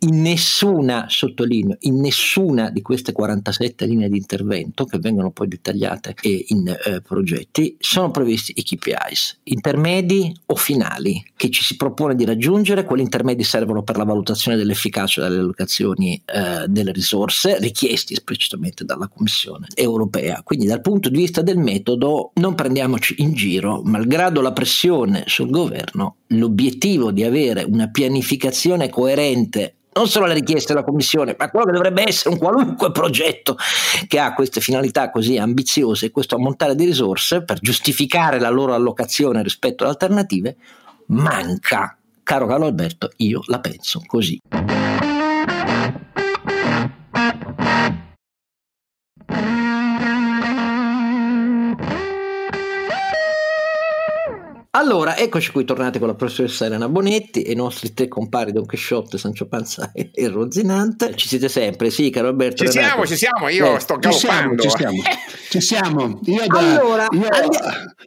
In 0.00 0.20
nessuna, 0.22 1.06
sottolineo, 1.08 1.76
in 1.80 2.00
nessuna 2.00 2.70
di 2.70 2.82
queste 2.82 3.12
47 3.12 3.86
linee 3.86 4.08
di 4.08 4.16
intervento 4.16 4.84
che 4.84 4.98
vengono 4.98 5.30
poi 5.30 5.48
dettagliate 5.48 6.14
in 6.22 6.68
eh, 6.68 7.00
progetti 7.00 7.76
sono 7.78 8.10
previsti 8.10 8.52
i 8.56 8.62
KPIs, 8.62 9.40
intermedi 9.44 10.34
o 10.46 10.56
finali, 10.56 11.22
che 11.36 11.50
ci 11.50 11.62
si 11.62 11.76
propone 11.76 12.14
di 12.14 12.24
raggiungere. 12.24 12.84
Quelli 12.84 13.02
intermedi 13.02 13.44
servono 13.44 13.82
per 13.82 13.96
la 13.96 14.04
valutazione 14.04 14.56
dell'efficacia 14.56 15.22
delle 15.22 15.40
allocazioni 15.40 16.20
eh, 16.24 16.66
delle 16.68 16.92
risorse 16.92 17.58
richiesti 17.58 18.12
esplicitamente 18.12 18.84
dalla 18.84 19.08
Commissione 19.08 19.66
europea. 19.74 20.42
Quindi 20.44 20.66
dal 20.66 20.80
punto 20.80 21.08
di 21.08 21.18
vista 21.18 21.42
del 21.42 21.58
metodo 21.58 22.32
non 22.34 22.54
prendiamoci 22.54 23.16
in 23.18 23.34
giro, 23.34 23.82
malgrado 23.84 24.40
la 24.40 24.52
pressione 24.52 25.24
sul 25.26 25.50
governo, 25.50 26.16
l'obiettivo 26.28 27.10
di 27.10 27.24
avere 27.24 27.64
una 27.64 27.88
pianificazione 27.88 28.51
coerente 28.90 29.74
non 29.94 30.08
solo 30.08 30.24
alle 30.24 30.34
richieste 30.34 30.72
della 30.72 30.84
Commissione, 30.84 31.36
ma 31.38 31.50
quello 31.50 31.66
che 31.66 31.72
dovrebbe 31.72 32.04
essere 32.06 32.30
un 32.30 32.38
qualunque 32.38 32.90
progetto 32.92 33.56
che 34.08 34.18
ha 34.18 34.32
queste 34.32 34.60
finalità 34.60 35.10
così 35.10 35.36
ambiziose 35.36 36.06
e 36.06 36.10
questo 36.10 36.36
ammontare 36.36 36.74
di 36.74 36.84
risorse 36.84 37.42
per 37.42 37.58
giustificare 37.60 38.40
la 38.40 38.48
loro 38.48 38.74
allocazione 38.74 39.42
rispetto 39.42 39.84
ad 39.84 39.90
alternative, 39.90 40.56
manca. 41.06 41.96
Caro 42.22 42.46
Carlo 42.46 42.66
Alberto, 42.66 43.10
io 43.16 43.42
la 43.46 43.60
penso 43.60 44.02
così. 44.06 44.40
Allora, 54.74 55.18
eccoci 55.18 55.52
qui 55.52 55.66
tornati 55.66 55.98
con 55.98 56.08
la 56.08 56.14
professoressa 56.14 56.64
Elena 56.64 56.88
Bonetti 56.88 57.42
e 57.42 57.52
i 57.52 57.54
nostri 57.54 57.92
tre 57.92 58.08
compari 58.08 58.52
Don 58.52 58.64
Chisciotte, 58.64 59.18
Sancio 59.18 59.46
Panza 59.46 59.90
e, 59.92 60.08
e 60.14 60.28
Rozinante. 60.28 61.14
Ci 61.14 61.28
siete 61.28 61.50
sempre, 61.50 61.90
sì, 61.90 62.08
caro 62.08 62.28
Alberto. 62.28 62.64
Ci 62.64 62.78
Renato. 62.78 62.86
siamo, 62.86 63.06
ci 63.06 63.16
siamo, 63.16 63.48
io 63.50 63.76
eh, 63.76 63.80
sto 63.80 63.98
galoppando. 63.98 64.62
Ci 64.62 64.70
siamo, 64.70 65.02
ci 65.50 65.60
siamo. 65.60 66.20
Io, 66.24 66.46
da, 66.46 66.58
allora, 66.58 67.06
io 67.10 67.28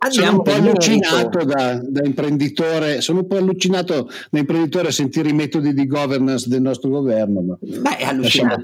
sono 0.09 0.31
un 0.31 0.41
po' 0.41 0.53
allucinato 0.53 1.43
da, 1.43 1.79
da, 1.83 2.03
imprenditore, 2.03 2.99
sono 3.01 3.19
un 3.19 3.27
po' 3.27 3.37
allucinato 3.37 4.09
da 4.31 4.39
imprenditore 4.39 4.87
a 4.87 4.91
sentire 4.91 5.29
i 5.29 5.33
metodi 5.33 5.71
di 5.71 5.85
governance 5.85 6.49
del 6.49 6.63
nostro 6.63 6.89
governo. 6.89 7.41
Ma 7.41 7.57
Beh, 7.59 7.97
è 7.97 8.05
allucinato. 8.05 8.63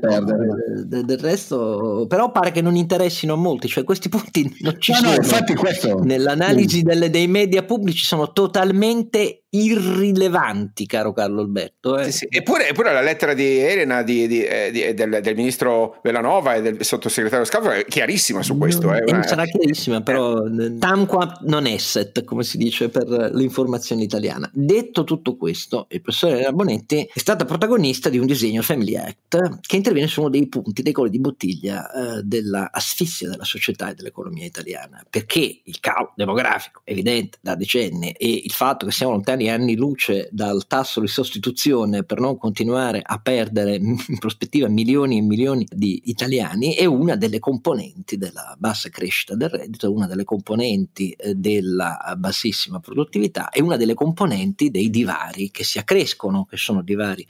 Del, 0.88 1.06
del 1.06 1.20
resto, 1.20 2.08
però 2.10 2.32
pare 2.32 2.52
che 2.52 2.64
non 2.64 2.76
interessino 2.76 3.36
molti, 3.36 3.68
cioè 3.68 3.84
questi 3.84 4.10
punti 4.10 4.52
non 4.62 4.78
ci 4.80 4.89
no, 4.91 4.97
sono. 4.97 5.10
No, 5.12 5.16
infatti 5.18 5.54
questo... 5.54 5.99
Nell'analisi 6.02 6.80
mm. 6.80 6.88
delle, 6.88 7.10
dei 7.12 7.28
media 7.28 7.62
pubblici 7.62 7.89
pubblici 7.92 8.06
sono 8.06 8.32
totalmente 8.32 9.41
irrilevanti, 9.52 10.86
caro 10.86 11.12
Carlo 11.14 11.41
Alberto. 11.41 11.97
Eh. 11.97 12.06
Sì, 12.06 12.12
sì. 12.12 12.28
Eppure, 12.30 12.70
eppure, 12.70 12.93
la 12.93 13.02
lettera 13.02 13.34
di 13.34 13.58
Elena, 13.58 14.02
di, 14.02 14.28
di, 14.28 14.43
eh, 14.43 14.70
di, 14.72 14.93
del, 14.93 15.20
del, 15.22 15.36
ministro 15.36 15.99
Velanova 16.04 16.56
e 16.56 16.62
del 16.62 16.84
sottosegretario 16.84 17.45
Scavo 17.45 17.72
è 17.72 17.86
chiarissima 17.86 18.43
su 18.43 18.58
questo. 18.58 18.88
No, 18.88 18.95
eh, 18.95 19.04
una... 19.08 19.24
Sarà 19.24 19.45
chiarissima, 19.45 20.02
però 20.02 20.45
eh. 20.45 20.78
tamqua 20.78 21.39
non 21.43 21.66
esset, 21.66 22.24
come 22.24 22.43
si 22.43 22.58
dice 22.58 22.89
per 22.89 23.08
l'informazione 23.08 24.04
italiana. 24.04 24.49
Detto 24.54 25.04
tutto 25.04 25.36
questo, 25.36 25.88
il 25.89 26.02
professore 26.02 26.34
Elena 26.34 26.54
Bonetti 26.54 27.10
è 27.14 27.20
stata 27.20 27.43
protagonista 27.45 28.10
di 28.10 28.18
un 28.18 28.26
disegno 28.26 28.62
Family 28.62 28.95
Act 28.95 29.60
che 29.62 29.76
interviene 29.76 30.08
su 30.08 30.22
uno 30.22 30.30
dei 30.30 30.47
punti, 30.47 30.82
dei 30.82 30.93
colli 30.93 31.10
di 31.10 31.20
bottiglia 31.20 31.91
eh, 31.91 32.22
dell'asfissia 32.24 33.30
della 33.30 33.43
società 33.43 33.89
e 33.89 33.95
dell'economia 33.95 34.45
italiana, 34.45 35.04
perché 35.10 35.62
il 35.64 35.80
calo 35.80 36.14
demografico 36.16 36.82
evidente 36.86 37.38
da 37.41 37.56
decenni 37.56 38.12
e 38.12 38.41
il 38.43 38.52
fatto 38.52 38.86
che 38.86 38.91
siamo 38.91 39.12
lontani 39.12 39.41
anni 39.50 39.76
luce 39.76 40.30
dal 40.32 40.68
tasso 40.68 41.00
di 41.00 41.08
sostituzione 41.08 42.04
per 42.04 42.20
non 42.20 42.38
continuare 42.38 43.02
a 43.04 43.20
perdere 43.20 43.76
in 43.82 44.18
prospettiva 44.20 44.68
milioni 44.68 45.18
e 45.18 45.22
milioni 45.22 45.68
di 45.70 46.02
italiani 46.06 46.74
è 46.76 46.86
una 46.86 47.16
delle 47.16 47.39
componenti 47.39 48.18
della 48.18 48.56
bassa 48.58 48.89
crescita 48.89 49.36
del 49.36 49.50
reddito, 49.50 49.88
è 49.88 49.89
una 49.89 50.08
delle 50.08 50.24
componenti 50.24 51.12
eh, 51.12 51.36
della 51.36 52.16
bassissima 52.18 52.80
produttività, 52.80 53.50
è 53.50 53.62
una 53.62 53.78
delle 53.78 53.94
componenti 53.94 54.70
dei 54.70 54.89
divari 54.89 55.52
che 55.52 55.64
si 55.64 55.80
accrescono, 55.80 56.46
che 56.46 56.58
sono 56.58 56.82
divari 56.82 57.26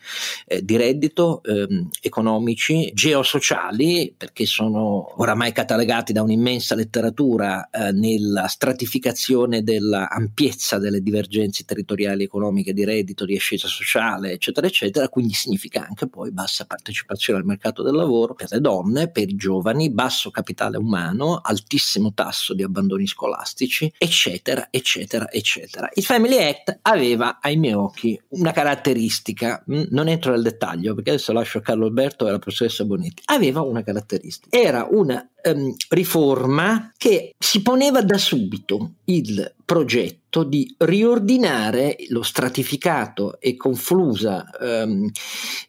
eh, 0.45 0.63
di 0.63 0.77
reddito, 0.77 1.41
ehm, 1.43 1.89
economici, 2.01 2.91
geosociali, 2.93 4.13
perché 4.17 4.45
sono 4.45 5.13
oramai 5.21 5.51
catalogati 5.51 6.13
da 6.13 6.21
un'immensa 6.21 6.75
letteratura 6.75 7.69
eh, 7.69 7.91
nella 7.91 8.47
stratificazione 8.47 9.63
dell'ampiezza 9.63 10.77
delle 10.77 11.01
divergenze 11.01 11.63
territoriali 11.63 12.00
economiche 12.03 12.73
di 12.73 12.83
reddito, 12.83 13.25
di 13.25 13.35
ascesa 13.35 13.67
sociale, 13.67 14.31
eccetera, 14.31 14.67
eccetera, 14.67 15.09
quindi 15.09 15.33
significa 15.33 15.85
anche 15.87 16.07
poi 16.07 16.31
bassa 16.31 16.65
partecipazione 16.65 17.39
al 17.39 17.45
mercato 17.45 17.83
del 17.83 17.93
lavoro 17.93 18.33
per 18.33 18.47
le 18.51 18.59
donne, 18.59 19.09
per 19.09 19.29
i 19.29 19.35
giovani, 19.35 19.89
basso 19.91 20.31
capitale 20.31 20.77
umano, 20.77 21.39
altissimo 21.41 22.13
tasso 22.13 22.53
di 22.53 22.63
abbandoni 22.63 23.07
scolastici, 23.07 23.91
eccetera, 23.97 24.67
eccetera, 24.71 25.31
eccetera. 25.31 25.89
Il 25.93 26.03
Family 26.03 26.37
Act 26.37 26.79
aveva 26.83 27.39
ai 27.41 27.57
miei 27.57 27.73
occhi 27.73 28.19
una 28.29 28.51
caratteristica, 28.51 29.63
mm, 29.69 29.83
non 29.89 30.07
entro 30.07 30.31
nel 30.31 30.41
dettaglio 30.41 30.93
perché 30.93 31.11
adesso 31.11 31.33
lascio 31.33 31.59
a 31.59 31.61
Carlo 31.61 31.85
Alberto 31.85 32.25
e 32.25 32.29
alla 32.29 32.39
professoressa 32.39 32.85
Bonetti, 32.85 33.23
aveva 33.25 33.61
una 33.61 33.83
caratteristica, 33.83 34.57
era 34.57 34.87
una 34.89 35.27
um, 35.43 35.73
riforma 35.89 36.91
che 36.97 37.33
si 37.37 37.61
poneva 37.61 38.01
da 38.01 38.17
subito 38.17 38.93
il 39.05 39.53
progetto 39.71 40.43
di 40.43 40.75
riordinare 40.79 41.95
lo 42.09 42.23
stratificato 42.23 43.39
e 43.39 43.55
conflusa 43.55 44.45
um, 44.59 45.09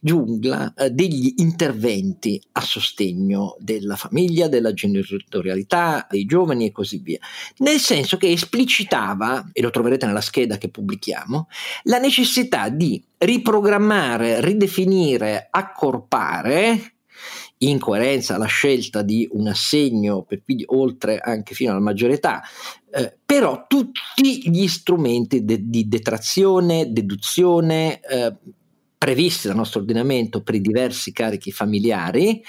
giungla 0.01 0.75
uh, 0.77 0.89
degli 0.89 1.35
interventi 1.37 2.43
a 2.51 2.63
sostegno 2.63 3.55
della 3.61 3.95
famiglia, 3.95 4.49
della 4.49 4.73
genitorialità, 4.73 6.09
dei 6.11 6.25
giovani 6.25 6.67
e 6.67 6.73
così 6.73 6.99
via, 6.99 7.21
nel 7.59 7.79
senso 7.79 8.17
che 8.17 8.33
esplicitava, 8.33 9.51
e 9.53 9.63
lo 9.63 9.71
troverete 9.71 10.05
nella 10.05 10.21
scheda 10.21 10.59
che 10.59 10.69
pubblichiamo, 10.69 11.47
la 11.85 11.99
necessità 11.99 12.71
di 12.71 13.01
riprogrammare, 13.19 14.41
ridefinire, 14.41 15.47
accorpare 15.49 16.95
in 17.63 17.79
coerenza 17.79 18.35
alla 18.35 18.47
scelta 18.47 19.03
di 19.03 19.29
un 19.33 19.49
assegno 19.49 20.23
per 20.23 20.43
figli 20.45 20.65
oltre 20.67 21.19
anche 21.19 21.55
fino 21.55 21.71
alla 21.71 21.81
maggiore 21.81 22.15
età, 22.15 22.43
eh, 22.91 23.17
però 23.25 23.67
tutti 23.67 24.51
gli 24.51 24.67
strumenti 24.69 25.45
de- 25.45 25.69
di 25.69 25.89
detrazione, 25.89 26.93
deduzione, 26.93 28.01
eh, 28.01 28.35
previsti 29.03 29.49
dal 29.49 29.57
nostro 29.57 29.81
ordinamento 29.81 30.43
per 30.43 30.55
i 30.55 30.61
diversi 30.61 31.11
carichi 31.11 31.51
familiari 31.51 32.41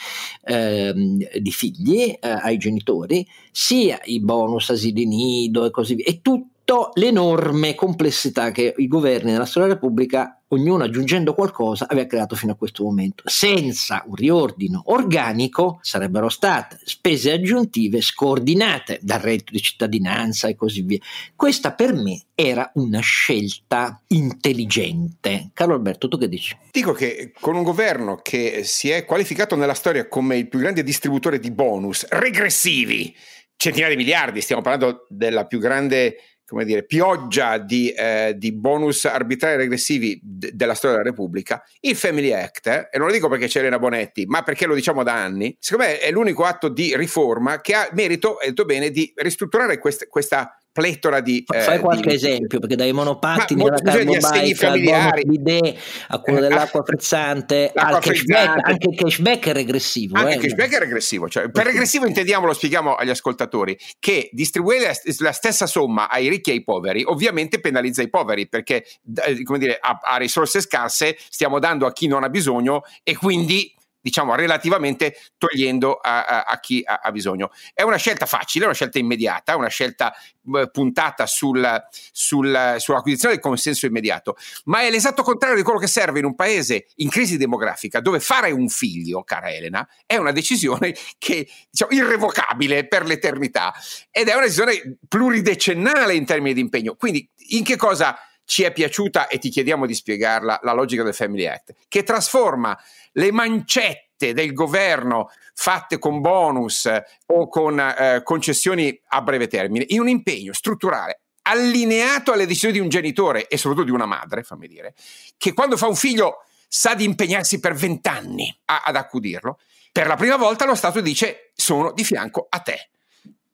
ehm, 0.43 1.17
di 1.39 1.51
figli 1.51 2.15
eh, 2.19 2.19
ai 2.21 2.57
genitori, 2.57 3.27
sia 3.51 3.99
i 4.03 4.19
bonus 4.19 4.69
asili 4.69 5.07
nido 5.07 5.65
e 5.65 5.71
così 5.71 5.95
via, 5.95 6.05
e 6.05 6.19
tutte 6.63 6.99
l'enorme 6.99 7.75
complessità 7.75 8.51
che 8.51 8.73
i 8.77 8.87
governi 8.87 9.31
della 9.31 9.45
storia 9.45 9.69
della 9.69 9.79
Repubblica 9.79 10.37
ognuno 10.53 10.83
aggiungendo 10.83 11.33
qualcosa, 11.33 11.87
aveva 11.89 12.07
creato 12.07 12.35
fino 12.35 12.51
a 12.51 12.55
questo 12.55 12.83
momento. 12.83 13.23
Senza 13.25 14.03
un 14.05 14.15
riordino 14.15 14.83
organico 14.85 15.79
sarebbero 15.81 16.29
state 16.29 16.79
spese 16.83 17.31
aggiuntive 17.31 18.01
scordinate 18.01 18.99
dal 19.01 19.19
reddito 19.19 19.51
di 19.51 19.61
cittadinanza 19.61 20.47
e 20.47 20.55
così 20.55 20.81
via. 20.83 20.99
Questa 21.35 21.73
per 21.73 21.93
me 21.93 22.25
era 22.35 22.69
una 22.75 22.99
scelta 22.99 23.99
intelligente. 24.07 25.49
Carlo 25.53 25.73
Alberto, 25.73 26.07
tu 26.07 26.17
che 26.17 26.29
dici? 26.29 26.55
Dico 26.71 26.93
che 26.93 27.33
con 27.39 27.55
un 27.55 27.63
governo 27.63 28.19
che 28.21 28.61
si 28.63 28.89
è 28.89 29.05
qualificato 29.05 29.55
nella 29.55 29.73
storia 29.73 30.07
come 30.07 30.37
il 30.37 30.47
più 30.47 30.59
grande 30.59 30.83
distributore 30.83 31.39
di 31.39 31.51
bonus 31.51 32.05
regressivi, 32.09 33.15
centinaia 33.55 33.95
di 33.95 34.01
miliardi, 34.01 34.41
stiamo 34.41 34.61
parlando 34.61 35.05
della 35.09 35.45
più 35.45 35.59
grande 35.59 36.17
come 36.45 36.65
dire, 36.65 36.85
pioggia 36.85 37.57
di, 37.57 37.89
eh, 37.91 38.33
di 38.37 38.53
bonus 38.53 39.05
arbitrari 39.05 39.57
regressivi 39.57 40.19
d- 40.21 40.51
della 40.51 40.73
storia 40.73 40.97
della 40.97 41.09
Repubblica, 41.09 41.63
il 41.81 41.95
Family 41.95 42.31
Act, 42.31 42.67
eh, 42.67 42.89
e 42.91 42.97
non 42.97 43.07
lo 43.07 43.13
dico 43.13 43.29
perché 43.29 43.47
c'è 43.47 43.59
Elena 43.59 43.79
Bonetti, 43.79 44.25
ma 44.25 44.43
perché 44.43 44.65
lo 44.65 44.75
diciamo 44.75 45.03
da 45.03 45.13
anni, 45.13 45.55
secondo 45.59 45.89
me 45.89 45.99
è 45.99 46.11
l'unico 46.11 46.43
atto 46.43 46.69
di 46.69 46.95
riforma 46.95 47.61
che 47.61 47.73
ha 47.73 47.89
merito, 47.93 48.37
detto 48.43 48.65
bene, 48.65 48.89
di 48.89 49.11
ristrutturare 49.15 49.77
quest- 49.77 50.07
questa 50.07 50.57
pletora 50.73 51.21
di... 51.21 51.45
Eh, 51.47 51.61
Fai 51.61 51.79
qualche 51.79 52.09
di... 52.09 52.15
esempio, 52.15 52.59
perché 52.59 52.75
dai 52.75 52.91
monopattini 52.91 53.61
alla 53.61 53.77
carbobike 53.79 54.65
al 54.65 55.21
bidet 55.23 55.77
a 56.07 56.19
quello 56.19 56.39
eh, 56.39 56.41
dell'acqua 56.41 56.83
frizzante 56.83 57.71
al 57.73 57.99
cashback, 57.99 58.67
anche 58.67 58.89
il 58.89 58.97
cashback 58.97 59.47
è 59.47 59.53
regressivo. 59.53 60.17
Anche 60.17 60.31
eh. 60.31 60.35
il 60.35 60.41
cashback 60.41 60.75
è 60.75 60.79
regressivo, 60.79 61.29
cioè, 61.29 61.49
per 61.49 61.65
regressivo 61.65 62.05
intendiamo, 62.05 62.47
lo 62.47 62.53
spieghiamo 62.53 62.95
agli 62.95 63.11
ascoltatori, 63.11 63.77
che 63.99 64.29
distribuire 64.33 64.99
la 65.19 65.31
stessa 65.31 65.67
somma 65.67 66.09
ai 66.09 66.27
ricchi 66.27 66.49
e 66.49 66.53
ai 66.53 66.63
poveri 66.63 67.03
ovviamente 67.05 67.59
penalizza 67.59 68.01
i 68.01 68.09
poveri, 68.09 68.47
perché 68.47 68.83
eh, 69.25 69.43
come 69.43 69.59
dire, 69.59 69.77
a, 69.79 69.99
a 70.01 70.17
risorse 70.17 70.59
scarse 70.59 71.15
stiamo 71.29 71.59
dando 71.59 71.85
a 71.85 71.93
chi 71.93 72.07
non 72.07 72.23
ha 72.23 72.29
bisogno 72.29 72.83
e 73.03 73.15
quindi 73.15 73.73
diciamo 74.03 74.35
relativamente 74.35 75.15
togliendo 75.37 75.95
a, 75.95 76.25
a, 76.25 76.41
a 76.43 76.59
chi 76.59 76.83
ha, 76.85 76.99
ha, 77.01 77.11
bisogno. 77.11 77.51
È 77.73 77.83
una 77.83 77.95
scelta 77.95 78.25
facile, 78.25 78.65
una 78.65 78.73
scelta 78.73 78.99
immediata, 78.99 79.55
una 79.55 79.69
scelta 79.69 80.13
eh, 80.13 80.69
puntata 80.69 81.25
sul, 81.25 81.65
sul, 82.11 82.75
sull'acquisizione 82.77 83.35
del 83.35 83.43
consenso 83.43 83.85
immediato, 83.85 84.35
ma 84.65 84.81
è 84.81 84.91
l'esatto 84.91 85.23
contrario 85.23 85.55
di 85.55 85.63
quello 85.63 85.79
che 85.79 85.87
serve 85.87 86.19
in 86.19 86.25
un 86.25 86.35
paese 86.35 86.87
in 86.97 87.09
crisi 87.09 87.37
demografica 87.37 88.01
dove 88.01 88.19
fare 88.19 88.51
un 88.51 88.67
figlio, 88.67 89.23
cara 89.23 89.49
Elena, 89.53 89.87
è 90.05 90.17
una 90.17 90.33
decisione 90.33 90.93
che 91.17 91.47
diciamo, 91.71 91.91
irrevocabile 91.91 92.85
per 92.85 93.05
l'eternità 93.05 93.73
ed 94.11 94.27
è 94.27 94.33
una 94.33 94.43
decisione 94.43 94.97
pluridecennale 95.07 96.13
in 96.13 96.25
termini 96.25 96.53
di 96.53 96.59
impegno. 96.59 96.95
Quindi 96.95 97.27
in 97.51 97.63
che 97.63 97.77
cosa 97.77 98.17
ci 98.45 98.63
è 98.63 98.71
piaciuta 98.71 99.27
e 99.27 99.39
ti 99.39 99.49
chiediamo 99.49 99.85
di 99.85 99.93
spiegarla 99.93 100.59
la 100.63 100.73
logica 100.73 101.03
del 101.03 101.13
Family 101.13 101.45
Act, 101.45 101.73
che 101.87 102.03
trasforma 102.03 102.77
le 103.13 103.31
mancette 103.31 104.33
del 104.33 104.53
governo 104.53 105.29
fatte 105.53 105.99
con 105.99 106.21
bonus 106.21 106.85
eh, 106.85 107.03
o 107.27 107.47
con 107.47 107.79
eh, 107.79 108.21
concessioni 108.23 108.99
a 109.09 109.21
breve 109.21 109.47
termine 109.47 109.85
in 109.89 109.99
un 109.99 110.09
impegno 110.09 110.53
strutturale 110.53 111.21
allineato 111.43 112.31
alle 112.31 112.45
decisioni 112.45 112.73
di 112.73 112.79
un 112.79 112.89
genitore 112.89 113.47
e 113.47 113.57
soprattutto 113.57 113.87
di 113.87 113.91
una 113.91 114.05
madre, 114.05 114.43
fammi 114.43 114.67
dire, 114.67 114.93
che 115.37 115.53
quando 115.53 115.77
fa 115.77 115.87
un 115.87 115.95
figlio 115.95 116.45
sa 116.67 116.95
di 116.95 117.03
impegnarsi 117.03 117.59
per 117.59 117.73
vent'anni 117.73 118.55
ad 118.65 118.95
accudirlo, 118.95 119.59
per 119.91 120.07
la 120.07 120.15
prima 120.15 120.37
volta 120.37 120.65
lo 120.65 120.75
Stato 120.75 121.01
dice 121.01 121.51
sono 121.53 121.91
di 121.91 122.03
fianco 122.03 122.47
a 122.49 122.59
te 122.59 122.89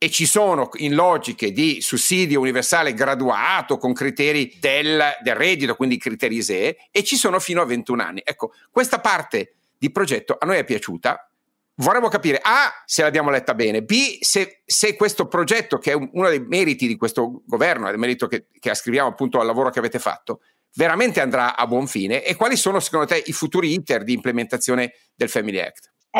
e 0.01 0.09
ci 0.09 0.25
sono 0.25 0.69
in 0.75 0.95
logiche 0.95 1.51
di 1.51 1.81
sussidio 1.81 2.39
universale 2.39 2.93
graduato 2.93 3.77
con 3.77 3.91
criteri 3.91 4.55
del, 4.57 5.03
del 5.21 5.35
reddito, 5.35 5.75
quindi 5.75 5.97
criteri 5.97 6.37
ISEE, 6.37 6.87
e 6.89 7.03
ci 7.03 7.17
sono 7.17 7.37
fino 7.39 7.61
a 7.61 7.65
21 7.65 8.01
anni. 8.01 8.21
Ecco, 8.23 8.53
questa 8.71 9.01
parte 9.01 9.55
di 9.77 9.91
progetto 9.91 10.37
a 10.39 10.45
noi 10.45 10.55
è 10.55 10.63
piaciuta, 10.63 11.29
vorremmo 11.75 12.07
capire 12.07 12.39
A, 12.41 12.81
se 12.85 13.01
l'abbiamo 13.01 13.29
letta 13.29 13.53
bene, 13.53 13.83
B, 13.83 14.19
se, 14.21 14.61
se 14.65 14.95
questo 14.95 15.27
progetto, 15.27 15.77
che 15.79 15.91
è 15.91 15.95
uno 15.95 16.29
dei 16.29 16.39
meriti 16.39 16.87
di 16.87 16.95
questo 16.95 17.41
governo, 17.45 17.89
è 17.89 17.91
il 17.91 17.97
merito 17.97 18.27
che, 18.27 18.45
che 18.57 18.69
ascriviamo 18.69 19.09
appunto 19.09 19.41
al 19.41 19.45
lavoro 19.45 19.69
che 19.69 19.79
avete 19.79 19.99
fatto, 19.99 20.39
veramente 20.75 21.19
andrà 21.19 21.57
a 21.57 21.67
buon 21.67 21.87
fine 21.87 22.23
e 22.23 22.35
quali 22.35 22.55
sono 22.55 22.79
secondo 22.79 23.05
te 23.05 23.21
i 23.25 23.33
futuri 23.33 23.73
iter 23.73 24.05
di 24.05 24.13
implementazione 24.13 24.93
del 25.13 25.27
Family 25.27 25.59
Act? 25.59 25.91
È, 26.11 26.17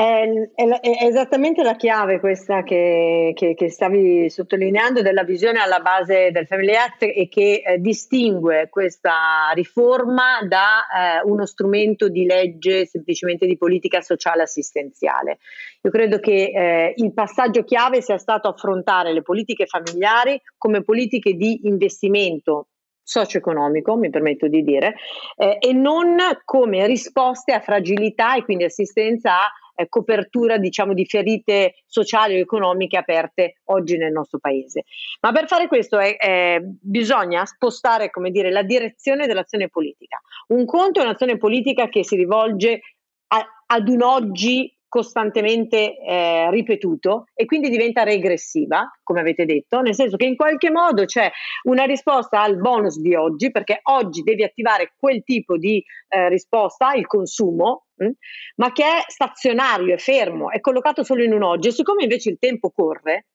è, 0.53 0.67
è, 0.67 1.05
esattamente 1.07 1.63
la 1.63 1.75
chiave 1.75 2.19
questa 2.19 2.61
che, 2.61 3.31
che, 3.33 3.55
che, 3.55 3.71
stavi 3.71 4.29
sottolineando 4.29 5.01
della 5.01 5.23
visione 5.23 5.59
alla 5.59 5.79
base 5.79 6.29
del 6.29 6.45
Family 6.45 6.75
Act 6.75 7.01
e 7.01 7.27
che 7.27 7.63
eh, 7.65 7.79
distingue 7.79 8.69
questa 8.69 9.49
riforma 9.55 10.43
da 10.47 11.21
eh, 11.23 11.27
uno 11.27 11.47
strumento 11.47 12.07
di 12.07 12.25
legge 12.25 12.85
semplicemente 12.85 13.47
di 13.47 13.57
politica 13.57 14.01
sociale 14.01 14.43
assistenziale. 14.43 15.39
Io 15.81 15.89
credo 15.89 16.19
che 16.19 16.51
eh, 16.53 16.93
il 16.97 17.11
passaggio 17.11 17.63
chiave 17.63 18.03
sia 18.03 18.19
stato 18.19 18.47
affrontare 18.47 19.11
le 19.11 19.23
politiche 19.23 19.65
familiari 19.65 20.39
come 20.55 20.83
politiche 20.83 21.33
di 21.33 21.61
investimento 21.63 22.67
socio-economico, 23.09 23.95
mi 23.95 24.11
permetto 24.11 24.47
di 24.47 24.61
dire, 24.61 24.93
eh, 25.35 25.57
e 25.59 25.73
non 25.73 26.15
come 26.45 26.85
risposte 26.85 27.53
a 27.53 27.59
fragilità 27.59 28.35
e 28.35 28.43
quindi 28.43 28.65
assistenza 28.65 29.31
a 29.39 29.51
copertura 29.87 30.57
diciamo 30.57 30.93
di 30.93 31.05
ferite 31.05 31.75
sociali 31.85 32.35
o 32.35 32.39
economiche 32.39 32.97
aperte 32.97 33.61
oggi 33.65 33.97
nel 33.97 34.11
nostro 34.11 34.39
paese. 34.39 34.83
Ma 35.21 35.31
per 35.31 35.47
fare 35.47 35.67
questo 35.67 35.97
è, 35.97 36.17
è, 36.17 36.59
bisogna 36.61 37.45
spostare 37.45 38.09
come 38.09 38.31
dire, 38.31 38.51
la 38.51 38.63
direzione 38.63 39.27
dell'azione 39.27 39.69
politica. 39.69 40.19
Un 40.47 40.65
conto 40.65 40.99
è 40.99 41.03
un'azione 41.03 41.37
politica 41.37 41.87
che 41.87 42.03
si 42.03 42.15
rivolge 42.15 42.81
a, 43.27 43.45
ad 43.67 43.87
un 43.87 44.01
oggi 44.01 44.73
costantemente 44.89 45.97
eh, 45.97 46.49
ripetuto 46.49 47.25
e 47.33 47.45
quindi 47.45 47.69
diventa 47.69 48.03
regressiva, 48.03 48.91
come 49.03 49.21
avete 49.21 49.45
detto, 49.45 49.79
nel 49.81 49.93
senso 49.93 50.17
che 50.17 50.25
in 50.25 50.35
qualche 50.35 50.71
modo 50.71 51.05
c'è 51.05 51.31
una 51.63 51.85
risposta 51.85 52.41
al 52.41 52.57
bonus 52.57 52.99
di 52.99 53.15
oggi, 53.15 53.51
perché 53.51 53.79
oggi 53.83 54.23
devi 54.23 54.43
attivare 54.43 54.93
quel 54.97 55.23
tipo 55.23 55.57
di 55.57 55.81
eh, 56.09 56.27
risposta, 56.27 56.93
il 56.93 57.05
consumo, 57.05 57.85
mh, 57.95 58.05
hm, 58.05 58.11
ma 58.55 58.71
che 58.71 58.83
è 58.83 59.03
stazionario, 59.07 59.93
è 59.93 59.97
fermo, 59.97 60.49
è 60.49 60.59
collocato 60.59 61.03
solo 61.03 61.23
in 61.23 61.33
un 61.33 61.43
oggi 61.43 61.69
e 61.69 61.71
siccome 61.71 62.03
invece 62.03 62.31
il 62.31 62.39
tempo 62.39 62.71
corre, 62.71 63.27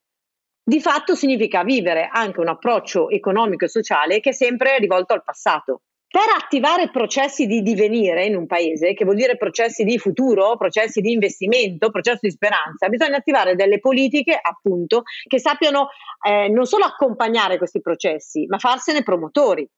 di 0.67 0.81
fatto 0.81 1.15
significa 1.15 1.63
vivere 1.63 2.09
anche 2.11 2.41
un 2.41 2.49
approccio 2.49 3.11
economico 3.11 3.67
e 3.67 3.69
sociale 3.69 4.21
che 4.21 4.31
è 4.31 4.33
sempre 4.33 4.79
rivolto 4.79 5.13
al 5.13 5.23
passato. 5.23 5.83
Per 6.15 6.23
attivare 6.41 6.91
processi 6.91 7.45
di 7.45 7.61
divenire 7.61 8.25
in 8.25 8.37
un 8.37 8.47
paese, 8.47 8.95
che 8.95 9.03
vuol 9.05 9.17
dire 9.17 9.37
processi 9.37 9.83
di 9.83 9.99
futuro, 9.99 10.57
processi 10.57 11.01
di 11.01 11.11
investimento, 11.11 11.91
processi 11.91 12.29
di 12.29 12.31
speranza, 12.31 12.89
bisogna 12.89 13.17
attivare 13.17 13.57
delle 13.57 13.81
politiche, 13.81 14.39
appunto, 14.41 15.03
che 15.27 15.41
sappiano 15.41 15.89
eh, 16.25 16.49
non 16.51 16.67
solo 16.67 16.85
accompagnare 16.85 17.59
questi 17.59 17.81
processi, 17.81 18.47
ma 18.47 18.59
farsene 18.59 19.03
promotori. 19.03 19.69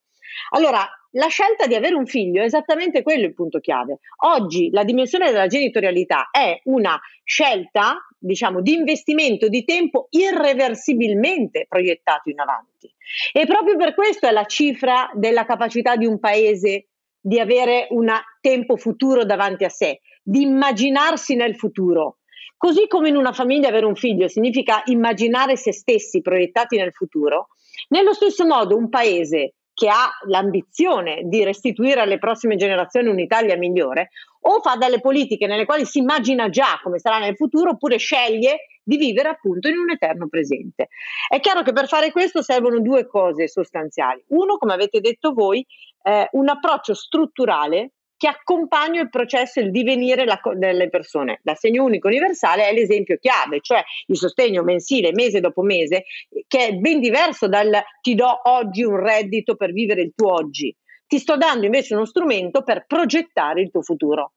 Allora, 0.50 0.86
la 1.12 1.28
scelta 1.28 1.66
di 1.66 1.74
avere 1.74 1.94
un 1.94 2.06
figlio 2.06 2.42
è 2.42 2.44
esattamente 2.44 3.02
quello 3.02 3.24
il 3.24 3.34
punto 3.34 3.58
chiave. 3.58 4.00
Oggi 4.24 4.70
la 4.70 4.84
dimensione 4.84 5.30
della 5.30 5.46
genitorialità 5.46 6.28
è 6.30 6.60
una 6.64 7.00
scelta, 7.24 8.06
diciamo, 8.18 8.60
di 8.60 8.74
investimento 8.74 9.48
di 9.48 9.64
tempo 9.64 10.08
irreversibilmente 10.10 11.66
proiettato 11.68 12.28
in 12.28 12.40
avanti. 12.40 12.92
E 13.32 13.46
proprio 13.46 13.76
per 13.76 13.94
questo 13.94 14.26
è 14.26 14.30
la 14.30 14.44
cifra 14.44 15.10
della 15.14 15.46
capacità 15.46 15.96
di 15.96 16.06
un 16.06 16.18
paese 16.18 16.88
di 17.18 17.40
avere 17.40 17.86
un 17.90 18.12
tempo 18.40 18.76
futuro 18.76 19.24
davanti 19.24 19.64
a 19.64 19.68
sé, 19.68 20.00
di 20.22 20.42
immaginarsi 20.42 21.34
nel 21.34 21.56
futuro. 21.56 22.18
Così 22.56 22.86
come 22.86 23.08
in 23.08 23.16
una 23.16 23.32
famiglia 23.32 23.68
avere 23.68 23.86
un 23.86 23.96
figlio 23.96 24.28
significa 24.28 24.82
immaginare 24.86 25.56
se 25.56 25.72
stessi 25.72 26.20
proiettati 26.20 26.76
nel 26.76 26.92
futuro, 26.92 27.48
nello 27.88 28.12
stesso 28.12 28.46
modo 28.46 28.76
un 28.76 28.88
paese 28.88 29.54
che 29.76 29.90
ha 29.90 30.08
l'ambizione 30.28 31.20
di 31.24 31.44
restituire 31.44 32.00
alle 32.00 32.16
prossime 32.16 32.56
generazioni 32.56 33.10
un'Italia 33.10 33.58
migliore, 33.58 34.08
o 34.40 34.60
fa 34.60 34.76
delle 34.76 35.00
politiche 35.00 35.46
nelle 35.46 35.66
quali 35.66 35.84
si 35.84 35.98
immagina 35.98 36.48
già 36.48 36.80
come 36.82 36.98
sarà 36.98 37.18
nel 37.18 37.36
futuro, 37.36 37.72
oppure 37.72 37.98
sceglie 37.98 38.68
di 38.82 38.96
vivere 38.96 39.28
appunto 39.28 39.68
in 39.68 39.76
un 39.76 39.90
eterno 39.90 40.28
presente. 40.28 40.88
È 41.28 41.38
chiaro 41.40 41.62
che 41.62 41.74
per 41.74 41.88
fare 41.88 42.10
questo 42.10 42.40
servono 42.40 42.80
due 42.80 43.06
cose 43.06 43.48
sostanziali. 43.48 44.24
Uno, 44.28 44.56
come 44.56 44.72
avete 44.72 45.00
detto 45.00 45.34
voi, 45.34 45.66
eh, 46.04 46.26
un 46.32 46.48
approccio 46.48 46.94
strutturale 46.94 47.95
che 48.16 48.28
accompagna 48.28 49.02
il 49.02 49.08
processo, 49.08 49.60
il 49.60 49.70
divenire 49.70 50.24
la, 50.24 50.40
delle 50.54 50.88
persone. 50.88 51.40
L'assegno 51.42 51.84
unico 51.84 52.08
universale 52.08 52.68
è 52.68 52.72
l'esempio 52.72 53.18
chiave, 53.18 53.60
cioè 53.60 53.82
il 54.06 54.16
sostegno 54.16 54.62
mensile 54.62 55.12
mese 55.12 55.40
dopo 55.40 55.62
mese, 55.62 56.04
che 56.46 56.66
è 56.66 56.72
ben 56.72 57.00
diverso 57.00 57.48
dal 57.48 57.70
ti 58.00 58.14
do 58.14 58.40
oggi 58.44 58.82
un 58.82 58.98
reddito 58.98 59.56
per 59.56 59.72
vivere 59.72 60.02
il 60.02 60.12
tuo 60.14 60.32
oggi. 60.32 60.74
Ti 61.06 61.18
sto 61.18 61.36
dando 61.36 61.66
invece 61.66 61.94
uno 61.94 62.04
strumento 62.04 62.62
per 62.62 62.84
progettare 62.86 63.60
il 63.60 63.70
tuo 63.70 63.82
futuro 63.82 64.32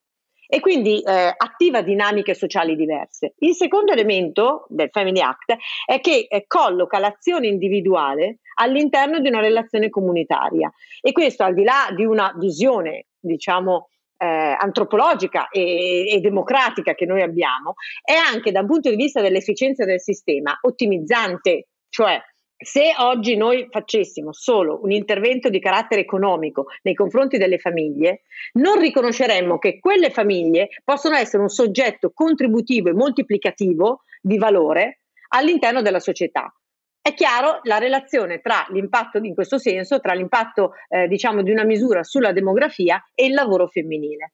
e 0.52 0.60
quindi 0.62 1.00
eh, 1.02 1.32
attiva 1.38 1.84
dinamiche 1.84 2.34
sociali 2.34 2.76
diverse. 2.76 3.36
Il 3.38 3.54
secondo 3.54 3.92
elemento 3.92 4.66
del 4.70 4.90
Family 4.92 5.20
Act 5.20 5.56
è 5.86 6.00
che 6.00 6.26
eh, 6.28 6.46
colloca 6.48 6.98
l'azione 6.98 7.46
individuale 7.46 8.40
all'interno 8.56 9.20
di 9.20 9.28
una 9.28 9.42
relazione 9.42 9.90
comunitaria 9.90 10.72
e 11.02 11.12
questo 11.12 11.44
al 11.44 11.54
di 11.54 11.64
là 11.64 11.94
di 11.96 12.04
una 12.04 12.34
visione, 12.36 13.06
diciamo, 13.20 13.90
eh, 14.18 14.26
antropologica 14.26 15.50
e, 15.50 16.16
e, 16.16 16.20
democratica 16.20 16.96
che 16.96 17.06
noi 17.06 17.22
abbiamo, 17.22 17.76
è 18.04 18.14
anche 18.14 18.52
da 18.52 18.62
un 18.62 18.68
punto 18.68 18.90
di 18.90 18.96
vista 18.96 19.22
dell'efficienza 19.22 19.86
del 19.86 20.02
sistema 20.02 20.58
ottimizzante, 20.62 21.68
cioè 21.90 22.20
se 22.62 22.94
oggi 22.98 23.38
noi 23.38 23.68
facessimo 23.70 24.34
solo 24.34 24.82
un 24.84 24.92
intervento 24.92 25.50
di 25.50 25.62
carattere 25.62 26.02
economico 26.02 26.66
nei 26.82 26.94
confronti 26.94 27.38
delle 27.38 27.58
famiglie, 27.58 28.24
non 28.54 28.80
riconosceremmo 28.80 29.58
che 29.58 29.80
quelle 29.80 30.10
famiglie 30.10 30.68
possono 30.84 31.16
essere 31.16 31.42
un 31.42 31.48
soggetto 31.48 32.12
contributivo 32.14 32.90
e 32.90 32.94
moltiplicativo 32.94 34.04
di 34.22 34.38
valore 34.38 35.00
all'interno 35.30 35.82
della 35.82 36.02
società. 36.02 36.54
È 37.02 37.14
chiaro 37.14 37.62
la 37.64 37.78
relazione 37.78 38.42
tra 38.42 38.66
l'impatto 38.72 39.20
in 39.20 39.34
questo 39.34 39.58
senso, 39.58 40.02
tra 40.02 40.14
l'impatto 40.14 40.74
eh, 40.90 41.08
diciamo 41.08 41.42
di 41.42 41.52
una 41.52 41.64
misura 41.64 42.04
sulla 42.04 42.34
demografia 42.34 43.02
e 43.16 43.28
il 43.28 43.34
lavoro 43.34 43.68
femminile. 43.68 44.34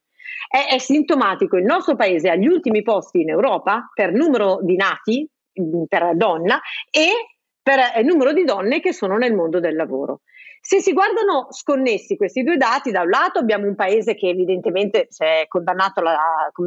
È, 0.50 0.74
è 0.74 0.80
sintomatico, 0.80 1.58
il 1.58 1.64
nostro 1.64 1.96
paese 1.96 2.30
agli 2.30 2.48
ultimi 2.48 2.82
posti 2.82 3.22
in 3.22 3.30
Europa 3.30 3.92
per 3.94 4.12
numero 4.12 4.58
di 4.64 4.76
nati 4.76 5.30
per 5.88 6.16
donna 6.16 6.60
e 6.90 7.35
per 7.66 7.80
il 7.98 8.06
numero 8.06 8.32
di 8.32 8.44
donne 8.44 8.80
che 8.80 8.94
sono 8.94 9.18
nel 9.18 9.34
mondo 9.34 9.60
del 9.60 9.76
lavoro. 9.76 10.22
Se 10.62 10.82
si 10.82 10.94
guardano 10.94 11.48
sconnessi 11.50 12.16
questi 12.16 12.44
due 12.44 12.58
dati, 12.58 12.92
da 12.92 13.02
un 13.02 13.10
lato 13.10 13.40
abbiamo 13.40 13.68
un 13.68 13.76
paese 13.76 14.14
che 14.14 14.30
evidentemente 14.30 15.08
si 15.10 15.24
è 15.24 15.46
condannato 15.48 16.02
la, 16.02 16.18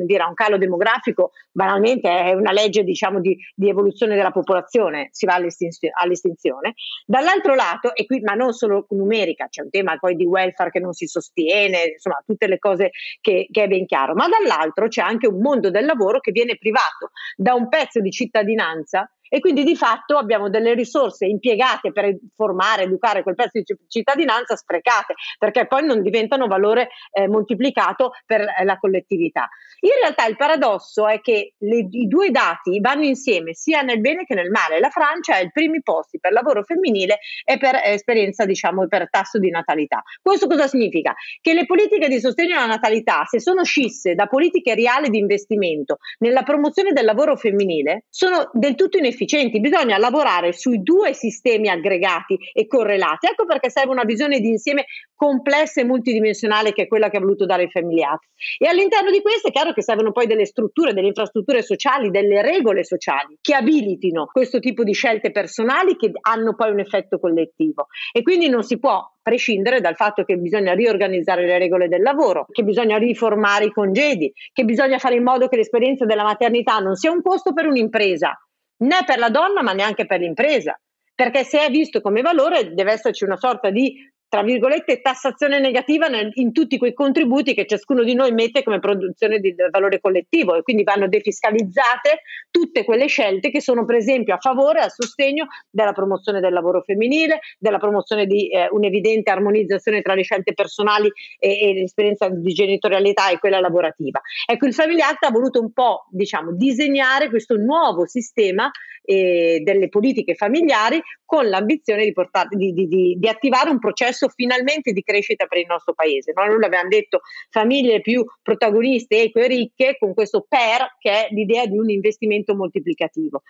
dire, 0.05 0.23
a 0.23 0.29
un 0.29 0.35
calo 0.35 0.59
demografico, 0.59 1.31
banalmente 1.53 2.09
è 2.09 2.33
una 2.33 2.51
legge 2.51 2.83
diciamo, 2.83 3.21
di, 3.21 3.37
di, 3.55 3.69
evoluzione 3.69 4.17
della 4.17 4.31
popolazione, 4.33 5.09
si 5.13 5.25
va 5.25 5.35
all'estinzione, 5.35 5.95
all'estinzione. 5.97 6.75
Dall'altro 7.07 7.55
lato, 7.55 7.95
e 7.95 8.07
qui, 8.07 8.21
ma 8.21 8.35
non 8.35 8.53
solo 8.53 8.87
numerica, 8.91 9.47
c'è 9.49 9.63
un 9.63 9.71
tema 9.71 9.97
poi 9.99 10.17
di 10.17 10.25
welfare 10.25 10.71
che 10.71 10.81
non 10.81 10.93
si 10.93 11.07
sostiene, 11.07 11.93
insomma 11.93 12.23
tutte 12.25 12.47
le 12.49 12.59
cose 12.59 12.91
che, 13.21 13.49
che 13.51 13.63
è 13.65 13.69
ben 13.69 13.87
chiaro, 13.87 14.15
ma 14.15 14.27
dall'altro 14.29 14.89
c'è 14.89 15.03
anche 15.03 15.27
un 15.29 15.41
mondo 15.41 15.71
del 15.71 15.87
lavoro 15.87 16.21
che 16.21 16.33
viene 16.33 16.57
privato 16.57 17.11
da 17.37 17.55
un 17.55 17.69
pezzo 17.69 18.01
di 18.01 18.11
cittadinanza 18.11 19.09
e 19.29 19.41
quindi 19.41 19.65
di 19.65 19.77
fatto 19.77 20.17
abbiamo 20.17 20.49
delle 20.49 20.75
risorse 20.75 21.27
impiegate 21.27 21.93
per 21.93 22.17
formare, 22.35 22.85
educare 22.85 23.23
quel 23.23 23.35
pezzo 23.35 23.51
di 23.53 23.65
cittadinanza 23.87 24.57
sprecate, 24.57 25.15
perché 25.39 25.67
poi 25.67 25.85
non 25.85 26.03
diventano 26.03 26.47
valore 26.47 26.89
eh, 27.13 27.29
moltiplicato 27.29 28.13
per 28.25 28.41
eh, 28.41 28.65
la 28.65 28.79
collettività. 28.79 29.49
In 29.81 29.91
realtà 30.01 30.27
il 30.27 30.37
paradosso 30.37 31.07
è 31.07 31.21
che 31.21 31.55
le, 31.59 31.87
i 31.91 32.07
due 32.07 32.31
dati 32.31 32.81
vanno 32.81 33.05
insieme 33.05 33.55
sia 33.55 33.83
nel 33.83 34.01
bene 34.01 34.25
che 34.25 34.35
nel 34.35 34.51
male. 34.51 34.81
La 34.81 34.91
Francia 34.91 35.35
ha 35.35 35.41
i 35.41 35.51
primi 35.53 35.83
posti 35.83 36.19
per 36.19 36.33
lavoro 36.33 36.63
femminile 36.63 37.19
e 37.45 37.59
per 37.59 37.75
eh, 37.77 37.93
esperienza, 37.93 38.45
diciamo, 38.45 38.87
per 38.89 39.09
tasso 39.11 39.39
di 39.39 39.51
natalità. 39.51 40.03
Questo 40.23 40.47
cosa 40.47 40.67
significa? 40.67 41.15
Che 41.41 41.53
le 41.53 41.67
politiche 41.67 42.09
di 42.09 42.21
sostegno 42.21 42.57
alla 42.57 42.67
natalità, 42.67 43.25
se 43.27 43.41
sono 43.41 43.63
scisse 43.65 44.15
da 44.15 44.27
politiche 44.27 44.75
reali 44.75 45.11
di 45.11 45.19
investimento 45.19 45.99
nella 46.19 46.43
promozione 46.43 46.93
del 46.93 47.05
lavoro 47.05 47.37
femminile, 47.37 48.05
sono 48.09 48.51
del 48.53 48.75
tutto 48.75 48.97
inefficaci 48.97 49.18
efficienti, 49.19 49.59
bisogna 49.59 49.99
lavorare 49.99 50.53
sui 50.53 50.83
due 50.83 51.13
sistemi 51.13 51.69
aggregati 51.69 52.39
e 52.53 52.67
correlati. 52.69 53.27
Ecco 53.27 53.45
perché 53.45 53.69
serve 53.71 53.91
una 53.91 54.05
visione 54.05 54.39
di 54.39 54.49
insieme 54.49 54.85
complessa 55.15 55.81
e 55.81 55.85
multidimensionale 55.85 56.73
che 56.73 56.83
è 56.83 56.87
quella 56.87 57.11
che 57.11 57.17
ha 57.17 57.21
voluto 57.21 57.45
dare 57.45 57.65
il 57.65 57.71
Family 57.71 58.03
Act. 58.03 58.29
E 58.57 58.69
all'interno 58.69 59.11
di 59.11 59.21
questo 59.21 59.49
è 59.49 59.51
chiaro 59.51 59.73
che 59.73 59.83
servono 59.83 60.13
poi 60.13 60.27
delle 60.27 60.47
strutture, 60.47 60.95
delle 60.95 61.09
infrastrutture 61.09 61.63
sociali, 61.63 62.11
delle 62.11 62.41
regole 62.41 62.85
sociali 62.85 63.37
che 63.41 63.55
abilitino 63.55 64.27
questo 64.27 64.61
tipo 64.61 64.85
di 64.85 64.93
scelte 64.93 65.33
personali 65.33 65.97
che 65.97 66.13
hanno 66.21 66.55
poi 66.55 66.71
un 66.71 66.79
effetto 66.79 67.19
collettivo. 67.19 67.89
E 68.13 68.23
quindi 68.23 68.49
non 68.49 68.63
si 68.63 68.79
può 68.79 69.03
prescindere 69.21 69.81
dal 69.81 69.97
fatto 69.97 70.25
che 70.25 70.37
bisogna 70.37 70.73
riorganizzare 70.73 71.45
le 71.45 71.59
regole 71.59 71.89
del 71.89 72.01
lavoro, 72.01 72.47
che 72.51 72.63
bisogna 72.63 72.97
riformare 72.97 73.67
i 73.67 73.73
congedi, 73.73 74.33
che 74.53 74.65
bisogna 74.65 74.99
fare 74.99 75.17
in 75.17 75.23
modo 75.23 75.49
che 75.49 75.57
l'esperienza 75.57 76.07
della 76.07 76.23
maternità 76.23 76.79
non 76.79 76.95
sia 76.95 77.11
un 77.11 77.21
costo 77.21 77.53
per 77.53 77.67
un'impresa, 77.67 78.39
né 78.79 79.05
per 79.05 79.19
la 79.19 79.31
donna 79.31 79.63
ma 79.63 79.73
neanche 79.73 80.07
per 80.07 80.21
l'impresa. 80.21 80.79
Perché 81.15 81.45
se 81.45 81.65
è 81.65 81.71
visto 81.71 82.01
come 82.01 82.23
valore 82.23 82.75
deve 82.75 82.93
esserci 82.93 83.25
una 83.25 83.37
sorta 83.37 83.71
di 83.71 83.95
tra 84.29 84.43
virgolette, 84.43 85.01
tassazione 85.01 85.59
negativa 85.59 86.07
nel, 86.09 86.31
in 86.35 86.53
tutti 86.53 86.77
quei 86.77 86.93
contributi 86.93 87.55
che 87.55 87.67
ciascuno 87.67 88.03
di 88.03 88.15
noi 88.15 88.33
mette 88.33 88.63
come 88.63 88.79
produzione 88.79 89.39
di 89.39 89.55
valore 89.71 90.01
collettivo 90.01 90.55
e 90.55 90.63
quindi 90.63 90.83
vanno 90.83 91.09
defiscalizzate 91.09 92.23
tutte 92.51 92.85
quelle 92.85 93.07
scelte 93.07 93.51
che 93.51 93.61
sono 93.61 93.85
per 93.87 93.97
esempio 93.97 94.35
a 94.35 94.39
favore, 94.39 94.81
a 94.81 94.89
sostegno 94.89 95.47
della 95.71 95.93
promozione 95.93 96.41
del 96.41 96.53
lavoro 96.53 96.83
femminile, 96.83 97.41
della 97.59 97.79
promozione 97.79 98.27
di 98.27 98.51
eh, 98.51 98.69
un'evidente 98.71 99.31
armonizzazione 99.31 100.03
tra 100.03 100.15
le 100.15 100.23
scelte 100.23 100.53
personali 100.53 101.11
e, 101.39 101.61
e, 101.61 101.73
l'esperienza 101.73 102.29
di 102.29 102.53
genitorialità 102.53 103.31
e 103.31 103.39
quella 103.39 103.61
lavorativa. 103.61 104.21
Ecco, 104.47 104.67
il 104.67 104.75
Family 104.75 105.01
Act 105.01 105.25
ha 105.25 105.31
voluto 105.31 105.61
un 105.61 105.73
po' 105.73 106.07
diciamo, 106.11 106.53
disegnare 106.53 107.31
questo 107.31 107.57
nuovo 107.57 108.07
sistema 108.07 108.71
eh, 109.09 109.61
delle 109.65 109.89
politiche 109.89 110.35
familiari 110.35 111.01
con 111.25 111.49
l'ambizione 111.49 112.05
di, 112.05 112.13
portare, 112.13 112.49
di, 112.51 112.73
di, 112.73 113.17
di 113.19 113.29
attivare 113.29 113.71
un 113.71 113.79
processo 113.79 114.18
processo 114.19 114.29
finalmente 114.29 114.93
di 114.93 115.03
crescita 115.03 115.47
per 115.47 115.59
il 115.59 115.67
nostro 115.69 115.95
paese. 115.95 116.33
Noi 116.35 116.59
l'abbiamo 116.59 116.89
detto 116.89 117.21
famiglie 117.51 118.01
più 118.01 118.25
protagoniste, 118.43 119.23
eque 119.23 119.45
e 119.45 119.49
ricche, 119.49 119.97
con 119.99 120.13
questo 120.15 120.45
PER 120.49 120.97
che 120.99 121.11
è 121.11 121.29
l'idea 121.31 121.67
di 121.67 121.79
un 121.79 121.89
investimento 121.89 122.55
moltiplicativo. 122.57 123.43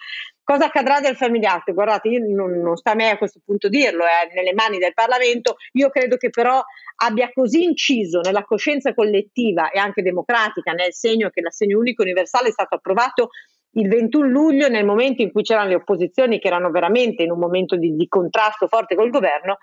Cosa 0.45 0.67
accadrà 0.67 1.01
del 1.01 1.17
Family 1.17 1.45
Act? 1.45 1.73
Guardate, 1.73 2.11
non, 2.19 2.53
non 2.61 2.77
sta 2.77 2.93
a 2.93 2.95
me 2.95 3.11
a 3.11 3.19
questo 3.19 3.41
punto 3.45 3.69
dirlo, 3.69 4.05
è 4.05 4.35
nelle 4.35 4.53
mani 4.53 4.79
del 4.79 4.95
Parlamento. 4.95 5.57
Io 5.73 5.89
credo 5.91 6.17
che 6.17 6.31
però 6.31 6.63
abbia 6.97 7.31
così 7.33 7.65
inciso 7.65 8.21
nella 8.21 8.45
coscienza 8.45 8.95
collettiva 8.95 9.71
e 9.71 9.79
anche 9.79 10.03
democratica, 10.03 10.73
nel 10.73 10.93
segno 10.93 11.31
che 11.31 11.41
l'assegno 11.41 11.79
unico 11.79 12.03
universale 12.03 12.49
è 12.49 12.53
stato 12.53 12.77
approvato 12.77 13.31
il 13.73 13.89
21 13.89 14.27
luglio, 14.27 14.69
nel 14.69 14.85
momento 14.85 15.23
in 15.23 15.31
cui 15.31 15.43
c'erano 15.43 15.69
le 15.69 15.75
opposizioni 15.75 16.39
che 16.39 16.49
erano 16.49 16.71
veramente 16.71 17.23
in 17.23 17.31
un 17.31 17.39
momento 17.39 17.77
di, 17.77 17.95
di 17.95 18.09
contrasto 18.09 18.67
forte 18.67 18.95
col 18.95 19.11
governo, 19.11 19.59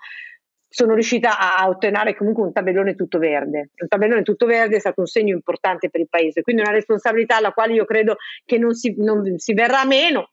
sono 0.68 0.94
riuscita 0.94 1.56
a 1.56 1.68
ottenere 1.68 2.16
comunque 2.16 2.44
un 2.44 2.52
tabellone 2.52 2.94
tutto 2.94 3.18
verde. 3.18 3.70
Un 3.76 3.88
tabellone 3.88 4.22
tutto 4.22 4.46
verde 4.46 4.76
è 4.76 4.80
stato 4.80 5.00
un 5.00 5.06
segno 5.06 5.34
importante 5.34 5.90
per 5.90 6.00
il 6.00 6.08
paese, 6.08 6.42
quindi 6.42 6.62
una 6.62 6.72
responsabilità 6.72 7.36
alla 7.36 7.52
quale 7.52 7.74
io 7.74 7.84
credo 7.84 8.16
che 8.44 8.58
non 8.58 8.74
si, 8.74 8.94
non 8.98 9.38
si 9.38 9.54
verrà 9.54 9.84
meno. 9.84 10.30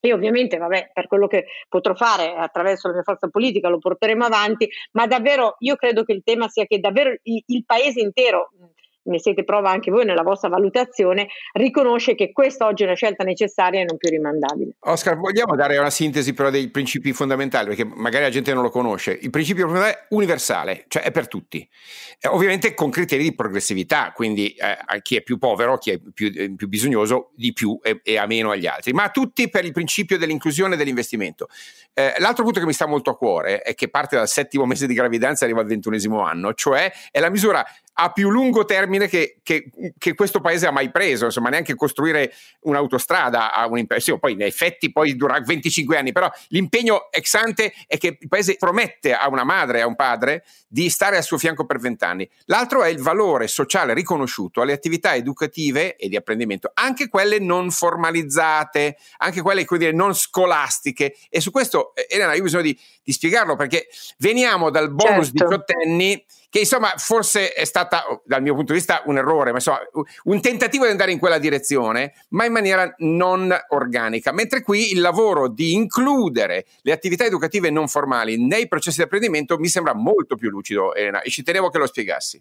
E 0.00 0.12
ovviamente, 0.12 0.58
vabbè, 0.58 0.90
per 0.92 1.06
quello 1.06 1.26
che 1.26 1.46
potrò 1.66 1.94
fare 1.94 2.34
attraverso 2.36 2.88
la 2.88 2.94
mia 2.94 3.02
forza 3.02 3.28
politica 3.28 3.70
lo 3.70 3.78
porteremo 3.78 4.24
avanti, 4.24 4.68
ma 4.92 5.06
davvero 5.06 5.56
io 5.60 5.76
credo 5.76 6.04
che 6.04 6.12
il 6.12 6.22
tema 6.22 6.46
sia 6.48 6.66
che 6.66 6.78
davvero 6.78 7.16
il, 7.22 7.42
il 7.46 7.64
paese 7.64 8.00
intero 8.00 8.50
ne 9.04 9.18
siete 9.20 9.44
prova 9.44 9.70
anche 9.70 9.90
voi 9.90 10.04
nella 10.04 10.22
vostra 10.22 10.48
valutazione, 10.48 11.28
riconosce 11.52 12.14
che 12.14 12.32
questa 12.32 12.66
oggi 12.66 12.82
è 12.82 12.86
una 12.86 12.94
scelta 12.94 13.24
necessaria 13.24 13.80
e 13.80 13.84
non 13.84 13.96
più 13.96 14.10
rimandabile. 14.10 14.72
Oscar, 14.80 15.16
vogliamo 15.16 15.56
dare 15.56 15.76
una 15.78 15.90
sintesi 15.90 16.32
però 16.32 16.50
dei 16.50 16.68
principi 16.70 17.12
fondamentali, 17.12 17.68
perché 17.68 17.84
magari 17.84 18.24
la 18.24 18.30
gente 18.30 18.52
non 18.52 18.62
lo 18.62 18.70
conosce. 18.70 19.18
Il 19.20 19.30
principio 19.30 19.64
fondamentale 19.66 20.00
è 20.00 20.06
universale, 20.10 20.84
cioè 20.88 21.02
è 21.02 21.10
per 21.10 21.28
tutti, 21.28 21.66
eh, 22.20 22.28
ovviamente 22.28 22.74
con 22.74 22.90
criteri 22.90 23.22
di 23.22 23.34
progressività, 23.34 24.12
quindi 24.14 24.48
eh, 24.54 25.02
chi 25.02 25.16
è 25.16 25.22
più 25.22 25.38
povero, 25.38 25.78
chi 25.78 25.90
è 25.92 25.98
più, 25.98 26.32
eh, 26.34 26.54
più 26.54 26.68
bisognoso, 26.68 27.30
di 27.34 27.52
più 27.52 27.78
e, 27.82 28.00
e, 28.02 28.18
a 28.18 28.26
meno 28.26 28.50
agli 28.50 28.66
altri, 28.66 28.92
ma 28.92 29.08
tutti 29.10 29.48
per 29.48 29.64
il 29.64 29.72
principio 29.72 30.18
dell'inclusione 30.18 30.74
e 30.74 30.76
dell'investimento. 30.76 31.48
Eh, 31.92 32.14
l'altro 32.18 32.44
punto 32.44 32.60
che 32.60 32.66
mi 32.66 32.72
sta 32.72 32.86
molto 32.86 33.10
a 33.10 33.16
cuore 33.16 33.60
è 33.60 33.74
che 33.74 33.88
parte 33.88 34.16
dal 34.16 34.28
settimo 34.28 34.64
mese 34.66 34.86
di 34.86 34.94
gravidanza 34.94 35.44
e 35.44 35.46
arriva 35.46 35.60
al 35.60 35.68
ventunesimo 35.68 36.20
anno, 36.20 36.54
cioè 36.54 36.92
è 37.10 37.20
la 37.20 37.30
misura 37.30 37.64
a 37.94 38.10
più 38.10 38.30
lungo 38.30 38.64
termine 38.64 39.08
che, 39.08 39.38
che, 39.42 39.70
che, 39.98 40.14
questo 40.14 40.40
paese 40.40 40.66
ha 40.66 40.70
mai 40.70 40.90
preso, 40.90 41.26
insomma, 41.26 41.48
neanche 41.48 41.74
costruire 41.74 42.32
un'autostrada 42.60 43.52
a 43.52 43.66
un 43.66 43.78
impegno. 43.78 44.00
Sì, 44.00 44.18
poi 44.18 44.32
in 44.32 44.42
effetti 44.42 44.90
poi 44.90 45.16
dura 45.16 45.38
25 45.40 45.96
anni, 45.96 46.12
però 46.12 46.30
l'impegno 46.48 47.10
ex 47.10 47.34
ante 47.34 47.72
è 47.86 47.96
che 47.98 48.18
il 48.20 48.28
paese 48.28 48.56
promette 48.56 49.14
a 49.14 49.28
una 49.28 49.44
madre 49.44 49.78
e 49.78 49.80
a 49.82 49.86
un 49.86 49.94
padre 49.94 50.44
di 50.66 50.88
stare 50.90 51.16
al 51.16 51.22
suo 51.22 51.38
fianco 51.38 51.66
per 51.66 51.78
20 51.78 52.04
anni. 52.04 52.28
L'altro 52.46 52.82
è 52.82 52.88
il 52.88 53.00
valore 53.00 53.46
sociale 53.46 53.94
riconosciuto 53.94 54.60
alle 54.60 54.72
attività 54.72 55.14
educative 55.14 55.96
e 55.96 56.08
di 56.08 56.16
apprendimento, 56.16 56.70
anche 56.74 57.08
quelle 57.08 57.38
non 57.38 57.70
formalizzate, 57.70 58.96
anche 59.18 59.40
quelle 59.40 59.64
dire, 59.64 59.92
non 59.92 60.14
scolastiche. 60.14 61.16
E 61.28 61.40
su 61.40 61.50
questo, 61.50 61.92
Elena, 62.08 62.34
io 62.34 62.40
ho 62.40 62.44
bisogno 62.44 62.62
di, 62.62 62.78
di 63.02 63.12
spiegarlo 63.12 63.54
perché 63.54 63.86
veniamo 64.18 64.70
dal 64.70 64.92
bonus 64.92 65.26
certo. 65.26 65.44
diciottenni 65.44 66.24
che 66.54 66.60
insomma 66.60 66.92
forse 66.98 67.52
è 67.52 67.64
stata 67.64 68.04
dal 68.24 68.40
mio 68.40 68.54
punto 68.54 68.70
di 68.70 68.78
vista 68.78 69.02
un 69.06 69.16
errore, 69.16 69.50
ma 69.50 69.56
insomma 69.56 69.80
un 70.22 70.40
tentativo 70.40 70.84
di 70.84 70.92
andare 70.92 71.10
in 71.10 71.18
quella 71.18 71.38
direzione, 71.38 72.12
ma 72.28 72.44
in 72.44 72.52
maniera 72.52 72.94
non 72.98 73.52
organica, 73.70 74.30
mentre 74.30 74.62
qui 74.62 74.92
il 74.92 75.00
lavoro 75.00 75.48
di 75.48 75.72
includere 75.72 76.66
le 76.82 76.92
attività 76.92 77.24
educative 77.24 77.70
non 77.70 77.88
formali 77.88 78.40
nei 78.40 78.68
processi 78.68 78.98
di 78.98 79.02
apprendimento 79.02 79.58
mi 79.58 79.66
sembra 79.66 79.96
molto 79.96 80.36
più 80.36 80.48
lucido, 80.48 80.94
Elena, 80.94 81.22
e 81.22 81.30
ci 81.30 81.42
tenevo 81.42 81.70
che 81.70 81.78
lo 81.78 81.86
spiegassi. 81.88 82.40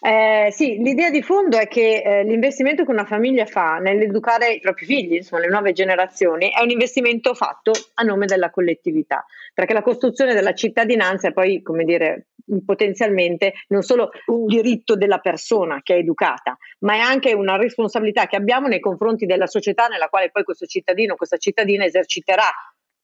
Eh, 0.00 0.48
sì, 0.50 0.76
l'idea 0.82 1.10
di 1.10 1.22
fondo 1.22 1.58
è 1.58 1.66
che 1.68 2.02
eh, 2.04 2.24
l'investimento 2.24 2.84
che 2.84 2.90
una 2.90 3.06
famiglia 3.06 3.46
fa 3.46 3.78
nell'educare 3.78 4.52
i 4.52 4.60
propri 4.60 4.84
figli, 4.84 5.14
insomma 5.14 5.42
le 5.42 5.48
nuove 5.48 5.72
generazioni, 5.72 6.50
è 6.50 6.60
un 6.60 6.70
investimento 6.70 7.34
fatto 7.34 7.72
a 7.94 8.02
nome 8.02 8.26
della 8.26 8.50
collettività, 8.50 9.24
perché 9.54 9.72
la 9.72 9.82
costruzione 9.82 10.34
della 10.34 10.52
cittadinanza 10.52 11.28
è 11.28 11.32
poi, 11.32 11.62
come 11.62 11.84
dire, 11.84 12.26
potenzialmente 12.64 13.54
non 13.68 13.82
solo 13.82 14.10
un 14.26 14.46
diritto 14.46 14.96
della 14.96 15.18
persona 15.18 15.80
che 15.82 15.94
è 15.94 15.98
educata, 15.98 16.56
ma 16.80 16.94
è 16.94 16.98
anche 16.98 17.32
una 17.32 17.56
responsabilità 17.56 18.26
che 18.26 18.36
abbiamo 18.36 18.68
nei 18.68 18.80
confronti 18.80 19.26
della 19.26 19.46
società 19.46 19.86
nella 19.86 20.08
quale 20.08 20.30
poi 20.30 20.44
questo 20.44 20.66
cittadino, 20.66 21.16
questa 21.16 21.36
cittadina 21.36 21.84
eserciterà 21.84 22.50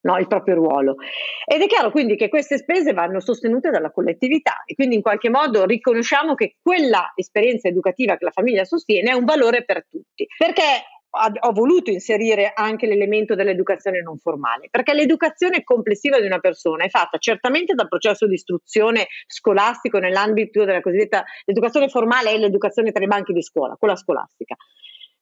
no, 0.00 0.16
il 0.18 0.26
proprio 0.26 0.54
ruolo. 0.54 0.96
Ed 1.44 1.62
è 1.62 1.66
chiaro 1.66 1.90
quindi 1.90 2.16
che 2.16 2.28
queste 2.28 2.58
spese 2.58 2.92
vanno 2.92 3.20
sostenute 3.20 3.70
dalla 3.70 3.90
collettività 3.90 4.62
e 4.64 4.74
quindi 4.74 4.96
in 4.96 5.02
qualche 5.02 5.30
modo 5.30 5.64
riconosciamo 5.64 6.34
che 6.34 6.56
quella 6.62 7.12
esperienza 7.14 7.68
educativa 7.68 8.16
che 8.16 8.24
la 8.24 8.30
famiglia 8.30 8.64
sostiene 8.64 9.10
è 9.10 9.14
un 9.14 9.24
valore 9.24 9.64
per 9.64 9.86
tutti. 9.88 10.26
Perché 10.36 10.62
ho 11.10 11.52
voluto 11.52 11.90
inserire 11.90 12.52
anche 12.54 12.86
l'elemento 12.86 13.34
dell'educazione 13.34 14.02
non 14.02 14.18
formale, 14.18 14.68
perché 14.70 14.92
l'educazione 14.92 15.64
complessiva 15.64 16.20
di 16.20 16.26
una 16.26 16.38
persona 16.38 16.84
è 16.84 16.88
fatta 16.88 17.18
certamente 17.18 17.74
dal 17.74 17.88
processo 17.88 18.26
di 18.26 18.34
istruzione 18.34 19.06
scolastico 19.26 19.98
nell'ambito 19.98 20.64
della 20.64 20.80
cosiddetta 20.80 21.24
educazione 21.44 21.88
formale 21.88 22.32
e 22.32 22.38
l'educazione 22.38 22.92
tra 22.92 23.02
i 23.02 23.08
banchi 23.08 23.32
di 23.32 23.42
scuola, 23.42 23.76
quella 23.76 23.96
scolastica. 23.96 24.54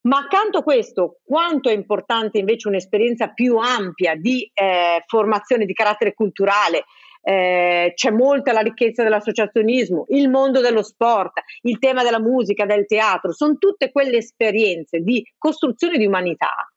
Ma 0.02 0.18
accanto 0.18 0.58
a 0.58 0.62
questo, 0.62 1.18
quanto 1.24 1.68
è 1.68 1.72
importante 1.72 2.38
invece 2.38 2.68
un'esperienza 2.68 3.28
più 3.28 3.56
ampia 3.56 4.14
di 4.14 4.48
eh, 4.54 5.02
formazione 5.06 5.64
di 5.64 5.72
carattere 5.72 6.14
culturale, 6.14 6.84
eh, 7.28 7.90
c'è 7.96 8.10
molta 8.12 8.52
la 8.52 8.60
ricchezza 8.60 9.02
dell'associazionismo, 9.02 10.04
il 10.10 10.30
mondo 10.30 10.60
dello 10.60 10.84
sport, 10.84 11.40
il 11.62 11.80
tema 11.80 12.04
della 12.04 12.20
musica, 12.20 12.64
del 12.66 12.86
teatro, 12.86 13.32
sono 13.32 13.56
tutte 13.58 13.90
quelle 13.90 14.18
esperienze 14.18 15.00
di 15.00 15.26
costruzione 15.36 15.98
di 15.98 16.06
umanità 16.06 16.70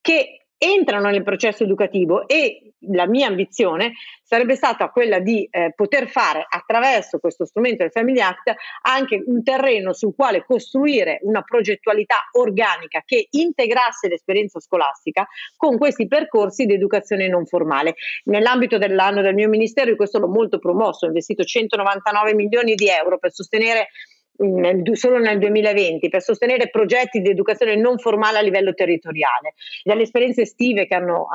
che 0.00 0.41
entrano 0.64 1.10
nel 1.10 1.24
processo 1.24 1.64
educativo 1.64 2.28
e 2.28 2.74
la 2.90 3.08
mia 3.08 3.26
ambizione 3.26 3.94
sarebbe 4.22 4.54
stata 4.54 4.88
quella 4.90 5.18
di 5.18 5.46
eh, 5.50 5.72
poter 5.74 6.08
fare 6.08 6.46
attraverso 6.48 7.18
questo 7.18 7.44
strumento 7.44 7.82
del 7.82 7.90
Family 7.90 8.20
Act 8.20 8.54
anche 8.82 9.20
un 9.26 9.42
terreno 9.42 9.92
sul 9.92 10.14
quale 10.14 10.44
costruire 10.44 11.18
una 11.22 11.42
progettualità 11.42 12.16
organica 12.32 13.02
che 13.04 13.26
integrasse 13.30 14.06
l'esperienza 14.06 14.60
scolastica 14.60 15.26
con 15.56 15.76
questi 15.78 16.06
percorsi 16.06 16.64
di 16.64 16.74
educazione 16.74 17.28
non 17.28 17.44
formale. 17.44 17.94
Nell'ambito 18.24 18.78
dell'anno 18.78 19.20
del 19.20 19.34
mio 19.34 19.48
ministero, 19.48 19.90
io 19.90 19.96
questo 19.96 20.20
l'ho 20.20 20.28
molto 20.28 20.58
promosso, 20.58 21.06
ho 21.06 21.08
investito 21.08 21.42
199 21.42 22.34
milioni 22.34 22.74
di 22.74 22.88
euro 22.88 23.18
per 23.18 23.32
sostenere 23.32 23.88
solo 24.94 25.18
nel 25.18 25.38
2020 25.38 26.08
per 26.08 26.22
sostenere 26.22 26.68
progetti 26.68 27.20
di 27.20 27.30
educazione 27.30 27.76
non 27.76 27.98
formale 27.98 28.38
a 28.38 28.42
livello 28.42 28.74
territoriale. 28.74 29.54
Dalle 29.82 30.02
esperienze 30.02 30.42
estive 30.42 30.86
che 30.86 30.94
hanno, 30.94 31.28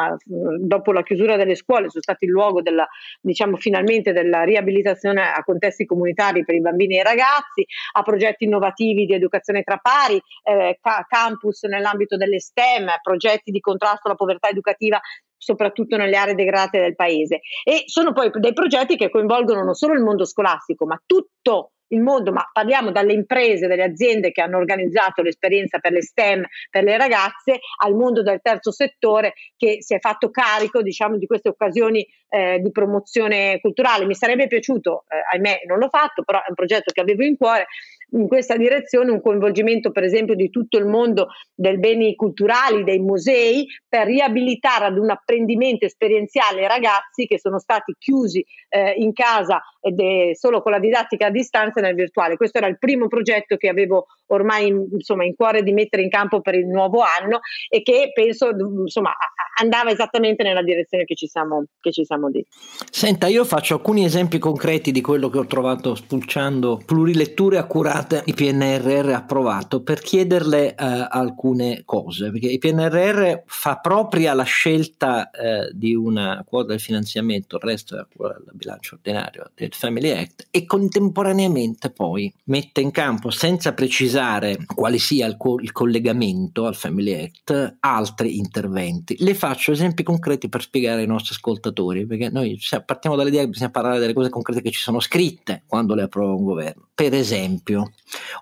dopo 0.59 0.91
la 0.91 1.03
chiusura 1.03 1.37
delle 1.37 1.55
scuole, 1.55 1.89
sono 1.89 2.01
stati 2.01 2.25
il 2.25 2.31
luogo 2.31 2.61
della, 2.61 2.87
diciamo, 3.21 3.55
finalmente 3.57 4.11
della 4.11 4.43
riabilitazione 4.43 5.21
a 5.21 5.43
contesti 5.43 5.85
comunitari 5.85 6.43
per 6.43 6.55
i 6.55 6.61
bambini 6.61 6.97
e 6.97 6.99
i 6.99 7.03
ragazzi, 7.03 7.65
a 7.93 8.01
progetti 8.03 8.43
innovativi 8.45 9.05
di 9.05 9.13
educazione 9.13 9.63
tra 9.63 9.77
pari, 9.77 10.21
eh, 10.43 10.77
ca- 10.81 11.05
campus 11.07 11.63
nell'ambito 11.63 12.17
delle 12.17 12.39
STEM, 12.39 12.87
progetti 13.01 13.51
di 13.51 13.59
contrasto 13.59 14.07
alla 14.07 14.15
povertà 14.15 14.49
educativa 14.49 14.99
soprattutto 15.39 15.97
nelle 15.97 16.17
aree 16.17 16.35
degradate 16.35 16.79
del 16.79 16.95
paese. 16.95 17.41
E 17.63 17.83
sono 17.85 18.11
poi 18.11 18.31
dei 18.33 18.53
progetti 18.53 18.97
che 18.97 19.09
coinvolgono 19.09 19.63
non 19.63 19.75
solo 19.75 19.93
il 19.93 20.01
mondo 20.01 20.25
scolastico, 20.25 20.85
ma 20.85 21.01
tutto 21.05 21.73
il 21.89 22.01
mondo, 22.01 22.31
ma 22.31 22.47
parliamo 22.51 22.91
dalle 22.91 23.13
imprese, 23.13 23.67
dalle 23.67 23.83
aziende 23.83 24.31
che 24.31 24.41
hanno 24.41 24.57
organizzato 24.57 25.21
l'esperienza 25.21 25.79
per 25.79 25.91
le 25.91 26.01
STEM, 26.01 26.45
per 26.69 26.83
le 26.83 26.97
ragazze, 26.97 27.59
al 27.81 27.95
mondo 27.95 28.21
del 28.21 28.39
terzo 28.41 28.71
settore 28.71 29.33
che 29.55 29.77
si 29.79 29.93
è 29.93 29.99
fatto 29.99 30.29
carico 30.29 30.81
diciamo, 30.81 31.17
di 31.17 31.25
queste 31.25 31.49
occasioni 31.49 32.05
eh, 32.29 32.59
di 32.59 32.71
promozione 32.71 33.59
culturale. 33.61 34.05
Mi 34.05 34.15
sarebbe 34.15 34.47
piaciuto, 34.47 35.05
eh, 35.07 35.35
ahimè 35.35 35.61
non 35.67 35.79
l'ho 35.79 35.89
fatto, 35.89 36.23
però 36.23 36.39
è 36.39 36.45
un 36.49 36.55
progetto 36.55 36.91
che 36.91 37.01
avevo 37.01 37.23
in 37.23 37.37
cuore, 37.37 37.67
in 38.11 38.27
questa 38.27 38.55
direzione 38.55 39.11
un 39.11 39.21
coinvolgimento 39.21 39.91
per 39.91 40.03
esempio 40.03 40.35
di 40.35 40.49
tutto 40.49 40.77
il 40.77 40.85
mondo 40.85 41.27
dei 41.53 41.77
beni 41.77 42.15
culturali, 42.15 42.83
dei 42.83 42.99
musei, 42.99 43.65
per 43.87 44.07
riabilitare 44.07 44.85
ad 44.85 44.97
un 44.97 45.09
apprendimento 45.09 45.85
esperienziale 45.85 46.61
i 46.61 46.67
ragazzi 46.67 47.25
che 47.25 47.39
sono 47.39 47.59
stati 47.59 47.93
chiusi 47.97 48.43
eh, 48.69 48.93
in 48.97 49.13
casa 49.13 49.61
ed 49.81 49.99
è 49.99 50.33
solo 50.33 50.61
con 50.61 50.71
la 50.71 50.79
didattica 50.79 51.27
a 51.27 51.31
distanza 51.31 51.81
nel 51.81 51.95
virtuale. 51.95 52.37
Questo 52.37 52.57
era 52.57 52.67
il 52.67 52.77
primo 52.77 53.07
progetto 53.07 53.55
che 53.55 53.69
avevo 53.69 54.07
ormai 54.27 54.67
insomma, 54.67 55.23
in 55.23 55.35
cuore 55.35 55.63
di 55.63 55.71
mettere 55.71 56.01
in 56.01 56.09
campo 56.09 56.41
per 56.41 56.55
il 56.55 56.67
nuovo 56.67 57.01
anno 57.01 57.39
e 57.69 57.81
che 57.81 58.11
penso 58.13 58.49
insomma, 58.49 59.15
andava 59.59 59.91
esattamente 59.91 60.43
nella 60.43 60.61
direzione 60.61 61.05
che 61.05 61.15
ci 61.15 61.27
siamo, 61.27 61.65
che 61.79 61.91
ci 61.91 62.05
siamo 62.05 62.29
detti. 62.29 62.49
Senta, 62.91 63.27
io 63.27 63.45
faccio 63.45 63.75
alcuni 63.75 64.03
esempi 64.05 64.37
concreti 64.37 64.91
di 64.91 65.01
quello 65.01 65.29
che 65.29 65.37
ho 65.37 65.45
trovato 65.45 65.95
spulciando 65.95 66.81
pluriletture 66.85 67.57
accurate 67.57 68.23
il 68.25 68.33
PNRR 68.33 69.09
approvato 69.13 69.81
per 69.81 69.99
chiederle 69.99 70.75
eh, 70.75 70.75
alcune 71.09 71.83
cose, 71.85 72.31
perché 72.31 72.47
il 72.47 72.59
PNRR 72.59 73.43
fa 73.45 73.77
propria 73.77 74.33
la 74.33 74.43
scelta 74.43 75.29
eh, 75.31 75.69
di 75.73 75.95
una 75.95 76.43
quota 76.47 76.69
del 76.69 76.79
finanziamento, 76.79 77.55
il 77.55 77.61
resto 77.63 77.95
è 77.95 77.99
a 77.99 78.07
del 78.17 78.55
bilancio 78.57 78.95
ordinario 78.95 79.51
del 79.55 79.73
Family 79.73 80.11
Act 80.11 80.47
e 80.51 80.65
contemporaneamente 80.65 81.89
poi 81.89 82.33
mette 82.45 82.81
in 82.81 82.91
campo 82.91 83.29
senza 83.29 83.73
precisare 83.73 84.57
quale 84.65 84.97
sia 84.97 85.25
il, 85.27 85.37
co- 85.37 85.59
il, 85.59 85.71
collegamento 85.71 86.65
al 86.65 86.75
Family 86.75 87.23
Act 87.23 87.77
altri 87.79 88.37
interventi. 88.37 89.15
Le 89.19 89.33
faccio 89.33 89.71
esempi 89.71 90.03
concreti 90.03 90.49
per 90.49 90.61
spiegare 90.61 91.01
ai 91.01 91.07
nostri 91.07 91.33
ascoltatori, 91.33 92.05
perché 92.05 92.29
noi 92.29 92.59
partiamo 92.85 93.15
dall'idea 93.15 93.41
che 93.41 93.49
bisogna 93.49 93.71
parlare 93.71 93.99
delle 93.99 94.13
cose 94.13 94.29
concrete 94.29 94.61
che 94.61 94.71
ci 94.71 94.81
sono 94.81 94.99
scritte 94.99 95.63
quando 95.67 95.95
le 95.95 96.03
approva 96.03 96.33
un 96.33 96.43
governo. 96.43 96.86
Per 96.97 97.13
esempio, 97.13 97.91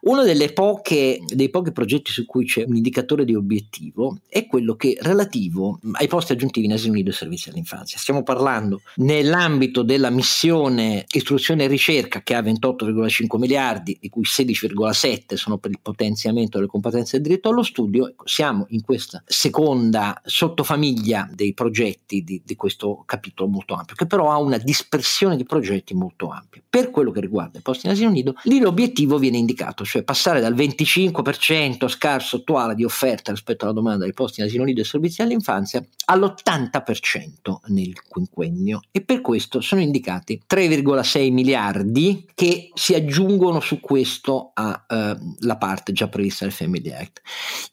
uno 0.03 0.23
poche, 0.53 1.19
dei 1.27 1.49
pochi 1.49 1.73
progetti 1.73 2.11
su 2.11 2.25
cui 2.25 2.45
c'è 2.45 2.63
un 2.65 2.77
indicatore 2.77 3.25
di 3.25 3.35
obiettivo 3.35 4.19
è 4.29 4.47
quello 4.47 4.77
che 4.77 4.97
relativo 5.01 5.77
ai 5.91 6.07
posti 6.07 6.31
aggiuntivi 6.31 6.67
in 6.67 6.71
asilo 6.71 6.93
nido 6.93 7.09
e 7.09 7.13
servizi 7.13 7.49
all'infanzia. 7.49 7.97
Stiamo 7.97 8.23
parlando 8.23 8.79
nell'ambito 8.95 9.81
della 9.81 10.09
missione 10.09 11.03
istruzione 11.11 11.65
e 11.65 11.67
ricerca 11.67 12.21
che 12.21 12.33
ha 12.33 12.39
28,5 12.39 13.37
miliardi, 13.37 13.97
di 13.99 14.07
cui 14.07 14.23
16,7 14.23 15.33
sono 15.33 15.57
per 15.57 15.71
il 15.71 15.79
potenziamento 15.81 16.57
delle 16.57 16.69
competenze 16.69 17.17
del 17.17 17.27
diritto 17.27 17.49
allo 17.49 17.63
studio. 17.63 18.07
Ecco, 18.07 18.25
siamo 18.25 18.67
in 18.69 18.83
questa 18.83 19.21
seconda 19.25 20.21
sottofamiglia 20.23 21.29
dei 21.33 21.53
progetti 21.53 22.23
di, 22.23 22.41
di 22.45 22.55
questo 22.55 23.03
capitolo 23.05 23.49
molto 23.49 23.73
ampio, 23.73 23.95
che 23.95 24.05
però 24.05 24.31
ha 24.31 24.37
una 24.37 24.57
dispersione 24.57 25.35
di 25.35 25.43
progetti 25.43 25.93
molto 25.93 26.29
ampia. 26.29 26.61
Per 26.69 26.89
quello 26.89 27.11
che 27.11 27.19
riguarda 27.19 27.59
i 27.59 27.61
posti 27.61 27.87
in 27.87 27.91
asilo 27.91 28.09
nido, 28.11 28.33
lì 28.45 28.59
l'obiettivo 28.59 29.17
viene 29.17 29.37
indicato, 29.37 29.83
cioè 29.85 30.03
passare 30.03 30.39
dal 30.39 30.53
25% 30.53 31.87
scarso 31.87 32.37
attuale 32.37 32.75
di 32.75 32.83
offerta 32.83 33.31
rispetto 33.31 33.65
alla 33.65 33.73
domanda 33.73 34.03
dei 34.03 34.13
posti 34.13 34.39
in 34.39 34.47
asilo 34.47 34.63
nido 34.63 34.81
e 34.81 34.85
servizi 34.85 35.21
all'infanzia 35.21 35.83
all'80% 36.05 37.57
nel 37.67 38.01
quinquennio 38.07 38.81
e 38.91 39.01
per 39.01 39.21
questo 39.21 39.61
sono 39.61 39.81
indicati 39.81 40.41
3,6 40.47 41.31
miliardi 41.31 42.27
che 42.35 42.69
si 42.73 42.93
aggiungono 42.93 43.59
su 43.59 43.79
questo 43.79 44.51
alla 44.53 44.85
eh, 44.87 45.57
parte 45.57 45.93
già 45.93 46.07
prevista 46.07 46.45
nel 46.45 46.53
Family 46.53 46.91
Act. 46.91 47.21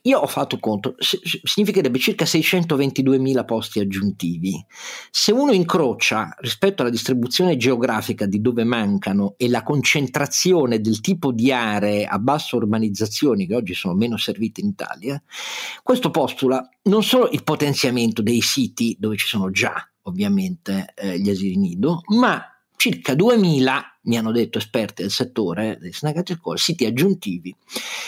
Io 0.02 0.18
ho 0.18 0.26
fatto 0.26 0.58
conto, 0.58 0.94
significherebbe 0.98 1.98
circa 1.98 2.24
622 2.24 3.18
mila 3.18 3.44
posti 3.44 3.80
aggiuntivi. 3.80 4.64
Se 5.10 5.32
uno 5.32 5.52
incrocia 5.52 6.34
rispetto 6.38 6.82
alla 6.82 6.90
distribuzione 6.90 7.56
geografica 7.56 8.26
di 8.26 8.40
dove 8.40 8.64
mancano 8.64 9.34
e 9.36 9.48
la 9.48 9.62
concentrazione 9.62 10.61
del 10.66 11.00
tipo 11.00 11.32
di 11.32 11.52
aree 11.52 12.04
a 12.04 12.18
bassa 12.18 12.56
urbanizzazione 12.56 13.46
che 13.46 13.54
oggi 13.54 13.74
sono 13.74 13.94
meno 13.94 14.16
servite 14.16 14.60
in 14.60 14.68
Italia, 14.68 15.22
questo 15.82 16.10
postula 16.10 16.66
non 16.84 17.02
solo 17.02 17.28
il 17.30 17.42
potenziamento 17.44 18.22
dei 18.22 18.40
siti 18.40 18.96
dove 18.98 19.16
ci 19.16 19.26
sono 19.26 19.50
già 19.50 19.86
ovviamente 20.02 20.92
eh, 20.96 21.18
gli 21.18 21.30
asili 21.30 21.56
nido, 21.56 22.00
ma 22.16 22.51
circa 22.82 23.14
2000, 23.14 23.98
mi 24.06 24.18
hanno 24.18 24.32
detto 24.32 24.58
esperti 24.58 25.02
del 25.02 25.12
settore 25.12 25.78
dei 25.80 25.92
sindacato 25.92 26.34
scuole, 26.34 26.58
siti 26.58 26.84
aggiuntivi 26.84 27.54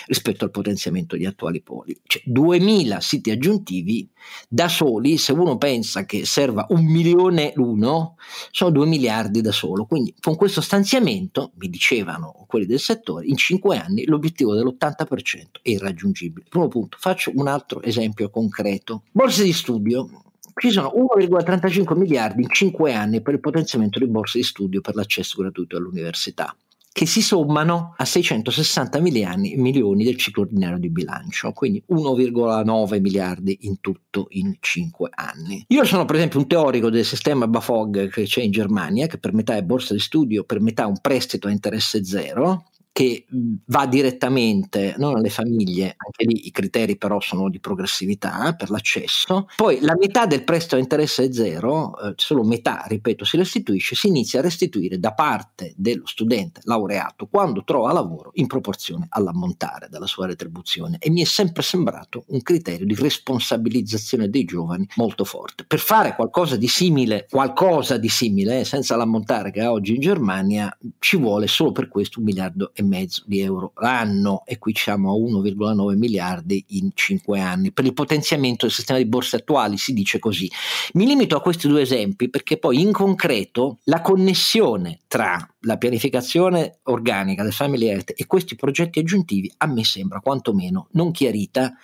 rispetto 0.07 0.45
al 0.45 0.51
potenziamento 0.51 1.15
di 1.15 1.27
attuali 1.27 1.63
poli. 1.63 1.97
Cioè 2.03 2.23
2000 2.25 2.99
siti 2.99 3.31
aggiuntivi 3.31 4.11
da 4.49 4.67
soli, 4.67 5.17
se 5.17 5.31
uno 5.31 5.59
pensa 5.59 6.05
che 6.07 6.27
serva 6.27 6.67
un 6.71 6.87
milione 6.87 7.53
l'uno, 7.55 8.17
sono 8.51 8.73
2 8.73 8.87
miliardi 8.87 9.41
da 9.43 9.53
solo. 9.53 9.85
Quindi 9.85 10.13
con 10.19 10.35
questo 10.35 10.61
stanziamento, 10.61 11.53
mi 11.59 11.69
dicevano 11.71 12.45
quelli 12.49 12.67
del 12.67 12.81
settore, 12.81 13.27
in 13.27 13.37
5 13.37 13.77
anni 13.77 14.07
l'obiettivo 14.07 14.57
dell'80% 14.57 15.61
è 15.63 15.71
irraggiungibile. 15.71 16.47
Primo 16.49 16.67
punto, 16.67 16.97
faccio 16.99 17.31
un 17.33 17.47
altro 17.47 17.81
esempio 17.81 18.29
concreto. 18.29 19.05
Borse 19.13 19.45
di 19.45 19.53
studio 19.53 20.24
ci 20.55 20.71
sono 20.71 20.93
1,35 20.95 21.97
miliardi 21.97 22.43
in 22.43 22.51
5 22.51 22.93
anni 22.93 23.21
per 23.21 23.35
il 23.35 23.41
potenziamento 23.41 23.99
di 23.99 24.07
borse 24.07 24.39
di 24.39 24.45
studio 24.45 24.81
per 24.81 24.95
l'accesso 24.95 25.41
gratuito 25.41 25.77
all'università 25.77 26.55
che 26.95 27.07
si 27.07 27.23
sommano 27.23 27.95
a 27.97 28.05
660 28.05 29.01
milioni, 29.01 29.57
milioni 29.57 30.05
del 30.05 30.17
ciclo 30.17 30.43
ordinario 30.43 30.79
di 30.79 30.91
bilancio, 30.91 31.51
quindi 31.51 31.83
1,9 31.89 33.01
miliardi 33.01 33.59
in 33.63 33.81
tutto 33.81 34.27
in 34.29 34.55
5 34.61 35.11
anni. 35.13 35.65
Io 35.71 35.83
sono 35.83 36.05
per 36.05 36.15
esempio 36.15 36.39
un 36.39 36.47
teorico 36.47 36.91
del 36.91 37.05
sistema 37.05 37.49
BAFOG 37.49 38.11
che 38.11 38.23
c'è 38.23 38.43
in 38.43 38.53
Germania, 38.53 39.09
che 39.09 39.19
per 39.19 39.33
metà 39.33 39.57
è 39.57 39.63
borsa 39.65 39.93
di 39.93 39.99
studio, 39.99 40.45
per 40.45 40.61
metà 40.61 40.87
un 40.87 41.01
prestito 41.01 41.49
a 41.49 41.51
interesse 41.51 42.05
zero, 42.05 42.67
che 42.95 43.27
va 43.67 43.87
direttamente 43.87 44.95
non 44.99 45.17
alle 45.17 45.29
famiglie, 45.29 45.97
anche 45.97 46.25
lì 46.27 46.47
i 46.47 46.53
criteri 46.53 46.97
però 46.97 47.21
sono 47.21 47.51
di 47.51 47.59
progressività 47.59 48.55
per 48.57 48.71
l'accesso, 48.71 49.49
poi 49.57 49.81
la 49.81 49.97
metà 49.99 50.27
del 50.27 50.45
prestito 50.45 50.77
a 50.77 50.79
interesse 50.79 51.25
è 51.25 51.33
zero, 51.33 51.99
eh, 51.99 52.13
solo 52.15 52.45
metà, 52.45 52.85
ripeto, 52.87 53.25
si 53.25 53.37
restituisce, 53.37 53.97
si 53.97 54.07
inizia 54.07 54.39
a 54.39 54.43
restituire 54.43 55.01
da 55.01 55.13
parte 55.13 55.73
dello 55.77 56.07
studente 56.07 56.61
laureato 56.63 57.27
quando 57.27 57.65
trova 57.65 57.93
lavoro 57.93 58.31
in 58.35 58.47
proporzione 58.47 59.07
all'ammontare 59.09 59.89
della 59.91 60.07
sua 60.07 60.27
retribuzione 60.27 60.99
e 61.01 61.11
mi 61.11 61.23
è 61.23 61.25
sempre 61.25 61.65
sembrato 61.65 62.23
un 62.29 62.43
criterio 62.43 62.87
di 62.87 62.95
responsabilizzazione 62.95 64.31
dei 64.31 64.45
giovani 64.45 64.87
molto 64.95 65.25
forte. 65.25 65.65
Per 65.65 65.81
fare 65.81 66.15
qualcosa 66.15 66.55
di 66.55 66.69
simile, 66.69 67.27
qualcosa 67.29 67.97
di 67.97 68.09
simile, 68.09 68.61
eh, 68.61 68.65
senza 68.65 68.95
l'ammontare 68.95 69.51
che 69.51 69.63
ha 69.63 69.73
oggi 69.73 69.97
in 69.97 70.01
Germania, 70.01 70.79
ci 71.01 71.17
vuole 71.17 71.49
solo 71.49 71.73
per 71.73 71.89
questo 71.89 72.21
un 72.21 72.27
miliardo 72.27 72.71
e 72.73 72.83
mezzo 72.87 73.23
di 73.27 73.41
euro 73.41 73.73
l'anno 73.77 74.43
e 74.45 74.59
qui 74.59 74.75
siamo 74.75 75.13
a 75.13 75.17
1,9 75.17 75.97
miliardi 75.97 76.65
in 76.69 76.91
5 76.95 77.41
anni. 77.41 77.73
Per 77.73 77.85
il 77.85 77.95
potenziamento 77.95 78.67
del 78.67 78.75
sistema 78.75 78.99
di 78.99 79.07
borse 79.07 79.37
attuali 79.37 79.77
si 79.77 79.93
dice 79.93 80.19
così. 80.19 80.51
Mi 80.95 81.07
limito 81.07 81.37
a 81.37 81.41
questi 81.41 81.69
due 81.69 81.83
esempi 81.83 82.29
perché 82.29 82.59
poi 82.59 82.81
in 82.81 82.93
concreto 82.93 83.79
la 83.85 84.01
connessione 84.01 85.01
tra 85.07 85.54
la 85.65 85.77
pianificazione 85.77 86.79
organica 86.85 87.43
del 87.43 87.53
Family 87.53 87.91
Act 87.93 88.13
e 88.17 88.27
questi 88.27 88.55
progetti 88.55 88.99
aggiuntivi 88.99 89.53
a 89.59 89.67
me 89.67 89.85
sembra 89.85 90.21
quantomeno 90.21 90.89
non 90.93 91.11
chiarita 91.11 91.75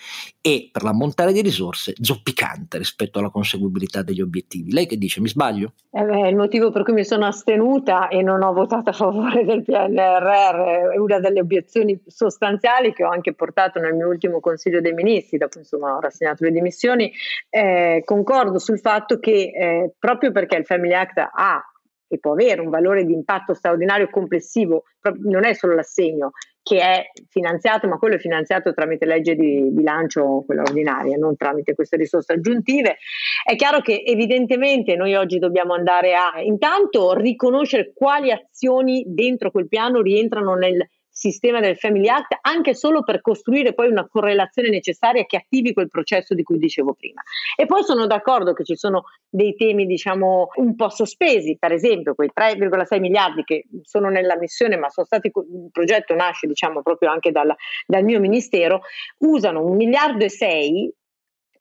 e 0.41 0.69
per 0.73 0.83
l'ammontare 0.83 1.33
di 1.33 1.43
risorse 1.43 1.95
zoppicante 2.01 2.79
rispetto 2.79 3.19
alla 3.19 3.31
conseguibilità 3.31 4.03
degli 4.03 4.21
obiettivi. 4.21 4.73
Lei 4.73 4.87
che 4.87 4.97
dice? 4.97 5.21
Mi 5.21 5.29
sbaglio? 5.29 5.73
Eh 5.91 6.03
beh, 6.03 6.29
il 6.29 6.37
motivo 6.37 6.71
per 6.71 6.83
cui 6.83 6.93
mi 6.93 7.05
sono 7.05 7.27
astenuta 7.27 8.09
e 8.09 8.23
non 8.23 8.43
ho 8.43 8.53
votato 8.53 8.91
a 8.91 8.93
favore 8.93 9.45
del 9.45 9.63
PNRR 9.63 10.93
è 10.93 10.99
una 10.99 11.19
delle 11.19 11.41
obiezioni 11.41 12.01
sostanziali 12.07 12.93
che 12.93 13.05
ho 13.05 13.11
anche 13.11 13.35
portato 13.35 13.81
nel 13.81 13.95
mio 13.95 14.09
ultimo 14.09 14.41
Consiglio 14.41 14.81
dei 14.81 14.93
Ministri, 14.93 15.39
dopo 15.39 15.59
insomma 15.59 15.97
ho 15.97 16.01
rassegnato 16.01 16.45
le 16.45 16.53
dimissioni. 16.53 17.13
Eh, 17.49 18.03
concordo 18.05 18.59
sul 18.59 18.79
fatto 18.79 19.19
che 19.19 19.53
eh, 19.55 19.93
proprio 19.99 20.33
perché 20.33 20.57
il 20.57 20.65
Family 20.65 20.95
Act 20.95 21.19
ha 21.19 21.70
e 22.13 22.19
può 22.19 22.33
avere 22.33 22.61
un 22.61 22.71
valore 22.71 23.05
di 23.05 23.13
impatto 23.13 23.55
straordinario 23.55 24.11
complessivo, 24.11 24.83
non 25.23 25.45
è 25.45 25.55
solo 25.55 25.77
l'assegno, 25.77 26.33
che 26.61 26.81
è 26.81 27.05
finanziato, 27.29 27.87
ma 27.87 27.99
quello 27.99 28.17
è 28.17 28.19
finanziato 28.19 28.75
tramite 28.75 29.07
legge 29.07 29.37
di 29.37 29.71
bilancio, 29.71 30.43
quella 30.45 30.63
ordinaria, 30.63 31.17
non 31.17 31.37
tramite 31.37 31.75
queste 31.75 31.97
risorse 31.97 32.33
aggiuntive. 32.33 32.97
È 33.45 33.55
chiaro 33.55 33.81
che 33.81 34.03
evidentemente 34.05 34.97
noi 34.97 35.15
oggi 35.15 35.39
dobbiamo 35.39 35.75
andare 35.75 36.15
a 36.15 36.41
intanto 36.43 37.15
riconoscere 37.15 37.93
quali 37.95 38.33
azioni 38.33 39.05
dentro 39.07 39.53
quel 39.53 39.69
piano 39.69 40.03
rientrano 40.03 40.55
nel 40.55 40.85
sistema 41.21 41.61
del 41.61 41.77
Family 41.77 42.09
Act 42.09 42.39
anche 42.41 42.75
solo 42.75 43.03
per 43.03 43.21
costruire 43.21 43.75
poi 43.75 43.91
una 43.91 44.09
correlazione 44.09 44.71
necessaria 44.71 45.25
che 45.25 45.37
attivi 45.37 45.75
quel 45.75 45.89
processo 45.89 46.33
di 46.35 46.43
cui 46.43 46.57
dicevo 46.57 46.95
prima. 46.95 47.21
E 47.57 47.67
poi 47.67 47.83
sono 47.83 48.07
d'accordo 48.07 48.55
che 48.55 48.65
ci 48.65 48.75
sono 48.75 49.05
dei 49.29 49.55
temi 49.55 49.85
diciamo 49.85 50.49
un 50.55 50.75
po' 50.75 50.89
sospesi, 50.89 51.59
per 51.59 51.73
esempio 51.73 52.15
quei 52.15 52.31
3,6 52.35 52.99
miliardi 53.01 53.45
che 53.45 53.67
sono 53.83 54.09
nella 54.09 54.39
missione 54.39 54.79
ma 54.79 54.89
sono 54.89 55.05
stati, 55.05 55.27
il 55.27 55.69
progetto 55.71 56.15
nasce 56.15 56.47
diciamo 56.47 56.81
proprio 56.81 57.11
anche 57.11 57.31
dal, 57.31 57.55
dal 57.87 58.03
mio 58.03 58.19
ministero, 58.19 58.81
usano 59.19 59.63
un 59.63 59.77
miliardo 59.77 60.25
e 60.25 60.31
sei 60.31 60.91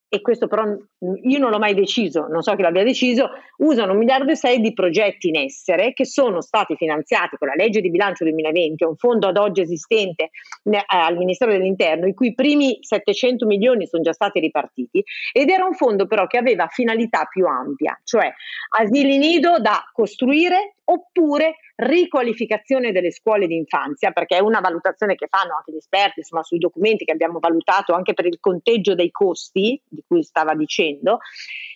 e 0.10 0.22
questo 0.22 0.48
però 0.48 0.64
io 0.66 1.38
non 1.38 1.52
l'ho 1.52 1.60
mai 1.60 1.76
deciso, 1.76 2.26
non 2.28 2.42
so 2.42 2.56
chi 2.56 2.64
l'abbia 2.64 2.84
deciso, 2.84 3.30
usano 3.58 3.92
un 3.92 4.00
miliardo 4.00 4.32
e 4.32 4.36
sei 4.36 4.60
di 4.60 4.74
progetti 4.74 5.30
in 5.30 5.38
essere 5.38 5.94
che 5.94 6.06
sono 6.06 6.42
stati 6.42 6.76
finanziati 6.76 7.38
con 7.38 7.48
la 7.48 7.54
legge 7.56 7.80
di 7.80 7.92
bilancio 7.92 8.24
2020, 8.24 8.84
un 8.86 8.96
fondo 8.96 9.28
ad 9.28 9.38
oggi 9.38 9.62
esistente 9.62 10.32
eh, 10.64 10.84
al 10.88 11.16
Ministero 11.16 11.52
dell'Interno, 11.52 12.08
i 12.08 12.16
cui 12.16 12.34
primi 12.34 12.80
700 12.82 13.46
milioni 13.46 13.86
sono 13.86 14.02
già 14.02 14.14
stati 14.14 14.40
ripartiti 14.40 15.04
ed 15.32 15.50
era 15.50 15.64
un 15.64 15.76
fondo 15.76 16.08
però 16.08 16.26
che 16.26 16.40
aveva 16.40 16.66
finalità 16.68 17.26
più 17.26 17.46
ampia, 17.46 18.00
cioè 18.04 18.34
asili 18.80 19.20
nido 19.20 19.60
da 19.60 19.84
costruire 19.94 20.78
oppure 20.92 21.56
riqualificazione 21.76 22.92
delle 22.92 23.12
scuole 23.12 23.48
di 23.48 23.56
infanzia, 23.56 24.12
perché 24.12 24.38
è 24.38 24.42
una 24.42 24.60
valutazione 24.60 25.16
che 25.16 25.28
fanno 25.28 25.56
anche 25.56 25.72
gli 25.72 25.78
esperti, 25.78 26.20
insomma, 26.20 26.44
sui 26.44 26.58
documenti 26.58 27.06
che 27.06 27.12
abbiamo 27.12 27.40
valutato 27.40 27.94
anche 27.94 28.14
per 28.14 28.26
il 28.26 28.40
conteggio 28.40 28.96
dei 28.96 29.12
costi 29.12 29.82
di 29.88 30.04
cui 30.06 30.24
stava 30.24 30.56
dicendo. 30.56 31.20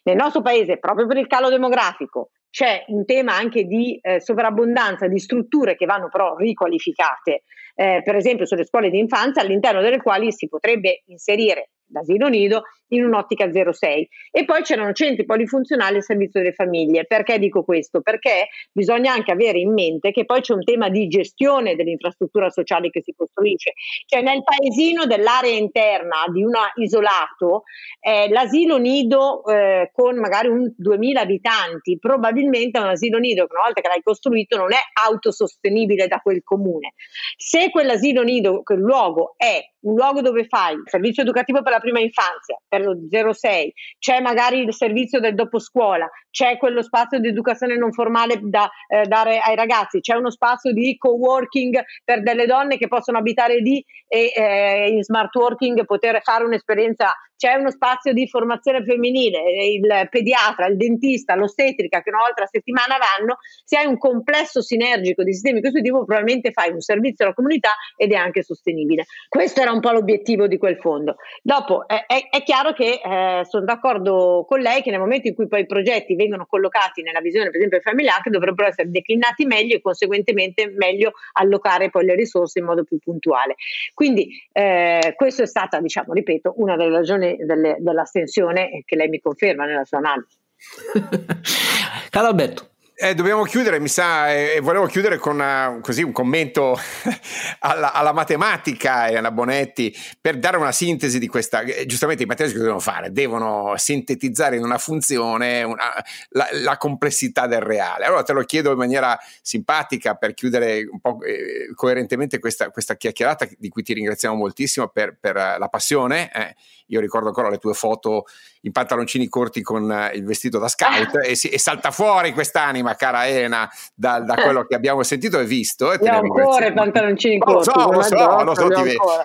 Nel 0.04 0.16
nostro 0.16 0.42
paese, 0.42 0.78
proprio 0.78 1.08
per 1.08 1.18
il 1.18 1.28
calo 1.28 1.50
demografico, 1.50 2.32
c'è 2.50 2.86
un 2.88 3.06
tema 3.06 3.36
anche 3.36 3.64
di 3.64 3.98
eh, 4.02 4.20
sovrabbondanza 4.20 5.08
di 5.08 5.20
strutture 5.20 5.76
che 5.76 5.86
vanno 5.86 6.10
però 6.10 6.36
riqualificate, 6.36 7.44
eh, 7.76 8.02
per 8.04 8.16
esempio 8.16 8.46
sulle 8.46 8.66
scuole 8.66 8.90
di 8.90 9.00
infanzia, 9.00 9.42
all'interno 9.42 9.82
delle 9.82 10.02
quali 10.02 10.32
si 10.32 10.48
potrebbe 10.48 11.04
inserire 11.08 11.70
l'asilo 11.94 12.28
nido 12.28 12.64
in 12.88 13.06
un'ottica 13.06 13.50
06. 13.52 14.08
E 14.32 14.46
poi 14.46 14.62
c'erano 14.62 14.92
centri 14.94 15.26
polifunzionali 15.26 15.98
al 15.98 16.04
servizio 16.04 16.42
delle 16.42 16.54
famiglie. 16.54 17.06
Perché 17.06 17.40
dico 17.40 17.64
questo? 17.64 18.02
Perché 18.02 18.48
bisogna 18.72 19.14
anche 19.14 19.32
avere 19.32 19.60
in 19.60 19.74
mente 19.74 20.12
che 20.12 20.26
poi 20.26 20.42
c'è 20.42 20.54
un 20.54 20.64
tema 20.64 20.90
di 20.90 21.08
gestione 21.08 21.76
dell'infrastruttura 21.76 22.50
sociale 22.50 22.90
che 22.90 23.02
si 23.02 23.14
costruisce. 23.16 23.74
Cioè 24.06 24.22
nel 24.22 24.44
paesino 24.44 25.06
dell'area 25.06 25.58
interna 25.58 26.26
di 26.32 26.44
un 26.44 26.54
isolato, 26.76 27.64
eh, 28.00 28.30
l'asilo 28.30 28.78
nido 28.78 29.44
eh, 29.46 29.90
con 29.94 30.18
magari 30.20 30.48
un 30.48 30.72
2000 30.76 31.22
abitanti, 31.22 31.98
probabilmente 32.00 32.80
un 32.80 32.88
asilo 32.88 33.18
nido 33.18 33.46
che 33.46 33.54
una 33.54 33.64
volta 33.66 33.82
che 33.82 33.88
l'hai 33.88 34.02
costruito 34.04 34.58
non 34.58 34.72
è 34.72 34.80
autosostenibile 35.06 36.08
da 36.08 36.20
quel 36.20 36.44
comune. 36.44 36.94
Se 37.38 37.70
quell'asilo 37.72 38.24
nido, 38.24 38.62
quel 38.64 38.80
luogo 38.80 39.34
è 39.38 39.73
un 39.84 39.96
luogo 39.96 40.22
dove 40.22 40.46
fai 40.46 40.76
servizio 40.86 41.24
educativo 41.24 41.62
per 41.62 41.72
la 41.72 41.80
prima 41.80 42.00
infanzia, 42.00 42.58
per 42.68 42.82
lo 42.82 42.96
06, 43.34 43.74
c'è 44.00 44.22
magari 44.22 44.60
il 44.60 44.74
servizio 44.74 45.20
del 45.20 45.36
dopo 45.36 45.60
scuola, 45.60 46.10
c'è 46.30 46.58
quello 46.58 46.82
spazio 46.82 47.20
di 47.20 47.28
educazione 47.28 47.78
non 47.78 47.92
formale 47.92 48.40
da 48.42 48.70
eh, 48.88 49.06
dare 49.06 49.40
ai 49.40 49.56
ragazzi, 49.56 50.00
c'è 50.00 50.16
uno 50.16 50.30
spazio 50.30 50.74
di 50.74 50.98
co-working 50.98 51.82
per 52.04 52.24
delle 52.24 52.46
donne 52.46 52.78
che 52.78 52.88
possono 52.88 53.18
abitare 53.18 53.58
lì 53.58 53.84
e 54.08 54.32
eh, 54.36 54.90
in 54.90 55.04
smart 55.04 55.34
working 55.36 55.86
poter 55.86 56.22
fare 56.22 56.44
un'esperienza 56.44 57.14
c'è 57.44 57.56
uno 57.56 57.72
spazio 57.72 58.14
di 58.14 58.26
formazione 58.26 58.86
femminile, 58.86 59.42
il 59.66 60.08
pediatra, 60.10 60.68
il 60.68 60.78
dentista, 60.78 61.36
l'ostetrica 61.36 62.02
che 62.02 62.10
una 62.10 62.20
volta 62.20 62.44
a 62.44 62.48
settimana 62.48 62.96
vanno, 62.98 63.40
se 63.66 63.76
hai 63.76 63.86
un 63.86 63.98
complesso 63.98 64.62
sinergico 64.62 65.24
di 65.24 65.34
sistemi 65.34 65.56
di 65.56 65.62
questo 65.62 65.82
tipo 65.82 66.06
probabilmente 66.06 66.52
fai 66.52 66.72
un 66.72 66.80
servizio 66.80 67.26
alla 67.26 67.34
comunità 67.34 67.72
ed 67.98 68.14
è 68.14 68.16
anche 68.16 68.44
sostenibile. 68.44 69.04
Questo 69.28 69.60
era 69.60 69.73
un 69.74 69.80
po' 69.80 69.92
l'obiettivo 69.92 70.48
di 70.48 70.58
quel 70.58 70.78
fondo. 70.78 71.16
Dopo 71.42 71.88
è, 71.88 72.06
è, 72.06 72.30
è 72.30 72.44
chiaro 72.44 72.74
che 72.74 73.02
eh, 73.04 73.46
sono 73.46 73.66
d'accordo 73.66 74.46
con 74.48 74.60
lei 74.60 74.82
che 74.82 74.92
nel 74.92 75.00
momento 75.00 75.28
in 75.28 75.36
cui 75.36 75.48
poi 75.48 75.62
i 75.62 75.66
progetti 75.66 76.16
vengono 76.16 76.46
collocati 76.46 77.02
nella 77.02 77.20
visione 77.20 77.50
per 77.50 77.58
esempio 77.58 77.80
familiare 77.82 78.30
dovrebbero 78.30 78.70
essere 78.70 78.90
declinati 78.90 79.46
meglio 79.46 79.76
e 79.76 79.82
conseguentemente 79.82 80.72
meglio 80.76 81.14
allocare 81.34 81.90
poi 81.90 82.06
le 82.06 82.16
risorse 82.16 82.60
in 82.60 82.66
modo 82.66 82.84
più 82.84 82.98
puntuale. 83.00 83.56
Quindi 83.94 84.30
eh, 84.52 85.14
questa 85.16 85.44
è 85.44 85.48
stata, 85.48 85.80
diciamo, 85.80 86.14
ripeto, 86.14 86.54
una 86.58 86.76
delle 86.76 86.92
ragioni 86.92 87.36
delle, 87.38 87.78
dell'astensione 87.80 88.84
che 88.86 88.96
lei 88.96 89.10
mi 89.10 89.20
conferma 89.20 89.66
nella 89.66 89.84
sua 89.84 89.98
analisi. 90.00 90.38
Caro 92.10 92.28
Alberto. 92.28 92.73
Eh, 93.04 93.16
dobbiamo 93.16 93.44
chiudere, 93.44 93.82
mi 93.82 93.90
sa, 93.90 94.32
e 94.32 94.54
eh, 94.56 94.60
volevo 94.62 94.86
chiudere 94.86 95.18
con 95.18 95.34
una, 95.34 95.78
così, 95.82 96.04
un 96.04 96.14
commento 96.14 96.80
alla, 97.60 97.92
alla, 97.92 98.14
matematica 98.14 99.08
e 99.08 99.18
alla 99.18 99.30
Bonetti 99.30 99.94
per 100.22 100.40
dare 100.40 100.56
una 100.56 100.72
sintesi 100.72 101.20
di 101.20 101.28
questa. 101.28 101.64
Eh, 101.64 101.86
giustamente 101.86 102.24
i 102.24 102.26
matematici 102.26 102.56
cosa 102.56 102.70
devono 102.72 102.82
fare? 102.82 103.12
Devono 103.12 103.74
sintetizzare 103.76 104.56
in 104.56 104.64
una 104.64 104.78
funzione 104.78 105.64
una, 105.64 105.92
la, 106.30 106.48
la, 106.54 106.78
complessità 106.78 107.46
del 107.46 107.60
reale. 107.60 108.06
Allora 108.06 108.24
te 108.24 108.32
lo 108.32 108.44
chiedo 108.44 108.72
in 108.72 108.78
maniera 108.78 109.20
simpatica 109.42 110.16
per 110.16 110.34
chiudere 110.34 110.88
un 110.90 111.02
po' 111.02 111.22
eh, 111.24 111.74
coerentemente 111.76 112.40
questa, 112.40 112.70
questa, 112.70 112.96
chiacchierata 112.96 113.50
di 113.58 113.68
cui 113.68 113.84
ti 113.84 113.92
ringraziamo 113.92 114.34
moltissimo 114.34 114.88
per, 114.88 115.18
per 115.20 115.36
la 115.36 115.68
passione. 115.70 116.32
Eh. 116.34 116.56
Io 116.88 117.02
ricordo 117.02 117.28
ancora 117.28 117.50
le 117.50 117.58
tue 117.58 117.74
foto 117.74 118.28
in 118.66 118.72
pantaloncini 118.72 119.28
corti 119.28 119.62
con 119.62 120.12
il 120.14 120.26
vestito 120.26 120.60
da 120.60 120.68
scout 120.68 121.18
e, 121.26 121.36
si, 121.36 121.50
e 121.50 121.60
salta 121.60 121.92
fuori 121.92 122.34
quest'anima 122.34 122.72
anima, 122.74 122.96
cara 122.96 123.28
Elena, 123.28 123.70
da, 123.94 124.20
da 124.20 124.36
quello 124.36 124.66
che 124.66 124.76
abbiamo 124.76 125.04
sentito 125.04 125.40
e 125.40 125.46
visto. 125.46 125.94
E 125.94 126.08
ancora 126.08 126.68
i 126.68 126.74
pantaloncini 126.74 127.38
corti. 127.38 127.70
Lo 127.74 127.82
so, 127.82 127.92
lo 127.92 128.02
so, 128.02 128.44
lo 128.44 128.56
so, 128.56 128.68
ti 128.68 128.82
vedo. 128.84 129.24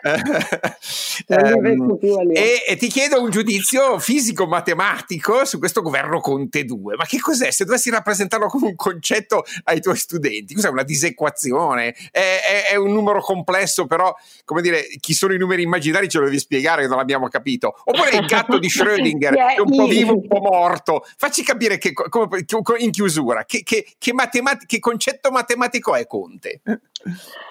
um, 1.27 1.99
e, 2.33 2.65
e, 2.67 2.77
ti 2.77 2.89
chiedo 2.89 3.23
un 3.23 3.31
giudizio 3.31 3.99
fisico-matematico 3.99 5.45
su 5.45 5.59
questo 5.59 5.83
governo 5.83 6.21
Conte 6.21 6.65
2. 6.65 6.97
Ma 6.97 7.05
che 7.05 7.19
cos'è? 7.19 7.51
Se 7.51 7.65
dovessi 7.65 7.91
rappresentarlo 7.91 8.47
come 8.47 8.69
un 8.69 8.77
concetto 8.77 9.45
ai 9.65 9.81
tuoi 9.81 9.97
studenti, 9.97 10.55
cos'è 10.55 10.69
una 10.69 10.83
disequazione? 10.83 11.95
È, 12.11 12.19
è, 12.21 12.73
è 12.73 12.77
un 12.77 12.93
numero 12.93 13.21
complesso, 13.21 13.87
però, 13.87 14.15
come 14.45 14.63
dire, 14.63 14.87
chi 15.01 15.15
sono 15.15 15.33
i 15.33 15.39
numeri 15.39 15.63
immaginari 15.63 16.09
ce 16.09 16.19
lo 16.19 16.27
devi 16.27 16.39
spiegare 16.39 16.83
che 16.83 16.89
non 16.89 16.99
l'abbiamo 16.99 17.29
capito. 17.29 17.75
Oppure 17.85 18.11
il 18.11 18.27
gatto 18.27 18.59
di 18.59 18.69
Schrödinger, 18.71 19.28
che 19.37 19.55
è 19.55 19.61
un 19.61 19.77
po' 19.77 19.87
vivo, 19.87 20.15
un 20.15 20.27
po' 20.27 20.41
morto. 20.41 21.05
Facci 21.17 21.43
capire 21.43 21.79
che, 21.79 21.93
come, 21.93 22.45
in 22.79 22.91
chiusura, 22.91 23.45
che, 23.45 23.63
che, 23.63 23.87
che, 23.99 24.13
matemat- 24.13 24.67
che 24.67 24.79
concetto 24.79 25.31
matematico 25.31 25.95
è 25.95 26.07
Conte? 26.07 26.61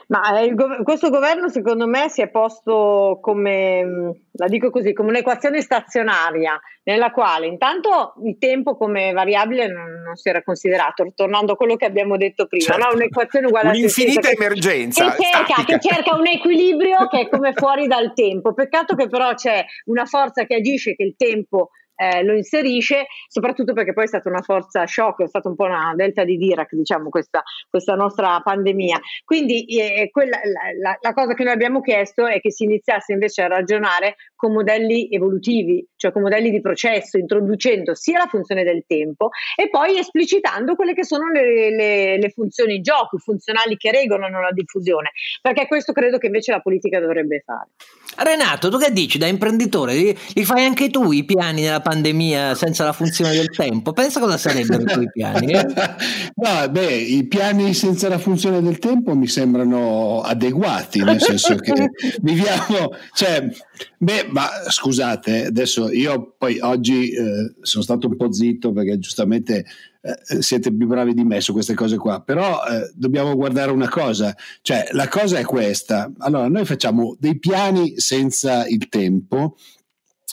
Ma 0.08 0.40
eh, 0.40 0.46
il, 0.46 0.82
questo 0.84 1.10
governo 1.10 1.50
secondo 1.50 1.88
me 1.88 2.10
si 2.10 2.22
è 2.22 2.30
posto 2.30 3.20
come, 3.22 3.84
mm, 3.84 4.10
la 4.38 4.48
dico 4.48 4.70
così, 4.70 4.94
come 4.94 5.10
un'equazione 5.10 5.62
stazionaria 5.62 6.60
nella 6.84 7.12
quale 7.12 7.48
intanto 7.48 8.14
il 8.24 8.38
tempo 8.38 8.78
come 8.78 9.12
variabile 9.12 9.68
non, 9.68 10.02
non 10.06 10.16
si 10.16 10.30
era 10.30 10.42
considerato, 10.42 11.12
tornando 11.14 11.54
a 11.54 11.56
quello 11.56 11.76
che 11.76 11.86
abbiamo 11.86 12.16
detto 12.18 12.48
prima, 12.48 12.64
certo. 12.64 12.88
no? 12.88 12.94
un'equazione 12.94 13.48
uguale 13.48 13.70
Un'infinita 13.70 14.30
a 14.30 14.32
emergenza. 14.32 15.12
Che 15.12 15.24
cerca, 15.24 15.64
che 15.66 15.80
cerca 15.80 16.16
un 16.16 16.28
equilibrio 16.28 17.08
che 17.08 17.22
è 17.22 17.30
come 17.30 17.54
fuori 17.54 17.88
dal 17.88 18.14
tempo. 18.14 18.54
Peccato 18.54 18.96
che 18.96 19.08
però 19.08 19.34
c'è 19.34 19.66
una 19.86 20.06
forza 20.06 20.46
che 20.46 20.56
agisce, 20.56 20.96
che 20.96 21.04
il 21.04 21.16
tempo 21.18 21.72
eh, 21.98 22.24
lo 22.24 22.34
inserisce, 22.34 23.08
soprattutto 23.28 23.74
perché 23.74 23.92
poi 23.94 24.06
è 24.06 24.08
stata 24.08 24.30
una 24.30 24.42
forza 24.42 24.86
shock, 24.86 25.24
è 25.24 25.28
stata 25.28 25.50
un 25.50 25.56
po' 25.56 25.66
una 25.66 25.94
delta 25.96 26.24
di 26.24 26.38
Dirac, 26.38 26.74
diciamo, 26.76 27.10
questa, 27.10 27.44
questa 27.70 27.96
nostra 27.96 28.40
pandemia. 28.42 29.00
Quindi 29.26 29.66
eh, 29.66 30.10
quella, 30.12 30.38
la, 30.44 30.90
la, 30.90 30.98
la, 31.02 31.14
cosa 31.14 31.34
che 31.34 31.44
noi 31.44 31.54
abbiamo 31.54 31.82
chiesto 31.82 32.28
è 32.28 32.40
che 32.40 32.52
si 32.52 32.64
iniziasse 32.66 33.14
invece 33.14 33.42
a 33.42 33.48
ragionare 33.48 34.16
con 34.36 34.54
modelli 34.54 35.10
evolutivi, 35.12 35.86
cioè 35.96 36.12
con 36.12 36.22
modelli 36.22 36.52
di 36.52 36.62
processo, 36.62 37.18
introducendo 37.18 37.96
sia 37.96 38.20
la 38.20 38.28
funzione 38.28 38.64
del 38.64 38.84
tempo 38.86 39.30
e 39.56 39.70
poi 39.70 39.98
esplicitando 39.98 40.76
quelle 40.76 40.94
che 40.94 41.04
sono 41.04 41.32
le, 41.32 41.76
le, 41.76 42.18
le 42.20 42.30
funzioni 42.30 42.80
gioco, 42.82 43.18
funzionali 43.18 43.76
che 43.78 43.92
regolano 43.92 44.40
la 44.40 44.52
diffusione, 44.52 45.12
perché 45.42 45.66
questo 45.66 45.92
credo 45.92 46.20
che 46.20 46.28
invece 46.28 46.52
la 46.52 46.60
politica 46.60 47.00
dovrebbe 47.00 47.42
fare. 47.44 47.70
Renato, 48.18 48.70
tu 48.70 48.78
che 48.78 48.92
dici 48.92 49.18
da 49.18 49.28
imprenditore? 49.28 49.94
Li, 49.94 50.18
li 50.34 50.46
fai 50.46 50.66
anche 50.66 50.90
tu 50.90 51.12
i 51.12 51.26
piani 51.26 51.64
della 51.64 51.82
pandemia 51.88 52.54
senza 52.56 52.84
la 52.84 52.92
funzione 52.92 53.32
del 53.32 53.50
tempo. 53.50 53.94
Pensa 53.94 54.20
cosa 54.20 54.38
sarebbero 54.38 54.82
i 54.82 54.86
tuoi 54.86 55.12
piani. 55.12 55.54
Eh? 55.54 55.66
no, 56.36 56.70
beh, 56.70 56.94
i 56.94 57.26
piani 57.28 57.74
senza 57.74 58.10
la 58.10 58.18
funzione 58.18 58.62
del 58.62 58.80
tempo 58.80 59.16
mi 59.16 59.28
sembrano 59.28 60.22
adeguati, 60.22 61.02
nel 61.02 61.22
senso 61.22 61.56
che 61.56 61.92
viviamo, 62.22 62.92
cioè, 63.14 63.50
beh, 63.98 64.28
ma 64.30 64.48
scusate, 64.68 65.46
adesso 65.46 65.90
io 65.92 66.36
poi 66.38 66.60
oggi 66.60 67.12
eh, 67.12 67.56
sono 67.62 67.84
stato 67.84 68.08
un 68.08 68.18
po' 68.18 68.32
zitto 68.34 68.74
perché 68.74 69.00
giustamente 69.00 69.66
eh, 70.02 70.42
siete 70.42 70.74
più 70.74 70.88
bravi 70.88 71.14
di 71.14 71.24
me 71.24 71.40
su 71.42 71.54
queste 71.54 71.74
cose 71.74 71.98
qua, 71.98 72.22
però 72.22 72.64
eh, 72.66 72.92
dobbiamo 72.96 73.36
guardare 73.36 73.72
una 73.72 73.90
cosa, 73.90 74.36
cioè 74.62 74.88
la 74.92 75.08
cosa 75.08 75.40
è 75.40 75.44
questa, 75.44 76.12
allora 76.20 76.48
noi 76.48 76.66
facciamo 76.66 77.16
dei 77.20 77.38
piani 77.40 78.00
senza 78.00 78.68
il 78.68 78.90
tempo 78.90 79.56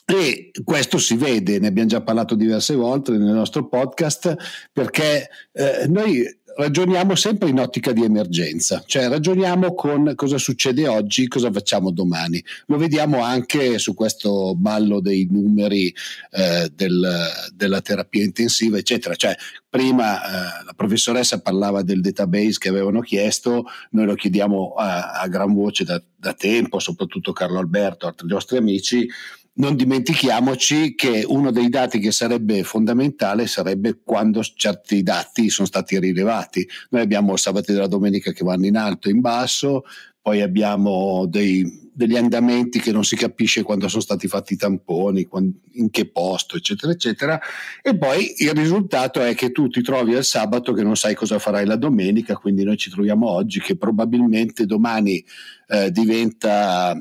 e 0.07 0.51
questo 0.65 0.99
si 0.99 1.17
vede, 1.17 1.59
ne 1.59 1.69
abbiamo 1.69 1.89
già 1.89 2.03
parlato 2.03 2.35
diverse 2.35 2.75
volte 2.75 3.13
nel 3.13 3.33
nostro 3.33 3.67
podcast, 3.69 4.37
perché 4.73 5.29
eh, 5.53 5.87
noi 5.89 6.25
ragioniamo 6.57 7.15
sempre 7.15 7.49
in 7.49 7.59
ottica 7.59 7.93
di 7.93 8.05
emergenza, 8.05 8.83
cioè 8.87 9.09
ragioniamo 9.09 9.75
con 9.75 10.13
cosa 10.15 10.39
succede 10.39 10.87
oggi, 10.87 11.27
cosa 11.27 11.51
facciamo 11.51 11.91
domani. 11.91 12.43
Lo 12.67 12.77
vediamo 12.77 13.23
anche 13.23 13.79
su 13.79 13.95
questo 13.95 14.55
ballo 14.55 15.01
dei 15.01 15.27
numeri 15.31 15.93
eh, 16.31 16.71
del, 16.75 17.29
della 17.55 17.81
terapia 17.81 18.23
intensiva, 18.23 18.79
eccetera. 18.79 19.15
Cioè, 19.15 19.35
prima 19.69 20.23
eh, 20.23 20.65
la 20.65 20.73
professoressa 20.77 21.41
parlava 21.41 21.83
del 21.83 22.01
database 22.01 22.59
che 22.59 22.69
avevano 22.69 23.01
chiesto, 23.01 23.65
noi 23.91 24.07
lo 24.07 24.15
chiediamo 24.15 24.75
a, 24.77 25.13
a 25.13 25.29
gran 25.29 25.53
voce 25.55 25.85
da, 25.85 26.01
da 26.17 26.35
tempo, 26.35 26.79
soprattutto 26.79 27.33
Carlo 27.33 27.59
Alberto, 27.59 28.07
altri 28.07 28.29
nostri 28.29 28.59
amici 28.59 29.09
non 29.57 29.77
dimentichiamoci 29.77 30.95
che 30.95 31.25
uno 31.27 31.53
dei 31.53 31.69
dati 31.69 31.99
che 31.99 32.11
sarebbe 32.11 32.65
fondamentale 32.65 33.47
sarebbe 33.47 34.01
quando 34.03 34.43
certi 34.43 35.03
dati 35.03 35.49
sono 35.49 35.67
stati 35.67 35.99
rilevati. 35.99 36.67
Noi 36.91 37.03
abbiamo 37.03 37.35
il 37.35 37.39
sabato 37.39 37.71
e 37.71 37.75
la 37.75 37.87
domenica 37.87 38.33
che 38.33 38.45
vanno 38.45 38.67
in 38.67 38.77
alto 38.77 39.09
e 39.09 39.13
in 39.13 39.21
basso, 39.21 39.85
poi 40.21 40.41
abbiamo 40.41 41.27
dei, 41.29 41.91
degli 41.93 42.17
andamenti 42.17 42.81
che 42.81 42.91
non 42.91 43.05
si 43.05 43.15
capisce 43.15 43.63
quando 43.63 43.89
sono 43.89 44.03
stati 44.03 44.27
fatti 44.27 44.55
i 44.55 44.57
tamponi, 44.57 45.29
in 45.75 45.91
che 45.91 46.11
posto, 46.11 46.57
eccetera, 46.57 46.91
eccetera. 46.91 47.41
E 47.81 47.97
poi 47.97 48.35
il 48.39 48.53
risultato 48.53 49.21
è 49.21 49.35
che 49.35 49.53
tu 49.53 49.69
ti 49.69 49.83
trovi 49.83 50.15
al 50.15 50.25
sabato 50.25 50.73
che 50.73 50.83
non 50.83 50.97
sai 50.97 51.15
cosa 51.15 51.39
farai 51.39 51.67
la 51.67 51.77
domenica, 51.77 52.37
quindi 52.37 52.65
noi 52.65 52.77
ci 52.77 52.91
troviamo 52.91 53.29
oggi 53.29 53.61
che 53.61 53.77
probabilmente 53.77 54.67
domani 54.67 55.25
eh, 55.69 55.93
diventa 55.93 57.01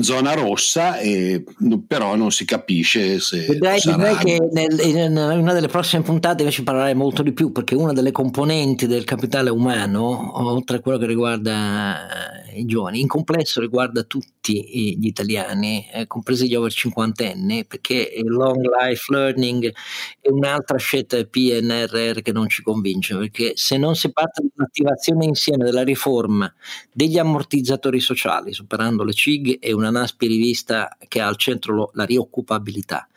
zona 0.00 0.34
rossa, 0.34 0.98
e, 0.98 1.44
però 1.86 2.14
non 2.14 2.30
si 2.30 2.44
capisce 2.44 3.20
se. 3.20 3.46
Vedrai, 3.46 3.80
vedrai 3.84 4.16
che 4.16 4.38
nel, 4.52 4.78
in 4.80 5.16
una 5.16 5.52
delle 5.52 5.68
prossime 5.68 6.02
puntate 6.02 6.42
invece 6.42 6.62
parlerai 6.62 6.94
molto 6.94 7.22
di 7.22 7.32
più, 7.32 7.52
perché 7.52 7.74
una 7.74 7.92
delle 7.92 8.12
componenti 8.12 8.86
del 8.86 9.04
capitale 9.04 9.50
umano, 9.50 10.38
oltre 10.46 10.76
a 10.76 10.80
quello 10.80 10.98
che 10.98 11.06
riguarda 11.06 12.46
i 12.54 12.64
giovani, 12.64 13.00
in 13.00 13.08
complesso 13.08 13.60
riguarda 13.60 14.02
tutti 14.02 14.96
gli 14.98 15.06
italiani, 15.06 15.86
eh, 15.92 16.06
compresi 16.06 16.48
gli 16.48 16.54
over 16.54 16.72
50 16.72 17.26
anni, 17.26 17.64
perché 17.66 17.94
il 17.94 18.28
long 18.28 18.64
life 18.80 19.12
learning 19.12 19.72
è 20.20 20.28
un'altra 20.30 20.78
scelta 20.78 21.16
del 21.16 21.28
PNRR 21.28 22.20
che 22.20 22.32
non 22.32 22.48
ci 22.48 22.62
convince, 22.62 23.16
perché 23.16 23.52
se 23.54 23.76
non 23.76 23.94
si 23.94 24.12
parte 24.12 24.42
di 24.42 24.50
un'attivazione 24.54 25.24
insieme 25.24 25.64
della 25.64 25.82
riforma 25.82 26.52
degli 26.92 27.18
ammortizzatori 27.18 28.00
sociali, 28.00 28.52
superando 28.52 29.04
le 29.04 29.12
CIG 29.12 29.58
e 29.60 29.72
una 29.72 29.87
NASPI 29.90 30.26
rivista 30.26 30.96
che 31.08 31.20
ha 31.20 31.26
al 31.26 31.36
centro 31.36 31.90
la 31.94 32.04
rioccupabilità, 32.04 33.08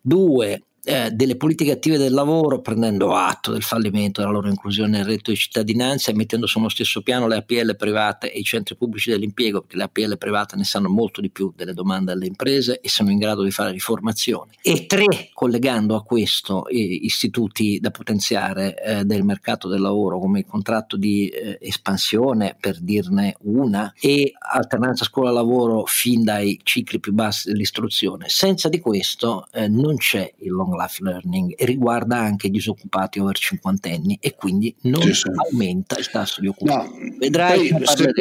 due 0.00 0.62
eh, 0.88 1.10
delle 1.10 1.36
politiche 1.36 1.72
attive 1.72 1.98
del 1.98 2.14
lavoro, 2.14 2.62
prendendo 2.62 3.12
atto 3.12 3.52
del 3.52 3.62
fallimento 3.62 4.22
della 4.22 4.32
loro 4.32 4.48
inclusione 4.48 4.88
nel 4.88 5.04
reddito 5.04 5.30
di 5.30 5.36
cittadinanza 5.36 6.10
e 6.10 6.14
mettendo 6.14 6.46
sullo 6.46 6.70
stesso 6.70 7.02
piano 7.02 7.26
le 7.26 7.36
APL 7.36 7.76
private 7.76 8.32
e 8.32 8.38
i 8.38 8.42
centri 8.42 8.74
pubblici 8.74 9.10
dell'impiego, 9.10 9.60
perché 9.60 9.76
le 9.76 9.82
APL 9.82 10.16
private 10.16 10.56
ne 10.56 10.64
sanno 10.64 10.88
molto 10.88 11.20
di 11.20 11.28
più 11.28 11.52
delle 11.54 11.74
domande 11.74 12.12
alle 12.12 12.24
imprese 12.24 12.80
e 12.80 12.88
sono 12.88 13.10
in 13.10 13.18
grado 13.18 13.42
di 13.42 13.50
fare 13.50 13.70
riformazione. 13.70 14.52
E 14.62 14.86
tre, 14.86 15.28
collegando 15.34 15.94
a 15.94 16.02
questo 16.02 16.64
istituti 16.70 17.78
da 17.80 17.90
potenziare 17.90 18.82
eh, 18.82 19.04
del 19.04 19.24
mercato 19.24 19.68
del 19.68 19.82
lavoro 19.82 20.18
come 20.18 20.38
il 20.38 20.46
contratto 20.46 20.96
di 20.96 21.28
eh, 21.28 21.58
espansione, 21.60 22.56
per 22.58 22.80
dirne 22.80 23.36
una, 23.40 23.92
e 24.00 24.32
alternanza 24.38 25.04
scuola-lavoro 25.04 25.84
fin 25.84 26.24
dai 26.24 26.58
cicli 26.62 26.98
più 26.98 27.12
bassi 27.12 27.50
dell'istruzione. 27.50 28.24
Senza 28.28 28.70
di 28.70 28.80
questo 28.80 29.46
eh, 29.52 29.68
non 29.68 29.96
c'è 29.96 30.32
il 30.38 30.50
long 30.50 30.76
life 30.78 31.02
learning 31.02 31.54
e 31.56 31.64
riguarda 31.64 32.16
anche 32.18 32.46
i 32.46 32.50
disoccupati 32.50 33.18
over 33.18 33.36
cinquantenni 33.36 34.18
e 34.20 34.34
quindi 34.34 34.74
non 34.82 35.02
sì, 35.02 35.14
sì. 35.14 35.28
aumenta 35.50 35.98
il 35.98 36.08
tasso 36.10 36.40
di 36.40 36.46
occupazione. 36.46 37.10
No, 37.10 37.16
Vedrai 37.18 37.68
poi, 37.68 37.86
se, 37.86 38.12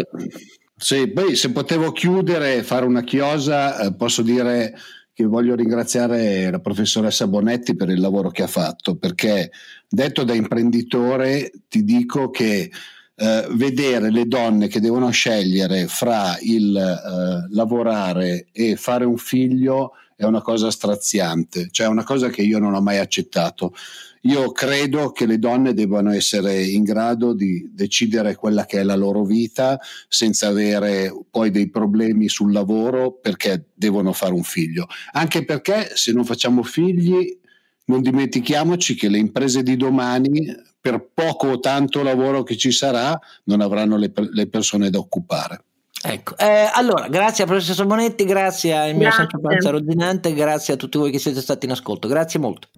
sì, 0.76 1.08
poi 1.10 1.36
se 1.36 1.52
potevo 1.52 1.92
chiudere, 1.92 2.64
fare 2.64 2.86
una 2.86 3.04
chiosa, 3.04 3.80
eh, 3.80 3.94
posso 3.94 4.22
dire 4.22 4.74
che 5.14 5.26
voglio 5.26 5.56
ringraziare 5.56 6.52
la 6.52 6.60
professoressa 6.60 7.26
Bonetti 7.28 7.76
per 7.76 7.90
il 7.90 8.00
lavoro 8.00 8.30
che 8.30 8.44
ha 8.44 8.48
fatto, 8.48 8.98
perché 8.98 9.52
detto 9.90 10.24
da 10.24 10.36
imprenditore 10.36 11.52
ti 11.68 11.84
dico 11.84 12.30
che 12.30 12.70
eh, 13.16 13.48
vedere 13.50 14.12
le 14.12 14.26
donne 14.26 14.68
che 14.68 14.80
devono 14.80 15.10
scegliere 15.10 15.88
fra 15.88 16.38
il 16.42 16.78
eh, 16.78 17.48
lavorare 17.52 18.46
e 18.52 18.76
fare 18.76 19.06
un 19.06 19.18
figlio 19.18 19.94
è 20.18 20.26
una 20.26 20.42
cosa 20.42 20.72
straziante, 20.72 21.68
cioè 21.70 21.86
una 21.88 22.04
cosa 22.04 22.30
che 22.30 22.42
io 22.42 22.58
non 22.58 22.74
ho 22.74 22.82
mai 22.82 22.98
accettato. 22.98 23.74
Io 24.22 24.52
credo 24.52 25.12
che 25.12 25.28
le 25.28 25.38
donne 25.38 25.76
debbano 25.76 26.12
essere 26.12 26.64
in 26.64 26.82
grado 26.82 27.34
di 27.34 27.70
decidere 27.72 28.36
quella 28.36 28.66
che 28.66 28.80
è 28.80 28.84
la 28.84 28.96
loro 28.96 29.24
vita 29.24 29.80
senza 30.10 30.48
avere 30.48 31.14
poi 31.30 31.52
dei 31.52 31.70
problemi 31.70 32.30
sul 32.30 32.52
lavoro 32.52 33.12
perché 33.12 33.68
devono 33.76 34.12
fare 34.12 34.34
un 34.34 34.42
figlio. 34.42 34.88
Anche 35.12 35.46
perché 35.46 35.92
se 35.94 36.12
non 36.14 36.26
facciamo 36.26 36.64
figli 36.64 37.40
non 37.86 38.02
dimentichiamoci 38.02 38.96
che 38.96 39.10
le 39.10 39.20
imprese 39.20 39.62
di 39.62 39.78
domani, 39.78 40.52
per 40.82 41.10
poco 41.14 41.50
o 41.50 41.60
tanto 41.60 42.02
lavoro 42.02 42.44
che 42.44 42.58
ci 42.58 42.72
sarà, 42.72 43.18
non 43.46 43.62
avranno 43.62 43.98
le, 43.98 44.12
le 44.32 44.48
persone 44.48 44.90
da 44.90 44.98
occupare. 44.98 45.67
Ecco, 46.04 46.38
eh, 46.38 46.70
allora, 46.74 47.08
grazie 47.08 47.44
al 47.44 47.50
professor 47.50 47.86
Bonetti, 47.86 48.24
grazie 48.24 48.78
al 48.78 48.96
mio 48.96 49.12
Sancio 49.12 49.40
Panza 49.40 49.72
Rodinante, 49.72 50.34
grazie 50.34 50.76
a 50.76 50.78
tutti 50.78 50.98
voi 50.98 51.12
che 51.12 51.20
siete 51.20 51.42
stati 51.42 51.66
in 51.66 51.72
ascolto, 51.72 52.08
grazie 52.08 52.40
molto. 52.40 52.70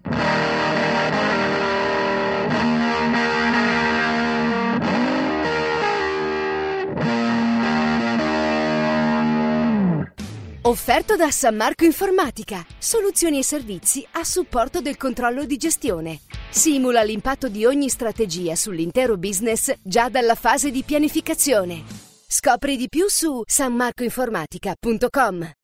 Offerto 10.62 11.16
da 11.16 11.30
San 11.30 11.56
Marco 11.56 11.84
Informatica, 11.84 12.64
soluzioni 12.78 13.38
e 13.38 13.42
servizi 13.42 14.06
a 14.12 14.24
supporto 14.24 14.80
del 14.80 14.96
controllo 14.96 15.44
di 15.44 15.56
gestione. 15.56 16.20
Simula 16.48 17.02
l'impatto 17.02 17.48
di 17.48 17.64
ogni 17.64 17.88
strategia 17.88 18.54
sull'intero 18.54 19.16
business 19.16 19.72
già 19.82 20.08
dalla 20.08 20.34
fase 20.34 20.70
di 20.70 20.82
pianificazione. 20.82 22.09
Scopri 22.32 22.76
di 22.76 22.88
più 22.88 23.08
su 23.08 23.42
sanmarcoinformatica.com. 23.44 25.59